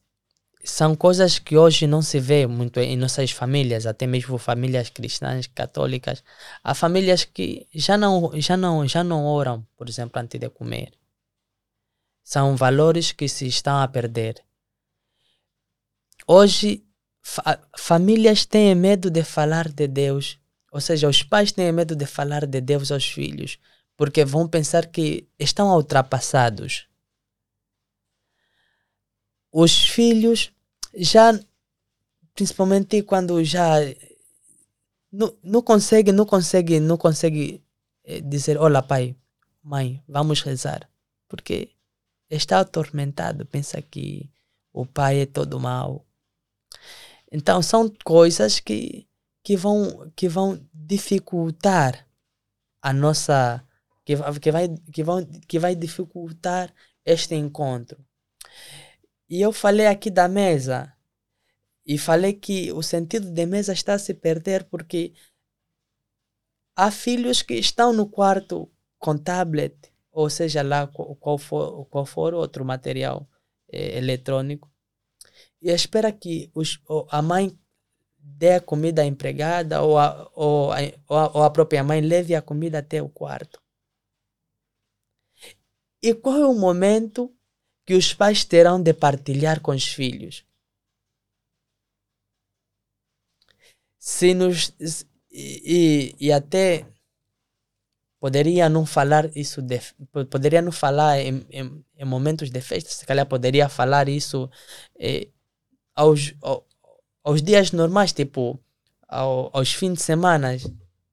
são 0.64 0.95
coisas 0.97 1.39
que 1.39 1.57
hoje 1.57 1.86
não 1.86 2.03
se 2.03 2.18
vê 2.20 2.47
muito 2.47 2.80
em 2.80 2.97
nossas 2.97 3.30
famílias, 3.30 3.86
até 3.86 4.07
mesmo 4.07 4.36
famílias 4.39 4.91
cristãs, 4.91 5.47
católicas. 5.47 6.22
Há 6.62 6.74
famílias 6.74 7.24
que 7.24 7.66
já 7.74 7.97
não, 7.97 8.32
já 8.34 8.57
não, 8.57 8.86
já 8.86 9.05
não 9.05 9.24
oram, 9.24 9.66
por 9.76 9.89
exemplo, 9.89 10.20
antes 10.20 10.41
de 10.41 10.51
comer. 10.51 10.93
São 12.22 12.57
valores 12.57 13.12
que 13.12 13.28
se 13.28 13.47
estão 13.47 13.78
a 13.78 13.89
perder. 13.89 14.43
Hoje, 16.26 16.84
fa 17.22 17.59
famílias 17.76 18.45
têm 18.45 18.74
medo 18.74 19.11
de 19.11 19.22
falar 19.24 19.68
de 19.68 19.86
Deus 19.89 20.39
ou 20.70 20.80
seja, 20.80 21.09
os 21.09 21.22
pais 21.22 21.53
têm 21.53 21.72
medo 21.72 21.97
de 21.97 22.07
falar 22.07 22.47
de 22.47 22.61
Deus 22.61 22.93
aos 22.93 23.07
filhos, 23.07 23.59
porque 23.97 24.24
vão 24.24 24.47
pensar 24.47 24.86
que 24.86 25.28
estão 25.39 25.74
ultrapassados. 25.74 26.86
Os 29.53 29.84
filhos 29.88 30.53
já, 30.94 31.38
principalmente 32.34 33.03
quando 33.03 33.42
já 33.44 33.76
não, 35.11 35.34
não 35.42 35.62
consegue, 35.62 36.12
não 36.12 36.26
consegue, 36.26 36.80
não 36.80 36.96
consegue 36.96 37.62
eh, 38.05 38.20
dizer, 38.20 38.59
olá 38.59 38.82
pai, 38.82 39.16
mãe, 39.62 40.03
vamos 40.07 40.42
rezar, 40.42 40.88
porque 41.28 41.70
está 42.30 42.61
atormentado, 42.61 43.46
pensa 43.46 43.80
que 43.80 44.30
o 44.72 44.84
pai 44.86 45.20
é 45.20 45.26
todo 45.26 45.59
mal. 45.61 46.07
Então 47.32 47.62
são 47.62 47.92
coisas 48.05 48.61
que 48.61 49.09
que 49.49 49.57
vão, 49.57 50.12
que 50.14 50.28
vão 50.28 50.61
dificultar 50.74 52.07
a 52.82 52.92
nossa. 52.92 53.64
Que, 54.05 54.14
que, 54.40 54.53
vai, 54.53 54.68
que, 54.92 55.03
vão, 55.03 55.24
que 55.49 55.59
vai 55.59 55.74
dificultar 55.74 56.70
este 57.03 57.34
encontro. 57.34 57.99
E 59.29 59.41
eu 59.41 59.53
falei 59.53 59.87
aqui 59.87 60.11
da 60.11 60.26
mesa, 60.26 60.93
e 61.85 61.97
falei 61.97 62.35
que 62.35 62.70
o 62.72 62.83
sentido 62.83 63.31
de 63.31 63.47
mesa 63.47 63.72
está 63.72 63.95
a 63.95 63.99
se 63.99 64.12
perder 64.12 64.64
porque 64.64 65.14
há 66.76 66.91
filhos 66.91 67.43
que 67.43 67.55
estão 67.55 67.93
no 67.93 68.07
quarto 68.07 68.70
com 68.99 69.16
tablet, 69.16 69.74
ou 70.12 70.29
seja 70.29 70.62
lá 70.62 70.87
qual 70.87 71.39
for, 71.39 71.87
qual 71.87 72.05
for 72.05 72.35
outro 72.35 72.64
material 72.64 73.29
eh, 73.72 73.97
eletrônico, 73.97 74.70
e 75.62 75.70
espera 75.70 76.12
que 76.12 76.51
os, 76.55 76.81
a 77.11 77.22
mãe 77.22 77.59
dê 78.18 78.55
a 78.55 78.61
comida 78.61 79.03
à 79.03 79.07
empregada 79.07 79.83
ou 79.83 79.99
a, 79.99 80.31
ou, 80.35 80.72
a, 80.72 80.79
ou 81.09 81.43
a 81.43 81.51
própria 81.51 81.83
mãe 81.83 82.01
leve 82.01 82.35
a 82.35 82.43
comida 82.43 82.79
até 82.79 83.03
o 83.03 83.09
quarto. 83.09 83.61
E 86.03 86.14
qual 86.14 86.37
é 86.37 86.47
o 86.47 86.55
momento 86.55 87.35
que 87.89 87.95
os 87.95 88.12
pais 88.12 88.45
terão 88.45 88.78
de 88.82 88.93
partilhar 88.93 89.62
com 89.62 89.70
os 89.70 89.89
filhos? 89.89 90.45
Se 93.99 94.34
nos, 94.34 94.74
e, 95.32 96.14
e 96.20 96.30
até 96.30 96.84
poderia 98.20 98.68
não 98.68 98.84
falar 98.84 99.34
isso 99.34 99.62
de, 99.62 99.80
poderia 100.30 100.61
não 100.61 100.70
falar 100.70 101.18
em, 101.18 101.47
em, 101.51 101.82
em, 101.97 102.05
momentos 102.05 102.51
de 102.51 102.61
festa 102.61 102.91
se 102.91 103.07
calhar 103.07 103.24
poderia 103.24 103.70
falar 103.70 104.07
isso 104.07 104.51
eh, 105.01 105.28
aos, 105.95 106.34
aos 107.24 107.41
dias 107.41 107.72
normais, 107.72 108.12
tipo 108.12 108.61
ao, 109.09 109.49
aos 109.57 109.72
fins 109.72 109.95
de 109.95 110.03
semana, 110.03 110.59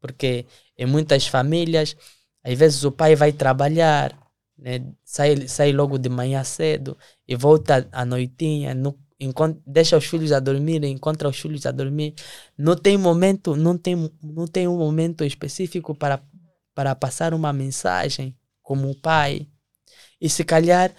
porque 0.02 0.46
em 0.78 0.86
muitas 0.86 1.26
famílias, 1.26 1.96
às 2.44 2.58
vezes 2.60 2.84
o 2.84 2.92
pai 2.92 3.16
vai 3.16 3.32
trabalhar, 3.32 4.25
né? 4.58 4.86
sai, 5.04 5.48
sai 5.48 5.72
logo 5.72 5.98
de 5.98 6.10
manhã 6.10 6.44
cedo 6.44 6.98
e 7.28 7.36
volta 7.36 7.88
à 7.92 8.06
noitinha, 8.06 8.74
no, 8.74 8.98
deixa 9.66 9.98
os 9.98 10.06
filhos 10.06 10.32
a 10.32 10.40
dormir, 10.40 10.84
encontra 10.84 11.30
os 11.30 11.40
filhos 11.40 11.66
a 11.66 11.72
dormir. 11.72 12.14
Não 12.58 12.76
tem 12.76 12.98
momento, 12.98 13.56
não 13.56 13.78
tem, 13.78 13.96
não 14.22 14.48
tem 14.48 14.68
um 14.68 14.78
momento 14.78 15.24
específico 15.24 15.96
para, 15.96 16.22
para 16.74 16.96
passar 16.96 17.34
uma 17.34 17.54
mensagem 17.54 18.36
como 18.62 18.96
pai. 18.96 19.48
E 20.20 20.30
se 20.30 20.44
calhar 20.44 20.94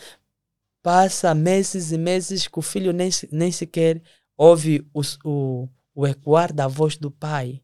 passa 0.82 1.34
meses 1.34 1.92
e 1.92 1.98
meses 1.98 2.46
que 2.46 2.58
o 2.58 2.62
filho 2.62 2.92
nem, 2.92 3.10
nem 3.32 3.50
sequer 3.50 4.02
ouve 4.36 4.86
o, 4.94 5.00
o, 5.24 5.68
o 5.94 6.06
ecoar 6.06 6.52
da 6.52 6.68
voz 6.68 6.96
do 6.96 7.10
pai. 7.10 7.60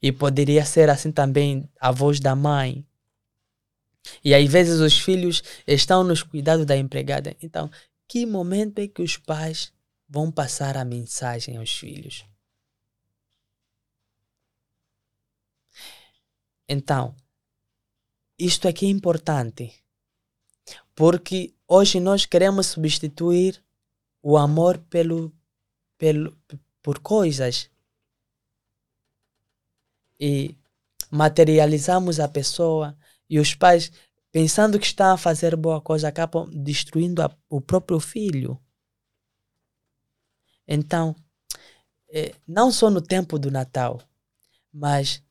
E 0.00 0.12
poderia 0.12 0.64
ser 0.64 0.90
assim 0.90 1.10
também 1.10 1.68
a 1.80 1.90
voz 1.90 2.20
da 2.20 2.36
mãe. 2.36 2.86
E 4.24 4.34
às 4.34 4.50
vezes 4.50 4.80
os 4.80 4.98
filhos 4.98 5.42
estão 5.66 6.02
nos 6.02 6.22
cuidados 6.22 6.66
da 6.66 6.76
empregada. 6.76 7.36
Então, 7.42 7.70
que 8.08 8.26
momento 8.26 8.78
é 8.78 8.88
que 8.88 9.02
os 9.02 9.16
pais 9.16 9.72
vão 10.08 10.30
passar 10.30 10.76
a 10.76 10.84
mensagem 10.84 11.56
aos 11.56 11.72
filhos? 11.72 12.24
Então, 16.68 17.14
isto 18.38 18.66
aqui 18.66 18.86
é 18.86 18.88
importante. 18.88 19.72
Porque 20.94 21.54
hoje 21.66 22.00
nós 22.00 22.26
queremos 22.26 22.66
substituir 22.66 23.62
o 24.22 24.36
amor 24.36 24.78
pelo, 24.78 25.32
pelo, 25.98 26.36
por 26.82 26.98
coisas. 26.98 27.70
E 30.18 30.56
materializamos 31.10 32.20
a 32.20 32.28
pessoa 32.28 32.96
e 33.32 33.40
os 33.40 33.54
pais, 33.54 33.90
pensando 34.30 34.78
que 34.78 34.84
estão 34.84 35.14
a 35.14 35.16
fazer 35.16 35.56
boa 35.56 35.80
coisa, 35.80 36.06
acabam 36.06 36.50
destruindo 36.52 37.22
a, 37.22 37.34
o 37.48 37.62
próprio 37.62 37.98
filho. 37.98 38.60
Então, 40.68 41.16
é, 42.10 42.34
não 42.46 42.70
só 42.70 42.90
no 42.90 43.00
tempo 43.00 43.38
do 43.38 43.50
Natal, 43.50 44.02
mas 44.70 45.22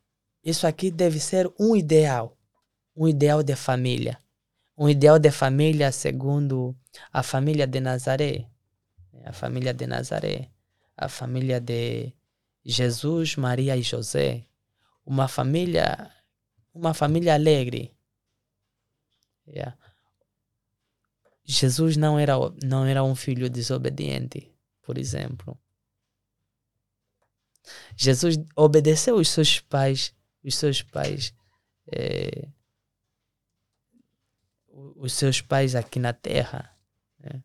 isso 0.43 0.65
aqui 0.65 0.89
deve 0.89 1.19
ser 1.19 1.47
um 1.59 1.75
ideal, 1.75 2.35
um 2.95 3.07
ideal 3.07 3.43
de 3.43 3.55
família, 3.55 4.17
um 4.75 4.89
ideal 4.89 5.19
de 5.19 5.29
família 5.29 5.91
segundo 5.91 6.75
a 7.13 7.21
família 7.21 7.67
de 7.67 7.79
Nazaré, 7.79 8.47
a 9.25 9.31
família 9.31 9.75
de 9.75 9.85
Nazaré, 9.85 10.49
a 10.97 11.07
família 11.07 11.61
de 11.61 12.11
Jesus, 12.65 13.35
Maria 13.35 13.77
e 13.77 13.83
José, 13.83 14.47
uma 15.05 15.27
família, 15.27 16.09
uma 16.73 16.93
família 16.93 17.33
alegre. 17.33 17.93
Yeah. 19.47 19.77
Jesus 21.43 21.97
não 21.97 22.17
era 22.17 22.35
não 22.63 22.85
era 22.85 23.03
um 23.03 23.15
filho 23.15 23.49
desobediente, 23.49 24.51
por 24.81 24.97
exemplo. 24.97 25.57
Jesus 27.95 28.37
obedeceu 28.55 29.15
os 29.15 29.29
seus 29.29 29.59
pais, 29.59 30.13
os 30.43 30.55
seus 30.55 30.81
pais, 30.81 31.33
é, 31.91 32.47
os 34.95 35.13
seus 35.13 35.41
pais 35.41 35.75
aqui 35.75 35.99
na 35.99 36.13
terra. 36.13 36.75
Né? 37.19 37.43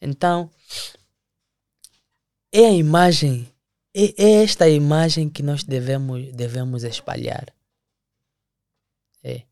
Então, 0.00 0.50
é 2.50 2.66
a 2.66 2.72
imagem, 2.72 3.51
é, 3.94 4.42
esta 4.42 4.68
imagem 4.68 5.28
que 5.28 5.42
nós 5.42 5.64
devemos, 5.64 6.32
devemos 6.32 6.84
espalhar. 6.84 7.52
É. 9.22 9.42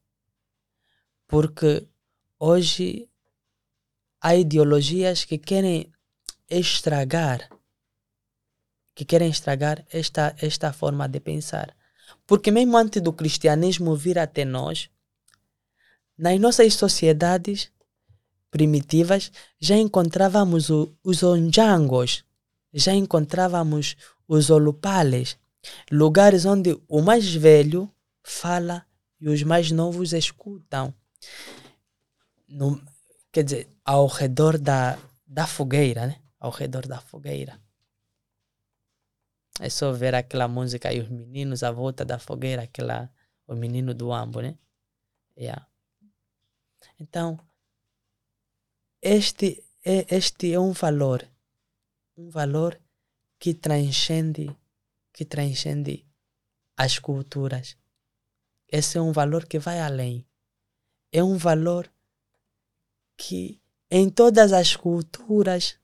Porque 1.26 1.86
hoje 2.38 3.08
há 4.20 4.34
ideologias 4.34 5.24
que 5.24 5.38
querem 5.38 5.92
estragar 6.48 7.48
que 9.00 9.04
querem 9.06 9.30
estragar 9.30 9.82
esta, 9.90 10.36
esta 10.42 10.74
forma 10.74 11.08
de 11.08 11.20
pensar. 11.20 11.74
Porque 12.26 12.50
mesmo 12.50 12.76
antes 12.76 13.00
do 13.00 13.14
cristianismo 13.14 13.96
vir 13.96 14.18
até 14.18 14.44
nós, 14.44 14.90
nas 16.18 16.38
nossas 16.38 16.74
sociedades 16.74 17.72
primitivas 18.50 19.32
já 19.58 19.74
encontrávamos 19.74 20.68
o, 20.68 20.94
os 21.02 21.22
onjangos, 21.22 22.24
já 22.74 22.92
encontrávamos 22.92 23.96
os 24.30 24.48
olupales, 24.48 25.36
lugares 25.90 26.44
onde 26.44 26.80
o 26.86 27.02
mais 27.02 27.34
velho 27.34 27.92
fala 28.22 28.86
e 29.20 29.28
os 29.28 29.42
mais 29.42 29.72
novos 29.72 30.12
escutam. 30.12 30.94
No, 32.48 32.80
quer 33.32 33.42
dizer, 33.42 33.68
ao 33.84 34.06
redor 34.06 34.56
da, 34.56 34.96
da 35.26 35.48
fogueira, 35.48 36.06
né? 36.06 36.22
Ao 36.38 36.52
redor 36.52 36.86
da 36.86 37.00
fogueira. 37.00 37.60
É 39.58 39.68
só 39.68 39.90
ver 39.90 40.14
aquela 40.14 40.46
música 40.46 40.92
e 40.92 41.00
os 41.00 41.08
meninos 41.08 41.64
à 41.64 41.72
volta 41.72 42.04
da 42.04 42.20
fogueira, 42.20 42.62
aquela, 42.62 43.12
o 43.48 43.56
menino 43.56 43.92
do 43.92 44.12
ambo, 44.12 44.40
né? 44.40 44.56
Yeah. 45.36 45.66
Então, 47.00 47.36
este 49.02 49.64
é, 49.84 50.06
este 50.14 50.52
é 50.52 50.60
um 50.60 50.70
valor, 50.70 51.28
um 52.16 52.30
valor 52.30 52.80
que 53.40 53.54
transcende, 53.54 54.54
que 55.14 55.24
transcende 55.24 56.06
as 56.76 56.98
culturas. 56.98 57.76
Esse 58.68 58.98
é 58.98 59.00
um 59.00 59.12
valor 59.12 59.46
que 59.46 59.58
vai 59.58 59.80
além. 59.80 60.28
É 61.10 61.24
um 61.24 61.36
valor 61.36 61.90
que 63.16 63.60
em 63.90 64.08
todas 64.08 64.52
as 64.52 64.76
culturas 64.76 65.80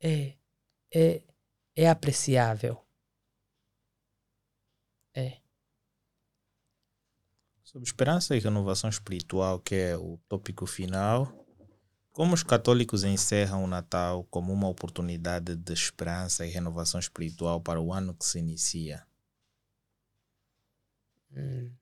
é, 0.00 0.36
é, 0.94 1.22
é 1.74 1.88
apreciável. 1.88 2.80
É. 5.14 5.40
Sobre 7.64 7.88
esperança 7.88 8.36
e 8.36 8.38
renovação 8.38 8.90
espiritual, 8.90 9.58
que 9.60 9.74
é 9.74 9.96
o 9.96 10.18
tópico 10.28 10.66
final, 10.66 11.43
como 12.14 12.32
os 12.32 12.44
católicos 12.44 13.02
encerram 13.02 13.64
o 13.64 13.66
Natal 13.66 14.22
como 14.30 14.52
uma 14.52 14.68
oportunidade 14.68 15.56
de 15.56 15.72
esperança 15.72 16.46
e 16.46 16.50
renovação 16.50 17.00
espiritual 17.00 17.60
para 17.60 17.80
o 17.80 17.92
ano 17.92 18.14
que 18.14 18.24
se 18.24 18.38
inicia? 18.38 19.04
Hum. 21.36 21.72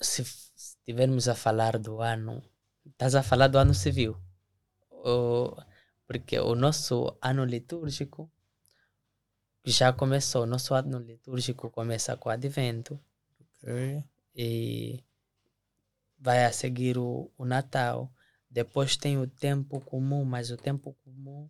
Se 0.00 0.22
estivermos 0.22 1.26
a 1.26 1.34
falar 1.34 1.78
do 1.78 2.00
ano, 2.00 2.40
estás 2.86 3.16
a 3.16 3.24
falar 3.24 3.48
do 3.48 3.58
ano 3.58 3.74
civil? 3.74 4.16
Ou 4.88 5.60
porque 6.06 6.38
o 6.38 6.54
nosso 6.54 7.18
ano 7.20 7.44
litúrgico 7.44 8.30
já 9.64 9.92
começou. 9.92 10.44
O 10.44 10.46
nosso 10.46 10.74
ano 10.74 11.00
litúrgico 11.00 11.70
começa 11.70 12.16
com 12.16 12.28
o 12.28 12.32
advento. 12.32 13.00
Okay. 13.60 14.04
E 14.32 15.04
vai 16.16 16.44
a 16.44 16.52
seguir 16.52 16.96
o, 16.98 17.32
o 17.36 17.44
Natal. 17.44 18.12
Depois 18.50 18.96
tem 18.96 19.18
o 19.18 19.26
tempo 19.26 19.80
comum, 19.80 20.24
mas 20.24 20.50
o 20.50 20.56
tempo 20.56 20.96
comum 21.04 21.48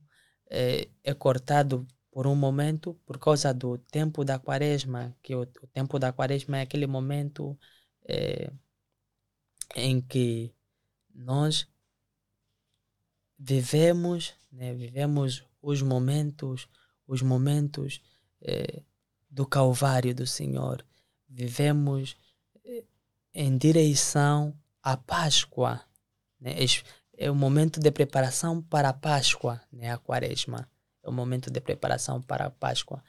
é, 0.50 0.88
é 1.04 1.14
cortado 1.14 1.86
por 2.10 2.26
um 2.26 2.34
momento 2.34 2.94
por 3.06 3.18
causa 3.18 3.52
do 3.54 3.78
tempo 3.78 4.24
da 4.24 4.38
quaresma, 4.38 5.16
que 5.22 5.34
o, 5.34 5.42
o 5.42 5.66
tempo 5.68 5.98
da 5.98 6.12
quaresma 6.12 6.58
é 6.58 6.62
aquele 6.62 6.86
momento 6.86 7.56
é, 8.04 8.50
em 9.74 10.00
que 10.00 10.52
nós 11.14 11.68
vivemos, 13.38 14.34
né, 14.50 14.74
vivemos 14.74 15.44
os 15.62 15.82
momentos, 15.82 16.68
os 17.06 17.22
momentos 17.22 18.00
eh, 18.40 18.82
do 19.30 19.46
Calvário 19.46 20.14
do 20.14 20.26
Senhor. 20.26 20.84
Vivemos 21.28 22.16
eh, 22.64 22.84
em 23.34 23.56
direção 23.56 24.56
à 24.82 24.96
Páscoa. 24.96 25.82
Né? 26.40 26.54
É 27.16 27.30
o 27.30 27.34
momento 27.34 27.80
de 27.80 27.90
preparação 27.90 28.62
para 28.62 28.90
a 28.90 28.92
Páscoa, 28.92 29.60
né? 29.72 29.90
a 29.90 29.98
Quaresma. 29.98 30.68
É 31.02 31.08
o 31.08 31.12
momento 31.12 31.50
de 31.50 31.60
preparação 31.60 32.20
para 32.22 32.46
a 32.46 32.50
Páscoa. 32.50 33.02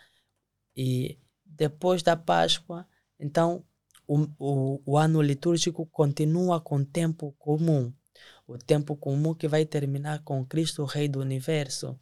E 0.76 1.18
depois 1.46 2.02
da 2.02 2.16
Páscoa, 2.16 2.88
então, 3.20 3.64
o, 4.08 4.28
o, 4.40 4.82
o 4.86 4.98
ano 4.98 5.22
litúrgico 5.22 5.86
continua 5.86 6.60
com 6.60 6.84
tempo 6.84 7.34
comum 7.38 7.94
o 8.50 8.58
tempo 8.58 8.96
comum 8.96 9.36
que 9.36 9.48
vai 9.48 9.64
terminar 9.64 10.24
com 10.24 10.44
Cristo 10.44 10.84
Rei 10.84 11.08
do 11.08 11.20
Universo. 11.20 12.00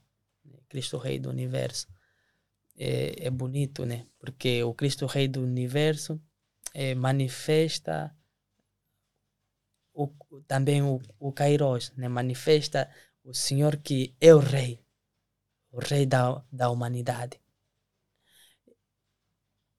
Cristo 0.69 0.97
Rei 0.97 1.19
do 1.19 1.29
Universo. 1.29 1.87
É, 2.77 3.27
é 3.27 3.29
bonito, 3.29 3.85
né? 3.85 4.05
Porque 4.17 4.63
o 4.63 4.73
Cristo 4.73 5.05
Rei 5.05 5.27
do 5.27 5.41
Universo 5.41 6.21
é, 6.73 6.95
manifesta 6.95 8.15
o, 9.97 10.41
também 10.47 10.83
o, 10.83 11.01
o 11.19 11.31
Kairos, 11.31 11.91
né? 11.97 12.07
Manifesta 12.07 12.87
o 13.23 13.33
Senhor 13.33 13.77
que 13.77 14.15
é 14.21 14.33
o 14.33 14.37
Rei, 14.37 14.79
o 15.71 15.79
Rei 15.79 16.05
da, 16.05 16.43
da 16.51 16.69
humanidade. 16.69 17.41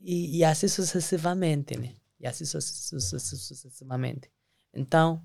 E, 0.00 0.38
e 0.38 0.44
assim 0.44 0.66
sucessivamente, 0.66 1.78
né? 1.78 1.94
E 2.18 2.26
assim 2.26 2.44
sucessivamente. 2.44 4.30
Então, 4.74 5.24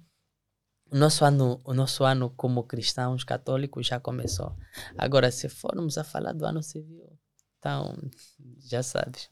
o 0.92 0.96
nosso 0.96 1.26
ano, 1.26 1.60
o 1.64 1.74
nosso 1.74 2.04
ano 2.04 2.30
como 2.30 2.64
cristãos 2.64 3.24
católicos 3.24 3.88
já 3.88 4.00
começou. 4.00 4.56
Agora, 4.96 5.32
se 5.32 5.50
formos 5.50 5.98
a 5.98 6.04
falar 6.04 6.34
do 6.34 6.46
ano 6.46 6.62
civil, 6.62 7.18
então 7.58 7.98
já 8.60 8.84
sabes. 8.84 9.28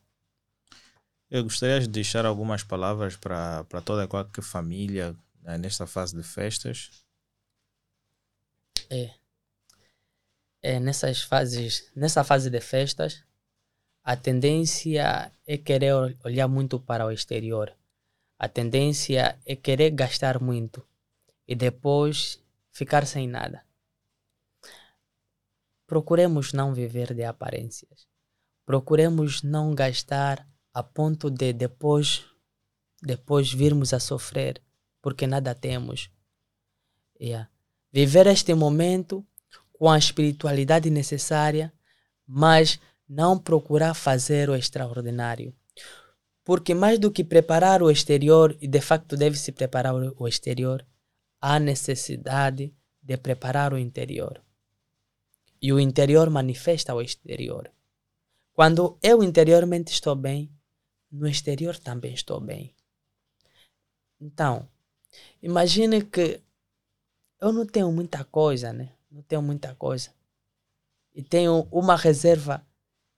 Eu 1.29 1.43
gostaria 1.43 1.79
de 1.79 1.87
deixar 1.87 2.25
algumas 2.25 2.63
palavras 2.63 3.15
para 3.15 3.63
toda 3.85 4.07
qualquer 4.07 4.43
família 4.43 5.15
nesta 5.57 5.87
fase 5.87 6.15
de 6.15 6.23
festas. 6.23 7.05
É. 8.89 9.13
É, 10.61 10.79
nessas 10.79 11.21
fases, 11.21 11.91
nessa 11.95 12.23
fase 12.23 12.49
de 12.49 12.61
festas, 12.61 13.23
a 14.03 14.15
tendência 14.15 15.31
é 15.45 15.57
querer 15.57 15.93
olhar 16.23 16.47
muito 16.47 16.79
para 16.79 17.05
o 17.05 17.11
exterior. 17.11 17.75
A 18.37 18.47
tendência 18.47 19.39
é 19.45 19.55
querer 19.55 19.91
gastar 19.91 20.39
muito 20.41 20.85
e 21.47 21.55
depois 21.55 22.39
ficar 22.71 23.05
sem 23.05 23.27
nada. 23.27 23.63
Procuremos 25.85 26.53
não 26.53 26.73
viver 26.73 27.13
de 27.13 27.23
aparências. 27.23 28.07
Procuremos 28.65 29.43
não 29.43 29.75
gastar 29.75 30.47
a 30.73 30.81
ponto 30.81 31.29
de 31.29 31.53
depois 31.53 32.25
depois 33.01 33.51
virmos 33.51 33.93
a 33.93 33.99
sofrer 33.99 34.61
porque 35.01 35.27
nada 35.27 35.55
temos. 35.55 36.09
Yeah. 37.19 37.49
Viver 37.91 38.27
este 38.27 38.53
momento 38.53 39.25
com 39.73 39.89
a 39.89 39.97
espiritualidade 39.97 40.89
necessária, 40.89 41.73
mas 42.25 42.79
não 43.07 43.37
procurar 43.37 43.93
fazer 43.93 44.49
o 44.49 44.55
extraordinário. 44.55 45.53
Porque 46.43 46.73
mais 46.73 46.97
do 46.97 47.11
que 47.11 47.23
preparar 47.23 47.83
o 47.83 47.91
exterior, 47.91 48.57
e 48.61 48.67
de 48.67 48.81
facto 48.81 49.17
deve-se 49.17 49.51
preparar 49.51 49.93
o 49.93 50.27
exterior, 50.27 50.85
há 51.39 51.59
necessidade 51.59 52.73
de 53.01 53.17
preparar 53.17 53.73
o 53.73 53.77
interior. 53.77 54.41
E 55.61 55.73
o 55.73 55.79
interior 55.79 56.29
manifesta 56.29 56.93
o 56.93 57.01
exterior. 57.01 57.71
Quando 58.53 58.97
eu 59.01 59.23
interiormente 59.23 59.91
estou 59.91 60.15
bem, 60.15 60.51
no 61.11 61.27
exterior 61.27 61.77
também 61.77 62.13
estou 62.13 62.39
bem. 62.39 62.75
Então, 64.19 64.67
imagine 65.41 66.03
que 66.03 66.41
eu 67.39 67.51
não 67.51 67.65
tenho 67.65 67.91
muita 67.91 68.23
coisa, 68.23 68.71
né? 68.71 68.89
Não 69.09 69.21
tenho 69.23 69.41
muita 69.41 69.73
coisa. 69.75 70.09
E 71.13 71.21
tenho 71.21 71.67
uma 71.71 71.95
reserva, 71.95 72.65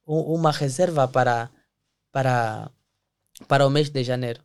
uma 0.06 0.52
reserva 0.52 1.08
para, 1.08 1.52
para, 2.12 2.72
para 3.48 3.68
o 3.68 3.70
mês 3.70 3.90
de 3.90 4.04
janeiro. 4.04 4.42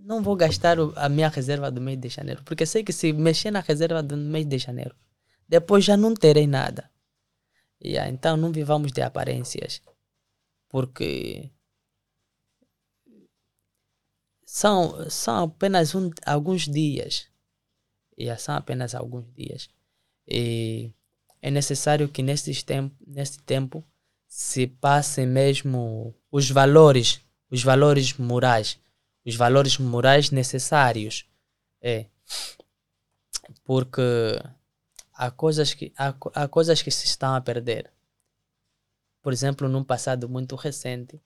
Não 0.00 0.22
vou 0.22 0.36
gastar 0.36 0.76
a 0.96 1.08
minha 1.08 1.28
reserva 1.28 1.70
do 1.70 1.80
mês 1.80 1.98
de 1.98 2.08
janeiro, 2.08 2.42
porque 2.44 2.66
sei 2.66 2.84
que 2.84 2.92
se 2.92 3.12
mexer 3.12 3.50
na 3.50 3.60
reserva 3.60 4.02
do 4.02 4.16
mês 4.16 4.46
de 4.46 4.58
janeiro, 4.58 4.94
depois 5.48 5.84
já 5.84 5.96
não 5.96 6.12
terei 6.14 6.46
nada. 6.46 6.90
Yeah, 7.82 8.10
então 8.10 8.36
não 8.36 8.52
vivamos 8.52 8.92
de 8.92 9.02
aparências, 9.02 9.80
porque 10.68 11.50
são, 14.54 15.10
são 15.10 15.46
apenas 15.46 15.96
um, 15.96 16.10
alguns 16.24 16.68
dias. 16.68 17.26
Yeah, 18.16 18.40
são 18.40 18.54
apenas 18.54 18.94
alguns 18.94 19.26
dias. 19.34 19.68
E 20.28 20.92
é 21.42 21.50
necessário 21.50 22.08
que 22.08 22.22
neste 22.22 22.64
tempo, 22.64 22.94
neste 23.04 23.42
tempo 23.42 23.84
se 24.28 24.68
passem 24.68 25.26
mesmo 25.26 26.14
os 26.30 26.48
valores, 26.48 27.20
os 27.50 27.64
valores 27.64 28.16
morais, 28.16 28.78
os 29.26 29.34
valores 29.34 29.76
morais 29.76 30.30
necessários. 30.30 31.26
É. 31.82 32.06
Porque 33.64 34.40
há 35.14 35.32
coisas 35.32 35.74
que, 35.74 35.92
há, 35.98 36.14
há 36.32 36.46
coisas 36.46 36.80
que 36.80 36.92
se 36.92 37.06
estão 37.06 37.34
a 37.34 37.40
perder. 37.40 37.90
Por 39.20 39.32
exemplo, 39.32 39.68
num 39.68 39.82
passado 39.82 40.28
muito 40.28 40.54
recente, 40.54 41.20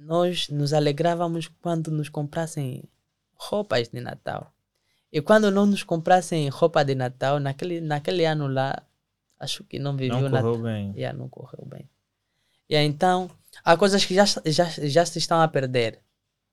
nós 0.00 0.48
nos 0.48 0.72
alegrávamos 0.72 1.48
quando 1.60 1.90
nos 1.90 2.08
comprassem 2.08 2.82
roupas 3.34 3.88
de 3.88 4.00
Natal. 4.00 4.52
E 5.12 5.20
quando 5.20 5.50
não 5.50 5.66
nos 5.66 5.82
comprassem 5.82 6.48
roupa 6.48 6.84
de 6.84 6.94
Natal, 6.94 7.38
naquele, 7.38 7.80
naquele 7.80 8.24
ano 8.24 8.46
lá, 8.46 8.82
acho 9.38 9.62
que 9.64 9.78
não 9.78 9.96
viveu 9.96 10.28
não 10.28 10.30
correu 10.30 10.62
bem. 10.62 10.92
Yeah, 10.96 11.18
não 11.18 11.28
correu 11.28 11.66
bem. 11.66 11.88
E 12.68 12.76
então, 12.76 13.30
há 13.64 13.76
coisas 13.76 14.04
que 14.04 14.14
já, 14.14 14.24
já, 14.46 14.64
já 14.68 15.04
se 15.04 15.18
estão 15.18 15.40
a 15.40 15.48
perder. 15.48 16.00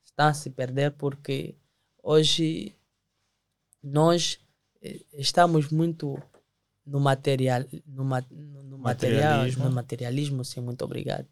Estão 0.03 0.27
a 0.27 0.33
se 0.33 0.49
perder 0.49 0.91
porque 0.91 1.55
hoje 2.03 2.75
nós 3.81 4.39
eh, 4.81 4.99
estamos 5.13 5.69
muito 5.69 6.21
no 6.85 6.99
material, 6.99 7.63
no, 7.85 8.03
ma, 8.03 8.25
no 8.31 8.77
material, 8.77 9.21
Materialismo. 9.21 9.63
no 9.65 9.71
materialismo, 9.71 10.45
sim, 10.45 10.61
muito 10.61 10.83
obrigado. 10.83 11.27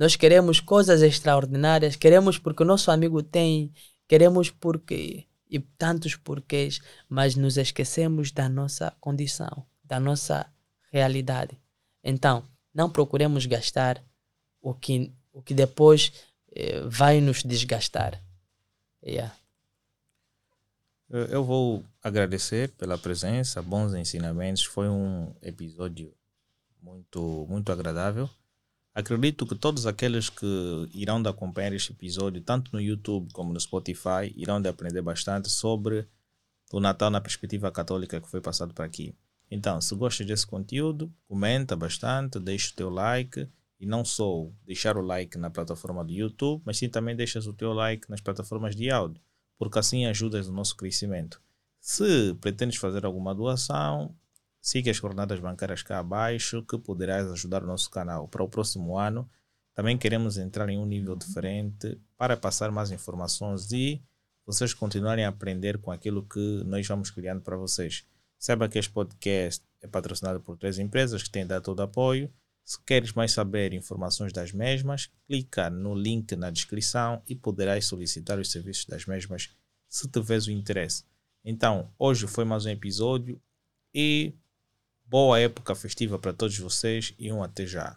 Nós 0.00 0.16
queremos 0.16 0.60
coisas 0.60 1.02
extraordinárias, 1.02 1.94
queremos 1.94 2.38
porque 2.38 2.62
o 2.62 2.66
nosso 2.66 2.90
amigo 2.90 3.22
tem, 3.22 3.70
queremos 4.08 4.48
porque 4.48 5.26
e 5.46 5.58
tantos 5.58 6.16
porquês, 6.16 6.80
mas 7.06 7.36
nos 7.36 7.58
esquecemos 7.58 8.32
da 8.32 8.48
nossa 8.48 8.96
condição, 8.98 9.66
da 9.84 10.00
nossa 10.00 10.50
realidade. 10.90 11.60
Então, 12.02 12.48
não 12.72 12.88
procuremos 12.88 13.44
gastar 13.44 14.02
o 14.62 14.72
que, 14.72 15.12
o 15.34 15.42
que 15.42 15.52
depois 15.52 16.12
eh, 16.52 16.80
vai 16.86 17.20
nos 17.20 17.42
desgastar. 17.42 18.24
Yeah. 19.04 19.36
Eu 21.10 21.44
vou 21.44 21.84
agradecer 22.02 22.70
pela 22.70 22.96
presença, 22.96 23.60
bons 23.60 23.92
ensinamentos. 23.92 24.64
Foi 24.64 24.88
um 24.88 25.34
episódio 25.42 26.14
muito, 26.80 27.44
muito 27.50 27.70
agradável. 27.70 28.30
Acredito 29.00 29.46
que 29.46 29.54
todos 29.54 29.86
aqueles 29.86 30.28
que 30.28 30.46
irão 30.92 31.22
de 31.22 31.28
acompanhar 31.30 31.72
este 31.72 31.90
episódio, 31.90 32.42
tanto 32.42 32.70
no 32.70 32.78
YouTube 32.78 33.32
como 33.32 33.50
no 33.50 33.58
Spotify, 33.58 34.30
irão 34.36 34.60
de 34.60 34.68
aprender 34.68 35.00
bastante 35.00 35.48
sobre 35.48 36.06
o 36.70 36.78
Natal 36.78 37.08
na 37.08 37.18
perspectiva 37.18 37.72
católica 37.72 38.20
que 38.20 38.28
foi 38.28 38.42
passado 38.42 38.74
por 38.74 38.84
aqui. 38.84 39.14
Então, 39.50 39.80
se 39.80 39.94
gostas 39.94 40.26
desse 40.26 40.46
conteúdo, 40.46 41.10
comenta 41.26 41.74
bastante, 41.74 42.38
deixa 42.38 42.72
o 42.72 42.76
teu 42.76 42.90
like 42.90 43.48
e 43.80 43.86
não 43.86 44.04
só 44.04 44.50
deixar 44.66 44.98
o 44.98 45.02
like 45.02 45.38
na 45.38 45.48
plataforma 45.48 46.04
do 46.04 46.12
YouTube, 46.12 46.62
mas 46.66 46.76
sim 46.76 46.90
também 46.90 47.16
deixas 47.16 47.46
o 47.46 47.54
teu 47.54 47.72
like 47.72 48.08
nas 48.10 48.20
plataformas 48.20 48.76
de 48.76 48.90
áudio, 48.90 49.22
porque 49.58 49.78
assim 49.78 50.04
ajudas 50.04 50.46
no 50.46 50.52
nosso 50.52 50.76
crescimento. 50.76 51.40
Se 51.80 52.34
pretendes 52.34 52.76
fazer 52.76 53.06
alguma 53.06 53.34
doação, 53.34 54.14
siga 54.60 54.90
as 54.90 55.00
coordenadas 55.00 55.40
bancárias 55.40 55.82
cá 55.82 55.98
abaixo 55.98 56.62
que 56.62 56.78
poderás 56.78 57.30
ajudar 57.30 57.62
o 57.64 57.66
nosso 57.66 57.90
canal. 57.90 58.28
Para 58.28 58.42
o 58.42 58.48
próximo 58.48 58.98
ano, 58.98 59.28
também 59.74 59.96
queremos 59.96 60.36
entrar 60.36 60.68
em 60.68 60.78
um 60.78 60.86
nível 60.86 61.16
diferente 61.16 61.98
para 62.16 62.36
passar 62.36 62.70
mais 62.70 62.90
informações 62.90 63.72
e 63.72 64.02
vocês 64.44 64.74
continuarem 64.74 65.24
a 65.24 65.28
aprender 65.28 65.78
com 65.78 65.90
aquilo 65.90 66.22
que 66.26 66.62
nós 66.66 66.86
vamos 66.86 67.10
criando 67.10 67.40
para 67.40 67.56
vocês. 67.56 68.04
Saiba 68.38 68.68
que 68.68 68.78
este 68.78 68.92
podcast 68.92 69.64
é 69.80 69.86
patrocinado 69.86 70.40
por 70.40 70.56
três 70.56 70.78
empresas 70.78 71.22
que 71.22 71.30
têm 71.30 71.46
dado 71.46 71.62
todo 71.62 71.82
apoio. 71.82 72.32
Se 72.64 72.78
queres 72.84 73.12
mais 73.12 73.32
saber 73.32 73.72
informações 73.72 74.32
das 74.32 74.52
mesmas, 74.52 75.10
clica 75.26 75.70
no 75.70 75.94
link 75.94 76.36
na 76.36 76.50
descrição 76.50 77.22
e 77.26 77.34
poderás 77.34 77.86
solicitar 77.86 78.38
os 78.38 78.50
serviços 78.50 78.86
das 78.86 79.06
mesmas 79.06 79.50
se 79.88 80.08
tiveres 80.08 80.46
o 80.46 80.50
interesse. 80.52 81.04
Então, 81.44 81.92
hoje 81.98 82.26
foi 82.26 82.44
mais 82.44 82.66
um 82.66 82.70
episódio 82.70 83.40
e 83.94 84.34
Boa 85.10 85.40
época 85.40 85.74
festiva 85.74 86.20
para 86.20 86.32
todos 86.32 86.56
vocês 86.56 87.12
e 87.18 87.32
um 87.32 87.42
até 87.42 87.66
já. 87.66 87.96